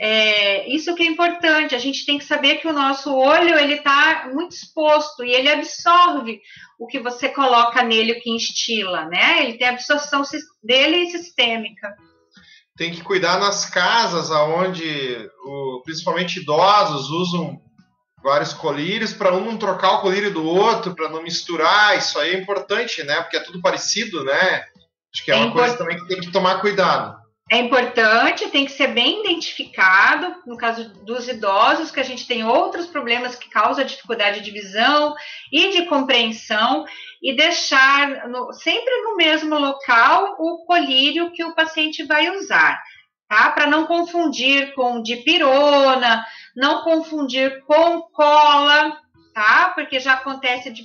É, 0.00 0.66
isso 0.74 0.94
que 0.94 1.02
é 1.02 1.06
importante, 1.06 1.74
a 1.74 1.78
gente 1.78 2.06
tem 2.06 2.16
que 2.16 2.24
saber 2.24 2.56
que 2.56 2.66
o 2.66 2.72
nosso 2.72 3.14
olho 3.14 3.58
ele 3.58 3.74
está 3.74 4.30
muito 4.32 4.52
exposto 4.52 5.22
e 5.22 5.30
ele 5.30 5.50
absorve 5.50 6.40
o 6.78 6.86
que 6.86 6.98
você 6.98 7.28
coloca 7.28 7.82
nele, 7.82 8.12
o 8.12 8.20
que 8.20 8.30
instila, 8.30 9.04
né? 9.04 9.44
Ele 9.44 9.58
tem 9.58 9.68
absorção 9.68 10.22
dele 10.64 11.06
sistêmica 11.10 11.94
tem 12.76 12.90
que 12.90 13.02
cuidar 13.02 13.38
nas 13.38 13.66
casas 13.66 14.30
aonde 14.30 15.30
o, 15.44 15.82
principalmente 15.84 16.40
idosos 16.40 17.10
usam 17.10 17.60
vários 18.22 18.52
colírios 18.52 19.12
para 19.12 19.34
um 19.34 19.44
não 19.44 19.56
trocar 19.56 19.94
o 19.94 20.00
colírio 20.00 20.32
do 20.32 20.46
outro, 20.46 20.94
para 20.94 21.08
não 21.08 21.22
misturar. 21.22 21.98
Isso 21.98 22.18
aí 22.18 22.34
é 22.34 22.38
importante, 22.38 23.02
né? 23.02 23.20
Porque 23.20 23.36
é 23.36 23.40
tudo 23.40 23.60
parecido, 23.60 24.24
né? 24.24 24.64
Acho 25.12 25.24
que 25.24 25.30
é, 25.30 25.34
é 25.34 25.36
uma 25.38 25.46
import... 25.46 25.64
coisa 25.64 25.76
também 25.76 25.98
que 25.98 26.08
tem 26.08 26.20
que 26.20 26.30
tomar 26.30 26.60
cuidado. 26.60 27.20
É 27.50 27.58
importante, 27.58 28.48
tem 28.48 28.64
que 28.64 28.72
ser 28.72 28.88
bem 28.88 29.20
identificado. 29.20 30.36
No 30.46 30.56
caso 30.56 30.88
dos 31.04 31.28
idosos, 31.28 31.90
que 31.90 32.00
a 32.00 32.04
gente 32.04 32.26
tem 32.26 32.44
outros 32.44 32.86
problemas 32.86 33.34
que 33.34 33.50
causam 33.50 33.84
dificuldade 33.84 34.40
de 34.40 34.50
visão 34.50 35.14
e 35.52 35.70
de 35.70 35.84
compreensão, 35.84 36.86
e 37.22 37.36
deixar 37.36 38.28
no, 38.28 38.52
sempre 38.52 38.94
no 39.02 39.16
mesmo 39.16 39.56
local 39.56 40.34
o 40.38 40.64
colírio 40.66 41.30
que 41.30 41.44
o 41.44 41.54
paciente 41.54 42.02
vai 42.04 42.28
usar, 42.36 42.82
tá? 43.28 43.50
Para 43.50 43.66
não 43.66 43.86
confundir 43.86 44.74
com 44.74 45.00
dipirona, 45.00 46.26
não 46.56 46.82
confundir 46.82 47.62
com 47.64 48.02
cola, 48.12 48.98
tá? 49.32 49.72
Porque 49.74 50.00
já 50.00 50.14
acontece 50.14 50.70
de, 50.70 50.82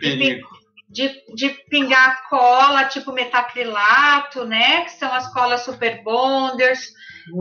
de, 0.00 0.42
de, 0.90 1.24
de, 1.34 1.48
pingar 1.70 2.28
cola, 2.28 2.84
tipo 2.84 3.10
metacrilato, 3.10 4.44
né? 4.44 4.82
Que 4.82 4.92
são 4.92 5.12
as 5.12 5.32
colas 5.32 5.64
super 5.64 6.02
bonders. 6.02 6.92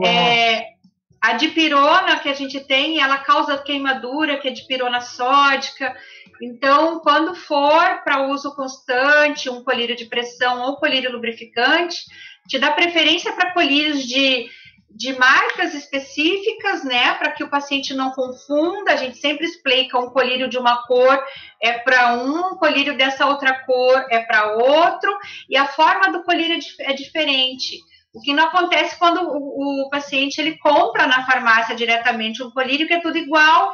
É, 0.06 0.78
a 1.22 1.34
dipirona 1.34 2.20
que 2.20 2.30
a 2.30 2.34
gente 2.34 2.60
tem, 2.62 3.02
ela 3.02 3.18
causa 3.18 3.58
queimadura, 3.58 4.38
que 4.38 4.48
é 4.48 4.52
dipirona 4.52 5.02
sódica. 5.02 5.96
Então, 6.42 7.00
quando 7.00 7.36
for 7.36 8.02
para 8.04 8.28
uso 8.28 8.56
constante, 8.56 9.50
um 9.50 9.64
colírio 9.64 9.96
de 9.96 10.06
pressão 10.06 10.62
ou 10.62 10.78
colírio 10.78 11.12
lubrificante, 11.12 11.98
te 12.48 12.60
dá 12.60 12.72
preferência 12.72 13.34
para 13.34 13.54
colírios 13.54 14.04
de, 14.04 14.48
de 14.90 15.14
marcas 15.18 15.74
específicas, 15.74 16.84
né, 16.84 17.14
para 17.16 17.32
que 17.32 17.44
o 17.44 17.50
paciente 17.50 17.94
não 17.94 18.12
confunda. 18.12 18.94
A 18.94 18.96
gente 18.96 19.18
sempre 19.18 19.46
explica 19.46 20.00
um 20.00 20.10
colírio 20.10 20.48
de 20.48 20.58
uma 20.58 20.86
cor 20.86 21.22
é 21.62 21.74
para 21.80 22.16
um, 22.16 22.54
um 22.54 22.56
colírio 22.56 22.98
dessa 22.98 23.26
outra 23.26 23.66
cor 23.66 24.06
é 24.10 24.20
para 24.20 24.56
outro, 24.56 25.16
e 25.50 25.58
a 25.58 25.68
forma 25.68 26.12
do 26.12 26.24
colírio 26.24 26.58
é, 26.80 26.92
é 26.92 26.94
diferente. 26.94 27.80
O 28.14 28.22
que 28.22 28.34
não 28.34 28.46
acontece 28.46 28.98
quando 28.98 29.22
o, 29.22 29.86
o, 29.86 29.90
paciente 29.90 30.40
ele 30.40 30.58
compra 30.58 31.06
na 31.06 31.26
farmácia 31.26 31.76
diretamente 31.76 32.42
um 32.42 32.50
colírio 32.50 32.88
que 32.88 32.94
é 32.94 33.02
tudo 33.02 33.18
igual 33.18 33.72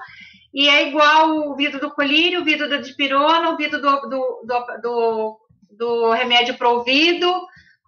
e 0.53 0.69
é 0.69 0.87
igual 0.87 1.49
o 1.49 1.55
vidro 1.55 1.79
do 1.79 1.89
colírio, 1.89 2.41
o 2.41 2.45
vidro 2.45 2.69
da 2.69 2.77
dipirona, 2.77 3.49
o 3.49 3.57
vidro 3.57 3.81
do, 3.81 4.01
do, 4.01 4.41
do, 4.45 4.77
do, 4.81 5.39
do 5.71 6.11
remédio 6.11 6.55
para 6.55 6.69
ouvido, 6.69 7.31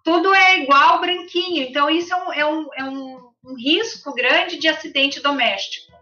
tudo 0.02 0.34
é 0.34 0.62
igual 0.62 1.00
branquinho. 1.00 1.62
Então, 1.62 1.88
isso 1.88 2.12
é 2.12 2.16
um, 2.16 2.32
é 2.32 2.46
um, 2.46 2.68
é 2.76 2.84
um, 2.84 3.30
um 3.44 3.54
risco 3.56 4.12
grande 4.14 4.58
de 4.58 4.66
acidente 4.66 5.20
doméstico. 5.20 5.94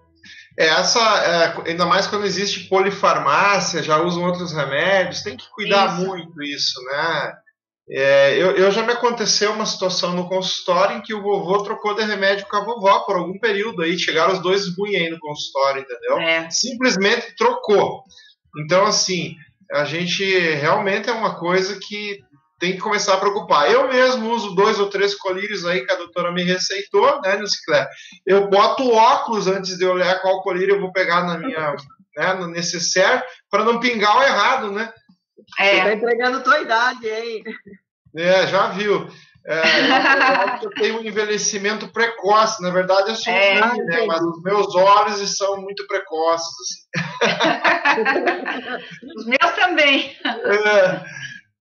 É, 0.59 0.67
essa, 0.67 1.01
é, 1.01 1.71
ainda 1.71 1.85
mais 1.85 2.07
quando 2.07 2.25
existe 2.25 2.69
polifarmácia, 2.69 3.83
já 3.83 4.01
usam 4.01 4.25
outros 4.25 4.53
remédios, 4.53 5.23
tem 5.23 5.37
que 5.37 5.49
cuidar 5.51 5.99
isso. 5.99 6.07
muito 6.07 6.43
isso, 6.43 6.83
né? 6.85 7.35
É, 7.91 8.35
eu, 8.37 8.53
eu, 8.53 8.71
já 8.71 8.83
me 8.83 8.93
aconteceu 8.93 9.53
uma 9.53 9.67
situação 9.67 10.15
no 10.15 10.27
consultório 10.27 10.97
em 10.97 11.03
que 11.03 11.13
o 11.13 11.21
vovô 11.21 11.63
trocou 11.63 11.95
de 11.95 12.03
remédio 12.03 12.47
com 12.49 12.57
a 12.57 12.65
vovó 12.65 13.01
por 13.01 13.17
algum 13.17 13.39
período 13.39 13.83
aí, 13.83 13.99
chegaram 13.99 14.33
os 14.33 14.41
dois 14.41 14.75
ruins 14.75 14.97
aí 14.97 15.11
no 15.11 15.19
consultório, 15.19 15.83
entendeu? 15.83 16.19
É. 16.19 16.49
Simplesmente 16.51 17.37
trocou. 17.37 18.03
Então, 18.59 18.87
assim, 18.87 19.37
a 19.71 19.85
gente 19.85 20.25
realmente 20.25 21.11
é 21.11 21.13
uma 21.13 21.39
coisa 21.39 21.79
que 21.79 22.21
tem 22.59 22.73
que 22.73 22.79
começar 22.79 23.15
a 23.15 23.19
preocupar. 23.19 23.71
Eu 23.71 23.89
mesmo 23.89 24.31
uso 24.31 24.55
dois 24.55 24.79
ou 24.79 24.89
três 24.89 25.15
colírios 25.15 25.67
aí 25.67 25.85
que 25.85 25.93
a 25.93 25.97
doutora 25.97 26.33
me 26.33 26.43
receitou, 26.43 27.21
né, 27.21 27.37
Nilciclé? 27.37 27.87
Eu 28.27 28.49
boto 28.49 28.91
óculos 28.91 29.47
antes 29.47 29.77
de 29.77 29.85
eu 29.85 29.93
olhar 29.93 30.23
qual 30.23 30.43
colírio 30.43 30.77
eu 30.77 30.81
vou 30.81 30.91
pegar 30.91 31.25
na 31.25 31.37
minha, 31.37 31.77
né, 32.17 32.33
no 32.35 32.47
necessaire, 32.47 33.23
para 33.51 33.65
não 33.65 33.79
pingar 33.79 34.17
o 34.17 34.23
errado, 34.23 34.71
né? 34.71 34.91
É. 35.59 35.77
Você 35.77 35.83
tá 35.83 35.95
entregando 35.95 36.43
tua 36.43 36.61
idade, 36.61 37.09
hein? 37.09 37.45
É, 38.17 38.47
já 38.47 38.69
viu. 38.69 39.09
É, 39.47 40.65
eu 40.65 40.71
tenho 40.71 41.01
um 41.01 41.05
envelhecimento 41.05 41.93
precoce. 41.93 42.63
Na 42.63 42.71
verdade, 42.71 43.11
eu 43.11 43.15
sou 43.15 43.33
é, 43.33 43.63
um 43.63 43.85
né? 43.85 44.07
Mas 44.07 44.23
os 44.23 44.43
meus 44.43 44.75
olhos 44.75 45.37
são 45.37 45.61
muito 45.61 45.87
precoces. 45.87 46.49
Assim. 46.61 47.47
os 49.17 49.27
meus 49.27 49.55
também. 49.55 50.17
É, 50.25 51.05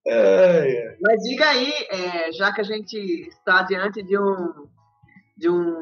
é, 0.07 0.97
mas 1.01 1.21
diga 1.23 1.49
aí, 1.49 1.73
é, 1.89 2.31
já 2.31 2.53
que 2.53 2.61
a 2.61 2.63
gente 2.63 2.97
está 3.27 3.63
diante 3.63 4.01
de 4.01 4.17
um, 4.17 4.67
de 5.35 5.49
um 5.49 5.81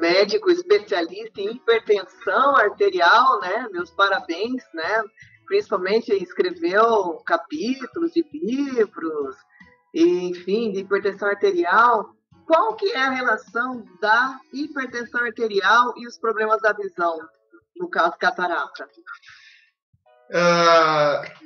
médico 0.00 0.50
especialista 0.50 1.40
em 1.40 1.56
hipertensão 1.56 2.56
arterial, 2.56 3.40
né? 3.40 3.68
Meus 3.70 3.90
parabéns, 3.90 4.62
né? 4.72 5.02
Principalmente 5.46 6.12
escreveu 6.12 7.22
capítulos 7.26 8.12
de 8.12 8.24
livros, 8.32 9.36
enfim, 9.94 10.72
de 10.72 10.80
hipertensão 10.80 11.28
arterial. 11.28 12.14
Qual 12.46 12.74
que 12.74 12.90
é 12.92 13.00
a 13.00 13.10
relação 13.10 13.84
da 14.00 14.38
hipertensão 14.52 15.24
arterial 15.24 15.94
e 15.96 16.06
os 16.06 16.18
problemas 16.18 16.60
da 16.60 16.72
visão, 16.72 17.18
no 17.76 17.88
caso 17.88 18.16
catarata? 18.18 18.88
Uh, 20.30 21.44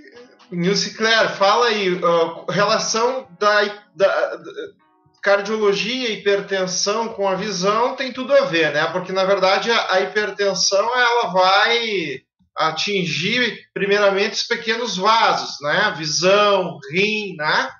Nilce 0.50 0.96
Claire, 0.96 1.34
fala 1.34 1.66
aí, 1.66 1.92
uh, 1.92 2.50
relação 2.50 3.28
da, 3.38 3.64
da, 3.94 4.36
da, 4.36 4.52
cardiologia 5.22 6.08
e 6.08 6.20
hipertensão 6.20 7.08
com 7.10 7.28
a 7.28 7.34
visão 7.34 7.94
tem 7.96 8.12
tudo 8.12 8.32
a 8.34 8.46
ver, 8.46 8.72
né? 8.72 8.86
Porque 8.92 9.12
na 9.12 9.24
verdade 9.24 9.70
a, 9.70 9.94
a 9.94 10.00
hipertensão 10.00 10.96
ela 10.96 11.32
vai 11.32 12.22
atingir 12.58 13.58
primeiramente 13.72 14.32
os 14.32 14.42
pequenos 14.42 14.96
vasos, 14.96 15.56
né? 15.60 15.94
Visão, 15.96 16.78
rim, 16.90 17.36
né? 17.36 17.70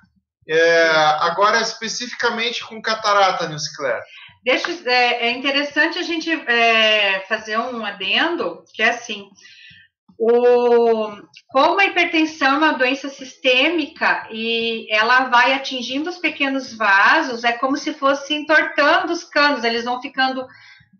É, 0.47 0.87
agora 1.19 1.61
especificamente 1.61 2.65
com 2.65 2.81
catarata, 2.81 3.47
Nilce 3.47 3.75
Claire. 3.75 4.01
Deixa, 4.43 4.71
é, 4.89 5.27
é 5.27 5.31
interessante 5.31 5.99
a 5.99 6.01
gente 6.01 6.31
é, 6.31 7.19
fazer 7.27 7.59
um 7.59 7.85
adendo, 7.85 8.63
que 8.73 8.81
é 8.81 8.89
assim, 8.89 9.29
o, 10.17 11.11
como 11.47 11.79
a 11.79 11.85
hipertensão 11.85 12.55
é 12.55 12.57
uma 12.57 12.73
doença 12.73 13.09
sistêmica 13.09 14.27
e 14.31 14.85
ela 14.93 15.25
vai 15.29 15.53
atingindo 15.53 16.09
os 16.09 16.17
pequenos 16.17 16.73
vasos, 16.73 17.43
é 17.43 17.53
como 17.53 17.77
se 17.77 17.93
fosse 17.93 18.33
entortando 18.33 19.13
os 19.13 19.23
canos, 19.23 19.63
eles 19.63 19.85
vão 19.85 20.01
ficando 20.01 20.45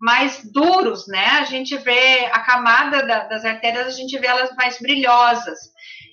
mais 0.00 0.42
duros, 0.50 1.06
né? 1.06 1.26
A 1.40 1.44
gente 1.44 1.76
vê 1.76 2.24
a 2.32 2.40
camada 2.40 3.06
da, 3.06 3.24
das 3.24 3.44
artérias, 3.44 3.86
a 3.86 3.90
gente 3.90 4.18
vê 4.18 4.26
elas 4.26 4.54
mais 4.56 4.78
brilhosas. 4.78 5.58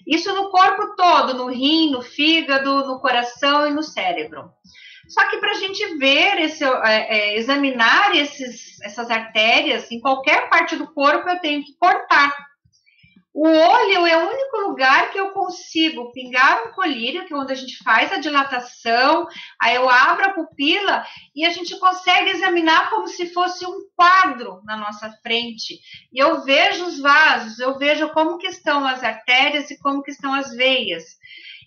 Isso 0.06 0.34
no 0.34 0.50
corpo 0.50 0.96
todo, 0.96 1.34
no 1.34 1.48
rim, 1.48 1.92
no 1.92 2.02
fígado, 2.02 2.86
no 2.86 3.00
coração 3.00 3.68
e 3.68 3.74
no 3.74 3.84
cérebro. 3.84 4.52
Só 5.08 5.26
que 5.30 5.38
para 5.38 5.52
a 5.52 5.56
gente 5.56 5.98
ver, 5.98 6.40
esse, 6.42 6.64
é, 6.64 7.18
é, 7.18 7.38
examinar 7.38 8.14
esses, 8.16 8.80
essas 8.82 9.10
artérias 9.10 9.90
em 9.90 10.02
qualquer 10.02 10.50
parte 10.50 10.76
do 10.76 10.94
corpo, 10.94 11.30
eu 11.30 11.40
tenho 11.40 11.64
que 11.64 11.78
cortar. 11.78 12.36
O 13.40 13.48
olho 13.48 14.08
é 14.08 14.18
o 14.18 14.32
único 14.32 14.58
lugar 14.62 15.12
que 15.12 15.20
eu 15.20 15.30
consigo 15.30 16.12
pingar 16.12 16.64
um 16.64 16.72
colírio, 16.72 17.24
que 17.24 17.32
é 17.32 17.38
onde 17.38 17.54
a 17.54 17.56
gente 17.56 17.78
faz 17.84 18.12
a 18.12 18.18
dilatação, 18.18 19.28
aí 19.62 19.76
eu 19.76 19.88
abro 19.88 20.26
a 20.26 20.34
pupila 20.34 21.06
e 21.36 21.46
a 21.46 21.52
gente 21.52 21.80
consegue 21.80 22.32
examinar 22.32 22.90
como 22.90 23.08
se 23.08 23.32
fosse 23.32 23.64
um 23.64 23.88
quadro 23.96 24.60
na 24.66 24.76
nossa 24.76 25.12
frente. 25.22 25.80
E 26.12 26.18
eu 26.18 26.44
vejo 26.44 26.88
os 26.88 27.00
vasos, 27.00 27.60
eu 27.60 27.78
vejo 27.78 28.10
como 28.10 28.40
que 28.40 28.48
estão 28.48 28.84
as 28.88 29.04
artérias 29.04 29.70
e 29.70 29.78
como 29.78 30.02
que 30.02 30.10
estão 30.10 30.34
as 30.34 30.56
veias. 30.56 31.04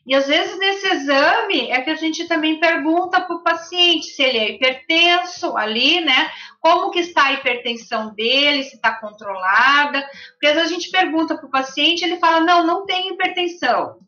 E 0.07 0.14
às 0.14 0.26
vezes 0.26 0.59
nesse 0.59 0.86
exame 0.88 1.70
é 1.70 1.80
que 1.82 1.90
a 1.90 1.94
gente 1.94 2.26
também 2.26 2.59
pergunta 2.59 3.20
para 3.20 3.36
o 3.36 3.42
paciente 3.42 4.07
se 4.07 4.22
ele 4.22 4.38
é 4.38 4.51
hipertenso 4.53 5.57
ali, 5.57 6.01
né? 6.01 6.30
Como 6.61 6.90
que 6.90 7.01
está 7.01 7.26
a 7.26 7.32
hipertensão 7.32 8.14
dele, 8.14 8.64
se 8.64 8.76
está 8.76 8.98
controlada. 8.98 10.03
Porque 10.32 10.46
às 10.46 10.55
vezes 10.55 10.70
a 10.70 10.74
gente 10.74 10.90
pergunta 10.90 11.36
para 11.36 11.46
o 11.46 11.51
paciente, 11.51 12.03
ele 12.03 12.18
fala, 12.18 12.40
não, 12.40 12.64
não 12.64 12.86
tem 12.86 13.09
hipertensão. 13.09 13.98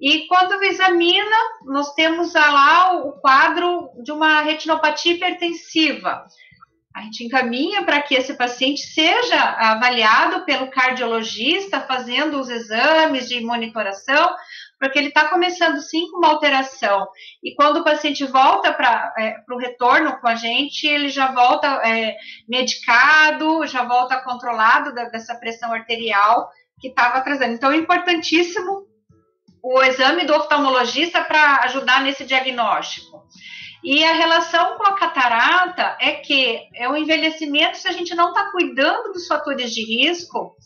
E 0.00 0.26
quando 0.28 0.62
examina, 0.62 1.36
nós 1.64 1.92
temos 1.94 2.32
lá 2.34 2.96
o 2.96 3.12
quadro 3.20 3.90
de 4.02 4.12
uma 4.12 4.42
retinopatia 4.42 5.14
hipertensiva. 5.14 6.24
A 6.94 7.02
gente 7.02 7.24
encaminha 7.24 7.84
para 7.84 8.00
que 8.02 8.14
esse 8.14 8.34
paciente 8.34 8.80
seja 8.80 9.40
avaliado 9.40 10.44
pelo 10.44 10.68
cardiologista, 10.68 11.80
fazendo 11.80 12.40
os 12.40 12.48
exames 12.48 13.28
de 13.28 13.40
monitoração, 13.40 14.34
porque 14.78 14.98
ele 14.98 15.08
está 15.08 15.28
começando 15.28 15.80
sim 15.80 16.08
com 16.10 16.18
uma 16.18 16.28
alteração. 16.28 17.08
E 17.42 17.54
quando 17.54 17.78
o 17.78 17.84
paciente 17.84 18.24
volta 18.24 18.72
para 18.72 19.12
é, 19.18 19.36
o 19.50 19.58
retorno 19.58 20.18
com 20.20 20.28
a 20.28 20.34
gente, 20.34 20.86
ele 20.86 21.08
já 21.08 21.32
volta 21.32 21.66
é, 21.84 22.16
medicado, 22.48 23.66
já 23.66 23.84
volta 23.84 24.22
controlado 24.22 24.94
da, 24.94 25.04
dessa 25.04 25.34
pressão 25.34 25.72
arterial 25.72 26.48
que 26.80 26.88
estava 26.88 27.20
trazendo. 27.20 27.54
Então, 27.54 27.72
é 27.72 27.76
importantíssimo 27.76 28.86
o 29.62 29.82
exame 29.82 30.24
do 30.24 30.34
oftalmologista 30.34 31.22
para 31.22 31.64
ajudar 31.64 32.02
nesse 32.02 32.24
diagnóstico. 32.24 33.26
E 33.82 34.04
a 34.04 34.12
relação 34.12 34.76
com 34.76 34.84
a 34.84 34.96
catarata 34.96 35.96
é 36.00 36.12
que 36.12 36.60
é 36.74 36.88
o 36.88 36.96
envelhecimento, 36.96 37.78
se 37.78 37.88
a 37.88 37.92
gente 37.92 38.14
não 38.14 38.28
está 38.28 38.50
cuidando 38.50 39.12
dos 39.12 39.26
fatores 39.26 39.72
de 39.72 39.84
risco, 39.84 40.56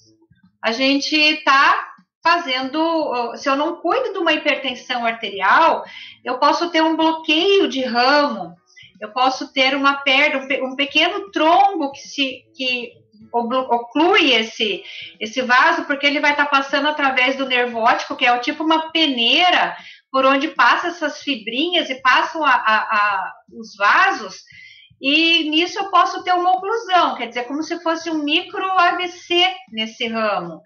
a 0.63 0.73
gente 0.73 1.15
está 1.15 1.92
fazendo, 2.23 3.35
se 3.37 3.49
eu 3.49 3.57
não 3.57 3.77
cuido 3.77 4.13
de 4.13 4.19
uma 4.19 4.33
hipertensão 4.33 5.05
arterial, 5.05 5.85
eu 6.25 6.39
posso 6.39 6.71
ter 6.71 6.83
um 6.83 6.97
bloqueio 6.97 7.69
de 7.69 7.83
ramo, 7.83 8.55
eu 9.01 9.11
posso 9.11 9.53
ter 9.53 9.75
uma 9.75 9.97
perda, 9.97 10.39
um, 10.65 10.77
pequeno 10.77 11.31
trombo 11.33 11.91
que 11.91 11.99
se 11.99 12.45
que 12.57 12.93
oclui 13.33 14.33
esse, 14.33 14.85
esse 15.19 15.41
vaso, 15.43 15.85
porque 15.85 16.07
ele 16.07 16.21
vai 16.21 16.33
estar 16.33 16.45
tá 16.45 16.51
passando 16.51 16.87
através 16.89 17.35
do 17.37 17.49
nervo 17.49 17.79
óptico, 17.79 18.15
que 18.15 18.27
é 18.27 18.39
tipo 18.39 18.63
uma 18.63 18.93
peneira, 18.93 19.75
por 20.11 20.27
onde 20.27 20.49
passa 20.49 20.89
essas 20.89 21.23
fibrinhas 21.23 21.89
e 21.89 22.01
passam 22.03 22.45
a, 22.45 22.51
a, 22.51 22.77
a, 22.77 23.33
os 23.59 23.75
vasos, 23.75 24.43
e 25.01 25.49
nisso 25.49 25.79
eu 25.79 25.91
posso 25.91 26.23
ter 26.23 26.33
uma 26.35 26.53
oclusão, 26.53 27.17
quer 27.17 27.27
dizer, 27.27 27.45
como 27.45 27.63
se 27.63 27.83
fosse 27.83 28.11
um 28.11 28.23
micro 28.23 28.65
AVC 28.79 29.51
nesse 29.73 30.07
ramo 30.07 30.61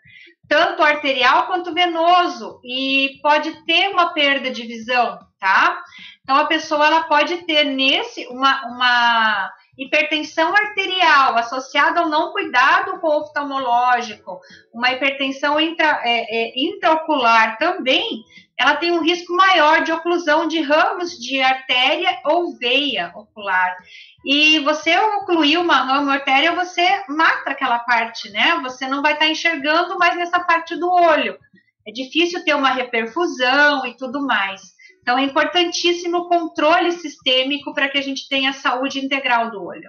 tanto 0.48 0.82
arterial 0.82 1.46
quanto 1.46 1.74
venoso 1.74 2.60
e 2.64 3.18
pode 3.22 3.64
ter 3.64 3.88
uma 3.88 4.12
perda 4.12 4.50
de 4.50 4.66
visão, 4.66 5.18
tá? 5.38 5.82
Então 6.22 6.36
a 6.36 6.46
pessoa 6.46 6.86
ela 6.86 7.04
pode 7.04 7.38
ter 7.44 7.64
nesse 7.64 8.26
uma, 8.26 8.66
uma 8.66 9.52
hipertensão 9.78 10.54
arterial 10.54 11.36
associada 11.36 12.00
ao 12.00 12.08
não 12.08 12.32
cuidado 12.32 12.98
com 12.98 13.08
oftalmológico, 13.08 14.40
uma 14.72 14.90
hipertensão 14.90 15.60
intra, 15.60 16.00
é, 16.02 16.24
é, 16.30 16.52
intraocular 16.56 17.58
também, 17.58 18.24
ela 18.58 18.76
tem 18.76 18.90
um 18.90 19.02
risco 19.02 19.34
maior 19.34 19.82
de 19.82 19.92
oclusão 19.92 20.48
de 20.48 20.62
ramos 20.62 21.18
de 21.18 21.40
artéria 21.40 22.20
ou 22.24 22.56
veia 22.56 23.12
ocular. 23.14 23.76
E 24.24 24.58
você 24.60 24.98
ocluir 24.98 25.60
uma 25.60 25.76
rama 25.76 26.14
artéria, 26.14 26.54
você 26.54 27.04
mata 27.06 27.50
aquela 27.50 27.78
parte, 27.80 28.30
né? 28.30 28.58
Você 28.62 28.88
não 28.88 29.02
vai 29.02 29.12
estar 29.12 29.26
tá 29.26 29.30
enxergando 29.30 29.98
mais 29.98 30.16
nessa 30.16 30.40
parte 30.40 30.74
do 30.74 30.90
olho. 30.90 31.38
É 31.86 31.92
difícil 31.92 32.42
ter 32.44 32.54
uma 32.54 32.70
reperfusão 32.70 33.86
e 33.86 33.94
tudo 33.96 34.26
mais. 34.26 34.75
Então, 35.06 35.16
é 35.16 35.22
importantíssimo 35.22 36.18
o 36.18 36.28
controle 36.28 36.90
sistêmico 36.90 37.72
para 37.72 37.88
que 37.88 37.96
a 37.96 38.02
gente 38.02 38.28
tenha 38.28 38.52
saúde 38.52 38.98
integral 38.98 39.52
do 39.52 39.62
olho. 39.62 39.88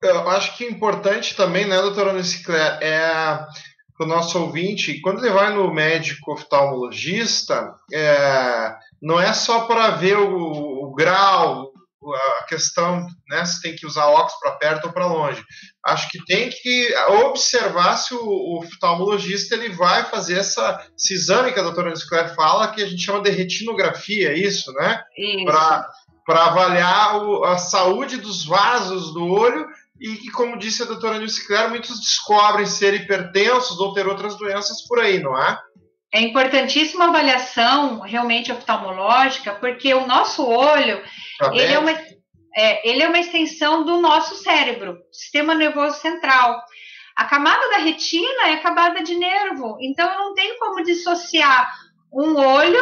Eu 0.00 0.30
acho 0.30 0.56
que 0.56 0.64
importante 0.64 1.34
também, 1.34 1.66
né, 1.66 1.82
doutora 1.82 2.12
Nicicler, 2.12 2.78
é 2.80 3.44
para 3.96 4.06
o 4.06 4.08
nosso 4.08 4.40
ouvinte, 4.40 5.00
quando 5.00 5.24
ele 5.24 5.34
vai 5.34 5.52
no 5.52 5.74
médico 5.74 6.32
oftalmologista, 6.32 7.74
é, 7.92 8.76
não 9.02 9.18
é 9.18 9.32
só 9.32 9.66
para 9.66 9.90
ver 9.90 10.16
o, 10.16 10.84
o, 10.84 10.94
grau, 10.94 11.67
a 12.14 12.44
questão 12.44 13.06
né, 13.28 13.44
se 13.44 13.60
tem 13.60 13.74
que 13.74 13.86
usar 13.86 14.06
óculos 14.06 14.38
para 14.40 14.52
perto 14.52 14.86
ou 14.86 14.92
para 14.92 15.06
longe. 15.06 15.42
Acho 15.84 16.08
que 16.08 16.24
tem 16.24 16.50
que 16.50 16.94
observar 17.24 17.96
se 17.96 18.14
o, 18.14 18.20
o 18.20 18.58
oftalmologista 18.58 19.54
ele 19.54 19.70
vai 19.70 20.04
fazer 20.04 20.38
essa, 20.38 20.84
esse 20.96 21.14
exame 21.14 21.52
que 21.52 21.60
a 21.60 21.62
doutora 21.62 21.90
Niscler 21.90 22.34
fala, 22.34 22.68
que 22.68 22.82
a 22.82 22.86
gente 22.86 23.02
chama 23.02 23.22
de 23.22 23.30
retinografia, 23.30 24.30
é 24.30 24.38
isso, 24.38 24.72
né? 24.72 25.02
Para 25.44 26.44
avaliar 26.44 27.16
o, 27.22 27.44
a 27.44 27.58
saúde 27.58 28.16
dos 28.18 28.44
vasos 28.44 29.12
do 29.12 29.26
olho 29.26 29.66
e 30.00 30.16
que, 30.16 30.30
como 30.30 30.58
disse 30.58 30.82
a 30.82 30.86
doutora 30.86 31.18
Nilce 31.18 31.46
Claire, 31.46 31.70
muitos 31.70 32.00
descobrem 32.00 32.66
ser 32.66 32.94
hipertensos 32.94 33.78
ou 33.80 33.92
ter 33.92 34.06
outras 34.06 34.36
doenças 34.36 34.82
por 34.86 35.00
aí, 35.00 35.20
não 35.20 35.36
é? 35.36 35.58
É 36.12 36.20
importantíssima 36.20 37.04
a 37.04 37.08
avaliação 37.08 38.00
realmente 38.00 38.50
oftalmológica, 38.50 39.52
porque 39.54 39.92
o 39.92 40.06
nosso 40.06 40.46
olho, 40.46 41.02
tá 41.38 41.50
ele 41.54 41.72
é, 41.72 41.78
uma, 41.78 41.90
é, 42.56 42.88
ele 42.88 43.02
é 43.02 43.08
uma 43.08 43.18
extensão 43.18 43.84
do 43.84 44.00
nosso 44.00 44.34
cérebro, 44.36 44.98
sistema 45.12 45.54
nervoso 45.54 46.00
central. 46.00 46.60
A 47.16 47.24
camada 47.24 47.70
da 47.70 47.78
retina 47.78 48.48
é 48.48 48.54
a 48.54 48.62
camada 48.62 49.02
de 49.02 49.14
nervo, 49.14 49.76
então 49.80 50.10
eu 50.10 50.18
não 50.18 50.34
tenho 50.34 50.58
como 50.58 50.82
dissociar 50.82 51.72
um 52.12 52.36
olho 52.36 52.80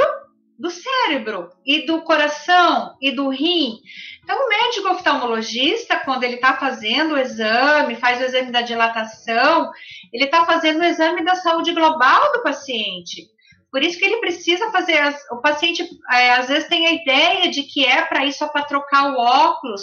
do 0.58 0.70
cérebro 0.70 1.50
e 1.64 1.84
do 1.84 2.02
coração 2.02 2.94
e 3.00 3.12
do 3.12 3.28
rim. 3.28 3.78
Então, 4.22 4.36
o 4.36 4.48
médico 4.48 4.88
oftalmologista, 4.88 6.00
quando 6.00 6.24
ele 6.24 6.36
está 6.36 6.56
fazendo 6.56 7.14
o 7.14 7.18
exame, 7.18 7.96
faz 7.96 8.20
o 8.20 8.24
exame 8.24 8.50
da 8.50 8.62
dilatação, 8.62 9.70
ele 10.12 10.24
está 10.24 10.44
fazendo 10.44 10.80
o 10.80 10.84
exame 10.84 11.24
da 11.24 11.36
saúde 11.36 11.72
global 11.72 12.32
do 12.32 12.42
paciente. 12.42 13.35
Por 13.76 13.84
isso 13.84 13.98
que 13.98 14.06
ele 14.06 14.20
precisa 14.20 14.70
fazer. 14.70 14.96
O 15.32 15.42
paciente 15.42 15.86
é, 16.10 16.30
às 16.30 16.48
vezes 16.48 16.66
tem 16.66 16.86
a 16.86 16.92
ideia 16.92 17.50
de 17.50 17.62
que 17.62 17.84
é 17.84 18.00
para 18.06 18.24
isso 18.24 18.38
só 18.38 18.48
para 18.48 18.64
trocar 18.64 19.12
o 19.12 19.18
óculos, 19.18 19.82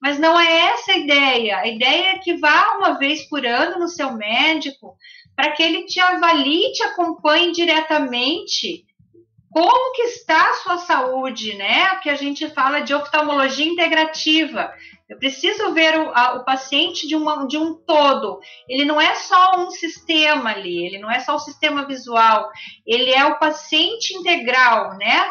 mas 0.00 0.16
não 0.16 0.38
é 0.38 0.66
essa 0.66 0.92
a 0.92 0.96
ideia. 0.96 1.58
A 1.58 1.66
ideia 1.66 2.10
é 2.10 2.18
que 2.18 2.36
vá 2.36 2.76
uma 2.76 2.96
vez 3.00 3.28
por 3.28 3.44
ano 3.44 3.80
no 3.80 3.88
seu 3.88 4.12
médico 4.12 4.94
para 5.34 5.50
que 5.50 5.60
ele 5.60 5.86
te 5.86 5.98
avalie, 5.98 6.70
te 6.70 6.84
acompanhe 6.84 7.50
diretamente 7.50 8.84
como 9.52 9.92
que 9.94 10.02
está 10.02 10.50
a 10.50 10.54
sua 10.54 10.78
saúde, 10.78 11.54
né? 11.54 11.96
Que 11.96 12.08
a 12.08 12.14
gente 12.14 12.48
fala 12.50 12.80
de 12.80 12.94
oftalmologia 12.94 13.66
integrativa. 13.66 14.72
Eu 15.06 15.18
preciso 15.18 15.74
ver 15.74 15.94
o, 16.00 16.10
a, 16.14 16.36
o 16.36 16.44
paciente 16.44 17.06
de, 17.06 17.14
uma, 17.14 17.46
de 17.46 17.58
um 17.58 17.74
todo. 17.74 18.40
Ele 18.66 18.86
não 18.86 18.98
é 18.98 19.14
só 19.14 19.58
um 19.58 19.70
sistema 19.70 20.50
ali, 20.50 20.86
ele 20.86 20.98
não 20.98 21.10
é 21.10 21.20
só 21.20 21.34
o 21.34 21.38
sistema 21.38 21.86
visual, 21.86 22.50
ele 22.86 23.10
é 23.10 23.26
o 23.26 23.38
paciente 23.38 24.16
integral, 24.16 24.96
né? 24.96 25.22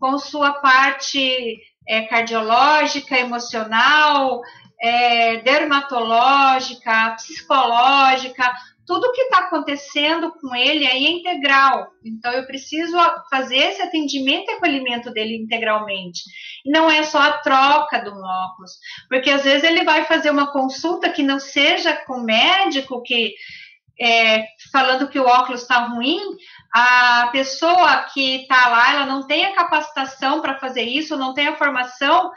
Com 0.00 0.18
sua 0.18 0.54
parte 0.54 1.58
é, 1.86 2.02
cardiológica, 2.06 3.18
emocional, 3.18 4.40
é, 4.80 5.36
dermatológica, 5.42 7.10
psicológica, 7.16 8.50
tudo 8.86 9.12
que 9.12 9.22
está 9.22 9.38
acontecendo 9.38 10.32
com 10.40 10.54
ele 10.54 10.86
aí 10.86 11.06
é 11.06 11.10
integral. 11.10 11.88
Então, 12.04 12.32
eu 12.32 12.46
preciso 12.46 12.96
fazer 13.28 13.56
esse 13.56 13.82
atendimento 13.82 14.50
e 14.50 14.54
acolhimento 14.54 15.10
dele 15.10 15.36
integralmente. 15.36 16.22
Não 16.64 16.90
é 16.90 17.02
só 17.02 17.18
a 17.18 17.38
troca 17.38 17.98
do 17.98 18.10
óculos, 18.10 18.72
porque 19.08 19.30
às 19.30 19.42
vezes 19.42 19.64
ele 19.64 19.84
vai 19.84 20.04
fazer 20.04 20.30
uma 20.30 20.52
consulta 20.52 21.10
que 21.10 21.22
não 21.22 21.40
seja 21.40 21.94
com 22.06 22.20
médico 22.20 23.02
que 23.02 23.34
é, 24.00 24.46
falando 24.70 25.08
que 25.08 25.18
o 25.18 25.26
óculos 25.26 25.62
está 25.62 25.86
ruim, 25.86 26.20
a 26.72 27.28
pessoa 27.32 28.02
que 28.12 28.42
está 28.42 28.68
lá, 28.68 28.92
ela 28.92 29.06
não 29.06 29.26
tem 29.26 29.46
a 29.46 29.54
capacitação 29.54 30.42
para 30.42 30.58
fazer 30.58 30.82
isso, 30.82 31.16
não 31.16 31.32
tem 31.32 31.48
a 31.48 31.56
formação, 31.56 32.30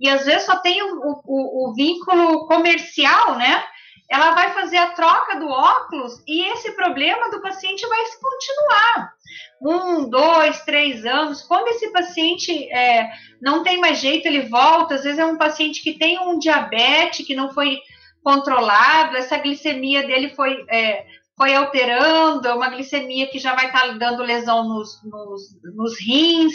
e 0.00 0.08
às 0.08 0.24
vezes 0.24 0.44
só 0.44 0.56
tem 0.56 0.82
o, 0.82 1.22
o, 1.24 1.70
o 1.70 1.74
vínculo 1.74 2.46
comercial, 2.46 3.36
né? 3.36 3.64
Ela 4.10 4.32
vai 4.32 4.52
fazer 4.52 4.76
a 4.76 4.90
troca 4.90 5.36
do 5.38 5.48
óculos 5.48 6.22
e 6.26 6.46
esse 6.52 6.72
problema 6.72 7.30
do 7.30 7.40
paciente 7.40 7.86
vai 7.86 7.98
continuar. 8.20 9.14
Um, 9.62 10.08
dois, 10.08 10.62
três 10.62 11.04
anos. 11.06 11.42
Quando 11.42 11.68
esse 11.68 11.90
paciente 11.90 12.70
é, 12.70 13.10
não 13.40 13.62
tem 13.62 13.80
mais 13.80 13.98
jeito, 13.98 14.26
ele 14.26 14.42
volta. 14.42 14.94
Às 14.94 15.04
vezes 15.04 15.18
é 15.18 15.24
um 15.24 15.38
paciente 15.38 15.82
que 15.82 15.98
tem 15.98 16.18
um 16.18 16.38
diabetes 16.38 17.26
que 17.26 17.34
não 17.34 17.50
foi 17.52 17.78
controlado, 18.24 19.18
essa 19.18 19.36
glicemia 19.36 20.06
dele 20.06 20.30
foi, 20.30 20.64
é, 20.70 21.04
foi 21.36 21.54
alterando, 21.54 22.48
é 22.48 22.54
uma 22.54 22.70
glicemia 22.70 23.28
que 23.28 23.38
já 23.38 23.54
vai 23.54 23.66
estar 23.66 23.86
dando 23.98 24.22
lesão 24.22 24.66
nos, 24.66 24.98
nos, 25.04 25.42
nos 25.62 26.00
rins, 26.00 26.54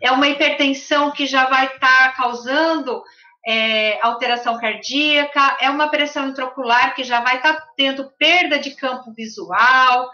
é 0.00 0.12
uma 0.12 0.28
hipertensão 0.28 1.10
que 1.10 1.26
já 1.26 1.46
vai 1.48 1.66
estar 1.66 2.16
causando 2.16 3.02
é, 3.46 3.98
alteração 4.02 4.58
cardíaca, 4.58 5.58
é 5.60 5.68
uma 5.68 5.88
pressão 5.88 6.28
intraocular 6.28 6.94
que 6.94 7.02
já 7.02 7.20
vai 7.20 7.36
estar 7.36 7.54
tá 7.54 7.68
tendo 7.76 8.10
perda 8.18 8.58
de 8.58 8.72
campo 8.72 9.12
visual. 9.12 10.10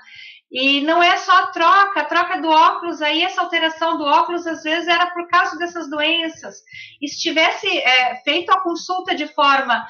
E 0.50 0.80
não 0.80 1.02
é 1.02 1.18
só 1.18 1.32
a 1.32 1.46
troca, 1.48 2.00
a 2.00 2.04
troca 2.04 2.40
do 2.40 2.48
óculos, 2.48 3.02
aí 3.02 3.22
essa 3.22 3.42
alteração 3.42 3.98
do 3.98 4.04
óculos 4.04 4.46
às 4.46 4.62
vezes 4.62 4.88
era 4.88 5.10
por 5.10 5.28
causa 5.28 5.58
dessas 5.58 5.90
doenças. 5.90 6.62
E 7.02 7.08
se 7.08 7.20
tivesse 7.20 7.66
é, 7.66 8.16
feito 8.24 8.50
a 8.50 8.60
consulta 8.60 9.14
de 9.14 9.26
forma 9.26 9.86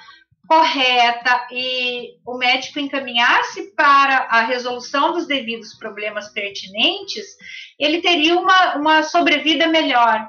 correta 0.48 1.46
e 1.52 2.14
o 2.26 2.38
médico 2.38 2.80
encaminhasse 2.80 3.74
para 3.76 4.26
a 4.30 4.40
resolução 4.40 5.12
dos 5.12 5.26
devidos 5.26 5.74
problemas 5.74 6.30
pertinentes, 6.30 7.36
ele 7.78 8.00
teria 8.00 8.34
uma, 8.34 8.76
uma 8.76 9.02
sobrevida 9.02 9.68
melhor, 9.68 10.28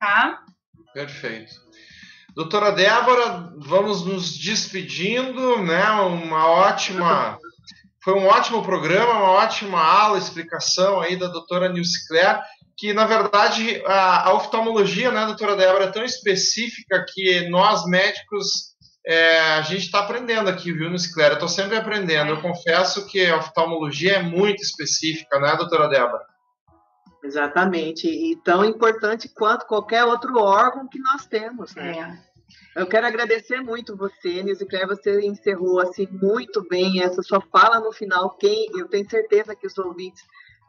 tá? 0.00 0.42
Perfeito. 0.94 1.67
Doutora 2.38 2.70
Débora, 2.70 3.52
vamos 3.56 4.06
nos 4.06 4.38
despedindo, 4.38 5.60
né? 5.60 5.90
Uma 5.90 6.46
ótima. 6.46 7.36
Foi 8.04 8.14
um 8.14 8.28
ótimo 8.28 8.62
programa, 8.62 9.12
uma 9.12 9.30
ótima 9.32 9.82
aula, 9.82 10.18
explicação 10.18 11.00
aí 11.00 11.16
da 11.16 11.26
doutora 11.26 11.68
Nilce 11.68 12.06
Claire, 12.06 12.38
que 12.76 12.92
na 12.92 13.06
verdade 13.06 13.82
a, 13.84 14.28
a 14.28 14.34
oftalmologia, 14.34 15.10
né, 15.10 15.26
doutora 15.26 15.56
Débora, 15.56 15.86
é 15.86 15.90
tão 15.90 16.04
específica 16.04 17.04
que 17.12 17.48
nós 17.48 17.84
médicos 17.86 18.76
é, 19.04 19.40
a 19.54 19.62
gente 19.62 19.86
está 19.86 19.98
aprendendo 19.98 20.48
aqui, 20.48 20.70
viu, 20.70 20.88
Nilce 20.88 21.12
Claire? 21.12 21.32
Eu 21.32 21.38
estou 21.38 21.48
sempre 21.48 21.76
aprendendo. 21.76 22.30
Eu 22.30 22.40
confesso 22.40 23.04
que 23.08 23.26
a 23.26 23.38
oftalmologia 23.38 24.18
é 24.18 24.22
muito 24.22 24.62
específica, 24.62 25.40
né, 25.40 25.56
doutora 25.56 25.88
Débora? 25.88 26.24
Exatamente, 27.24 28.06
e 28.06 28.36
tão 28.44 28.64
importante 28.64 29.28
quanto 29.28 29.66
qualquer 29.66 30.04
outro 30.04 30.38
órgão 30.38 30.86
que 30.86 31.00
nós 31.00 31.26
temos, 31.26 31.74
né? 31.74 31.98
É. 31.98 32.27
Eu 32.74 32.86
quero 32.86 33.06
agradecer 33.06 33.60
muito 33.60 33.96
você, 33.96 34.42
Nise 34.42 34.66
Claire, 34.66 34.86
você 34.86 35.20
encerrou 35.20 35.80
assim 35.80 36.06
muito 36.10 36.66
bem 36.68 37.02
essa 37.02 37.22
sua 37.22 37.40
fala 37.40 37.80
no 37.80 37.92
final. 37.92 38.36
Quem 38.36 38.68
eu 38.78 38.88
tenho 38.88 39.08
certeza 39.08 39.54
que 39.54 39.66
os 39.66 39.76
ouvintes 39.78 40.22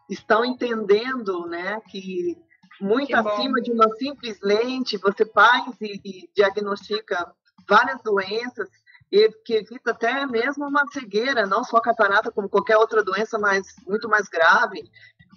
estão 0.10 0.44
entendendo, 0.44 1.46
né, 1.48 1.80
que 1.90 2.38
muito 2.82 3.08
que 3.08 3.14
acima 3.14 3.62
de 3.62 3.72
uma 3.72 3.90
simples 3.96 4.40
lente 4.42 4.98
você 4.98 5.26
faz 5.26 5.76
e, 5.82 6.02
e 6.04 6.30
diagnostica 6.36 7.32
várias 7.68 8.02
doenças 8.02 8.70
e 9.12 9.30
que 9.44 9.56
evita 9.56 9.92
até 9.92 10.26
mesmo 10.26 10.68
uma 10.68 10.86
cegueira, 10.92 11.46
não 11.46 11.64
só 11.64 11.80
catarata, 11.80 12.32
como 12.32 12.50
qualquer 12.50 12.78
outra 12.78 13.04
doença, 13.04 13.38
mas 13.40 13.76
muito 13.88 14.08
mais 14.08 14.28
grave. 14.28 14.84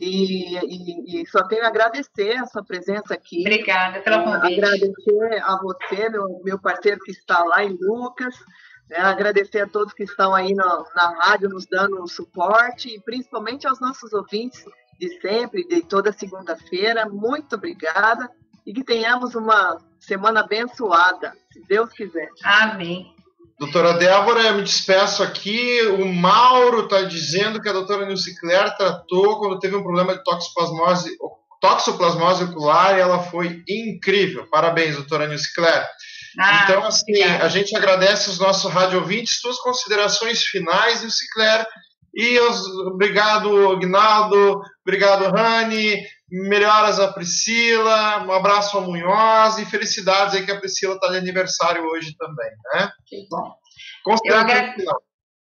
E, 0.01 0.57
e, 0.59 1.23
e, 1.23 1.27
só 1.27 1.45
tenho 1.45 1.65
a 1.65 1.69
agradecer 1.69 2.37
a 2.37 2.47
sua 2.47 2.65
presença 2.65 3.15
aqui. 3.15 3.41
Obrigada 3.41 4.01
pela 4.01 4.17
é, 4.17 4.25
convite. 4.25 4.65
Agradecer 4.65 5.43
a 5.43 5.59
você, 5.63 6.09
meu, 6.09 6.41
meu 6.43 6.59
parceiro 6.59 7.01
que 7.01 7.13
está 7.13 7.45
lá 7.45 7.63
em 7.63 7.77
Lucas. 7.81 8.35
Né, 8.89 8.99
agradecer 8.99 9.61
a 9.61 9.69
todos 9.69 9.93
que 9.93 10.03
estão 10.03 10.35
aí 10.35 10.55
na, 10.55 10.85
na 10.95 11.19
rádio 11.21 11.49
nos 11.49 11.67
dando 11.67 12.07
suporte 12.09 12.89
e 12.89 13.01
principalmente 13.01 13.67
aos 13.67 13.81
nossos 13.81 14.13
ouvintes 14.13 14.65
de 14.99 15.21
sempre, 15.21 15.67
de 15.67 15.83
toda 15.83 16.13
segunda-feira. 16.13 17.09
Muito 17.09 17.57
obrigada 17.57 18.31
e 18.67 18.73
que 18.73 18.85
tenhamos 18.85 19.35
uma 19.35 19.79
semana 19.99 20.41
abençoada, 20.41 21.33
se 21.53 21.61
Deus 21.67 21.91
quiser. 21.91 22.29
Amém. 22.45 23.15
Doutora 23.63 23.95
Débora, 23.95 24.41
eu 24.41 24.57
me 24.57 24.63
despeço 24.65 25.23
aqui. 25.23 25.81
O 25.83 26.05
Mauro 26.13 26.81
está 26.83 27.03
dizendo 27.03 27.63
que 27.63 27.69
a 27.69 27.73
doutora 27.73 28.05
Nilce 28.05 28.37
Claire 28.41 28.77
tratou 28.77 29.39
quando 29.39 29.61
teve 29.61 29.77
um 29.77 29.85
problema 29.85 30.17
de 30.17 30.25
toxoplasmose, 30.25 31.17
toxoplasmose 31.61 32.43
ocular 32.43 32.99
e 32.99 33.01
ela 33.01 33.23
foi 33.23 33.63
incrível. 33.69 34.49
Parabéns, 34.51 34.97
doutora 34.97 35.29
Nilce 35.29 35.55
Claire. 35.55 35.87
Ah, 36.41 36.65
então, 36.65 36.85
assim, 36.85 37.13
obrigada. 37.13 37.45
a 37.45 37.49
gente 37.49 37.77
agradece 37.77 38.31
os 38.31 38.41
nossos 38.41 38.69
rádio 38.69 38.99
ouvintes, 38.99 39.39
suas 39.39 39.59
considerações 39.59 40.43
finais, 40.43 41.03
Nilce 41.03 41.31
Claire. 41.33 41.65
E 42.15 42.39
obrigado, 42.87 43.73
Agnaldo, 43.73 44.61
obrigado, 44.87 45.31
Rani, 45.35 46.03
melhoras 46.31 47.01
a 47.01 47.13
Priscila, 47.13 48.23
um 48.25 48.33
abraço 48.33 48.77
a 48.77 48.81
Munhoz 48.83 49.59
e 49.59 49.65
felicidades 49.65 50.35
aí 50.35 50.45
que 50.45 50.53
a 50.53 50.59
Priscila 50.59 50.95
está 50.95 51.09
de 51.09 51.17
aniversário 51.17 51.85
hoje 51.85 52.15
também, 52.17 52.51
né? 52.75 52.91
Que 53.07 53.27
bom. 53.31 53.55
Eu, 54.25 54.37
agra 54.37 54.75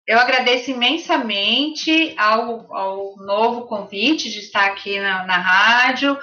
eu, 0.06 0.18
agradeço 0.18 0.70
imensamente 0.70 2.14
ao, 2.18 2.72
ao 2.74 3.16
novo 3.16 3.66
convite 3.66 4.30
de 4.30 4.40
estar 4.40 4.66
aqui 4.66 5.00
na, 5.00 5.24
na 5.24 5.38
rádio 5.38 6.16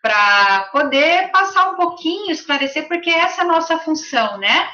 para 0.00 0.68
poder 0.72 1.30
passar 1.30 1.70
um 1.70 1.76
pouquinho, 1.76 2.32
esclarecer, 2.32 2.88
porque 2.88 3.10
essa 3.10 3.42
é 3.42 3.44
a 3.44 3.48
nossa 3.48 3.78
função, 3.78 4.36
né? 4.38 4.68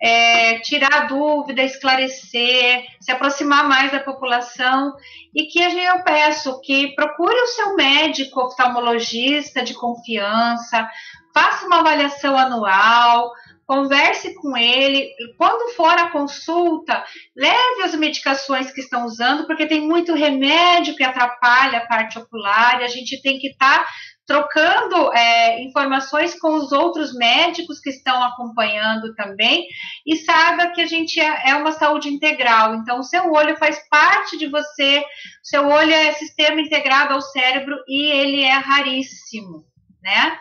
É, 0.00 0.58
tirar 0.60 1.06
dúvida, 1.08 1.62
esclarecer, 1.62 2.84
se 3.00 3.10
aproximar 3.10 3.68
mais 3.68 3.90
da 3.90 4.00
população. 4.00 4.94
E 5.34 5.44
que 5.44 5.58
eu 5.60 6.02
peço 6.02 6.60
que 6.60 6.94
procure 6.94 7.34
o 7.34 7.46
seu 7.46 7.74
médico 7.74 8.40
oftalmologista 8.40 9.62
de 9.62 9.74
confiança, 9.74 10.88
faça 11.34 11.66
uma 11.66 11.80
avaliação 11.80 12.36
anual, 12.36 13.32
converse 13.66 14.34
com 14.34 14.56
ele. 14.56 15.10
Quando 15.36 15.74
for 15.74 15.96
a 15.98 16.10
consulta, 16.10 17.04
leve 17.36 17.82
as 17.84 17.94
medicações 17.94 18.70
que 18.72 18.80
estão 18.80 19.04
usando, 19.04 19.46
porque 19.46 19.66
tem 19.66 19.80
muito 19.80 20.14
remédio 20.14 20.96
que 20.96 21.04
atrapalha 21.04 21.78
a 21.78 21.86
parte 21.86 22.18
ocular 22.18 22.80
e 22.80 22.84
a 22.84 22.88
gente 22.88 23.20
tem 23.22 23.38
que 23.38 23.48
estar 23.48 23.84
tá 23.84 23.90
trocando 24.26 25.12
é, 25.12 25.62
informações 25.62 26.38
com 26.38 26.54
os 26.54 26.72
outros 26.72 27.14
médicos 27.14 27.80
que 27.80 27.90
estão 27.90 28.22
acompanhando 28.22 29.14
também, 29.14 29.66
e 30.06 30.16
saiba 30.16 30.68
que 30.68 30.80
a 30.80 30.86
gente 30.86 31.20
é, 31.20 31.50
é 31.50 31.54
uma 31.56 31.72
saúde 31.72 32.08
integral. 32.08 32.76
Então, 32.76 33.00
o 33.00 33.02
seu 33.02 33.30
olho 33.32 33.56
faz 33.56 33.86
parte 33.88 34.38
de 34.38 34.46
você, 34.46 35.04
seu 35.42 35.66
olho 35.66 35.92
é 35.92 36.12
sistema 36.12 36.60
integrado 36.60 37.14
ao 37.14 37.20
cérebro 37.20 37.76
e 37.88 38.06
ele 38.06 38.42
é 38.42 38.52
raríssimo, 38.52 39.64
né? 40.02 40.38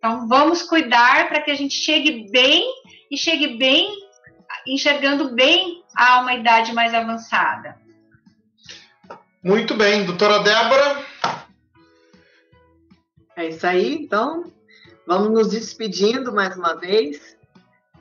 Então, 0.00 0.26
vamos 0.26 0.62
cuidar 0.62 1.28
para 1.28 1.42
que 1.42 1.50
a 1.50 1.54
gente 1.54 1.74
chegue 1.74 2.30
bem 2.30 2.64
e 3.10 3.18
chegue 3.18 3.58
bem, 3.58 3.86
enxergando 4.66 5.34
bem 5.34 5.84
a 5.94 6.20
uma 6.20 6.32
idade 6.32 6.72
mais 6.72 6.94
avançada. 6.94 7.76
Muito 9.44 9.74
bem, 9.74 10.06
doutora 10.06 10.38
Débora. 10.38 11.04
É 13.36 13.48
isso 13.48 13.66
aí, 13.66 13.94
então 13.94 14.50
vamos 15.06 15.30
nos 15.30 15.50
despedindo 15.50 16.32
mais 16.32 16.56
uma 16.56 16.74
vez 16.74 17.36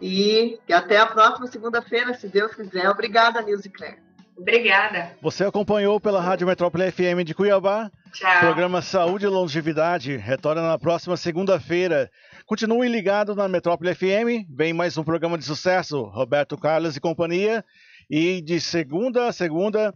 e 0.02 0.58
até 0.72 1.00
a 1.00 1.06
próxima 1.06 1.48
segunda-feira, 1.48 2.14
se 2.14 2.30
Deus 2.30 2.56
quiser. 2.56 2.90
Obrigada, 2.90 3.42
Nilce 3.42 3.70
Claire. 3.70 4.09
Obrigada. 4.40 5.18
Você 5.22 5.44
acompanhou 5.44 6.00
pela 6.00 6.22
Rádio 6.22 6.48
Metrópole 6.48 6.90
FM 6.90 7.26
de 7.26 7.34
Cuiabá. 7.34 7.92
Tchau. 8.14 8.40
Programa 8.40 8.82
Saúde 8.82 9.26
e 9.26 9.28
Longevidade 9.28 10.16
retorna 10.16 10.62
na 10.62 10.80
próxima 10.80 11.18
segunda-feira. 11.18 12.10
Continuem 12.46 12.90
ligados 12.90 13.36
na 13.36 13.50
Metrópole 13.50 13.94
FM. 13.94 14.48
Vem 14.50 14.72
mais 14.72 14.98
um 14.98 15.04
programa 15.04 15.38
de 15.38 15.44
sucesso. 15.44 16.04
Roberto 16.04 16.58
Carlos 16.58 16.96
e 16.96 17.02
companhia. 17.02 17.66
E 18.10 18.42
de 18.42 18.62
segunda 18.62 19.28
a 19.28 19.34
segunda, 19.34 19.94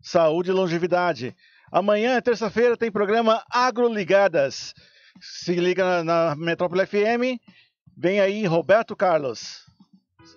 Saúde 0.00 0.48
e 0.48 0.54
Longevidade. 0.54 1.36
Amanhã, 1.70 2.18
terça-feira, 2.22 2.74
tem 2.74 2.90
programa 2.90 3.44
Agroligadas. 3.50 4.72
Se 5.20 5.54
liga 5.54 5.84
na, 5.84 6.04
na 6.04 6.36
Metrópole 6.36 6.86
FM. 6.86 7.38
Vem 7.94 8.18
aí 8.18 8.46
Roberto 8.46 8.96
Carlos 8.96 9.66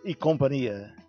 e 0.03 0.13
companhia. 0.13 1.00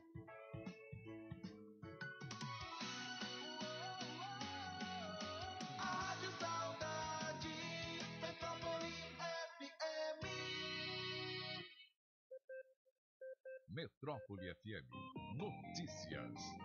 Metrópole 14.02 14.50
FM. 14.50 14.84
Notícias. 15.36 16.61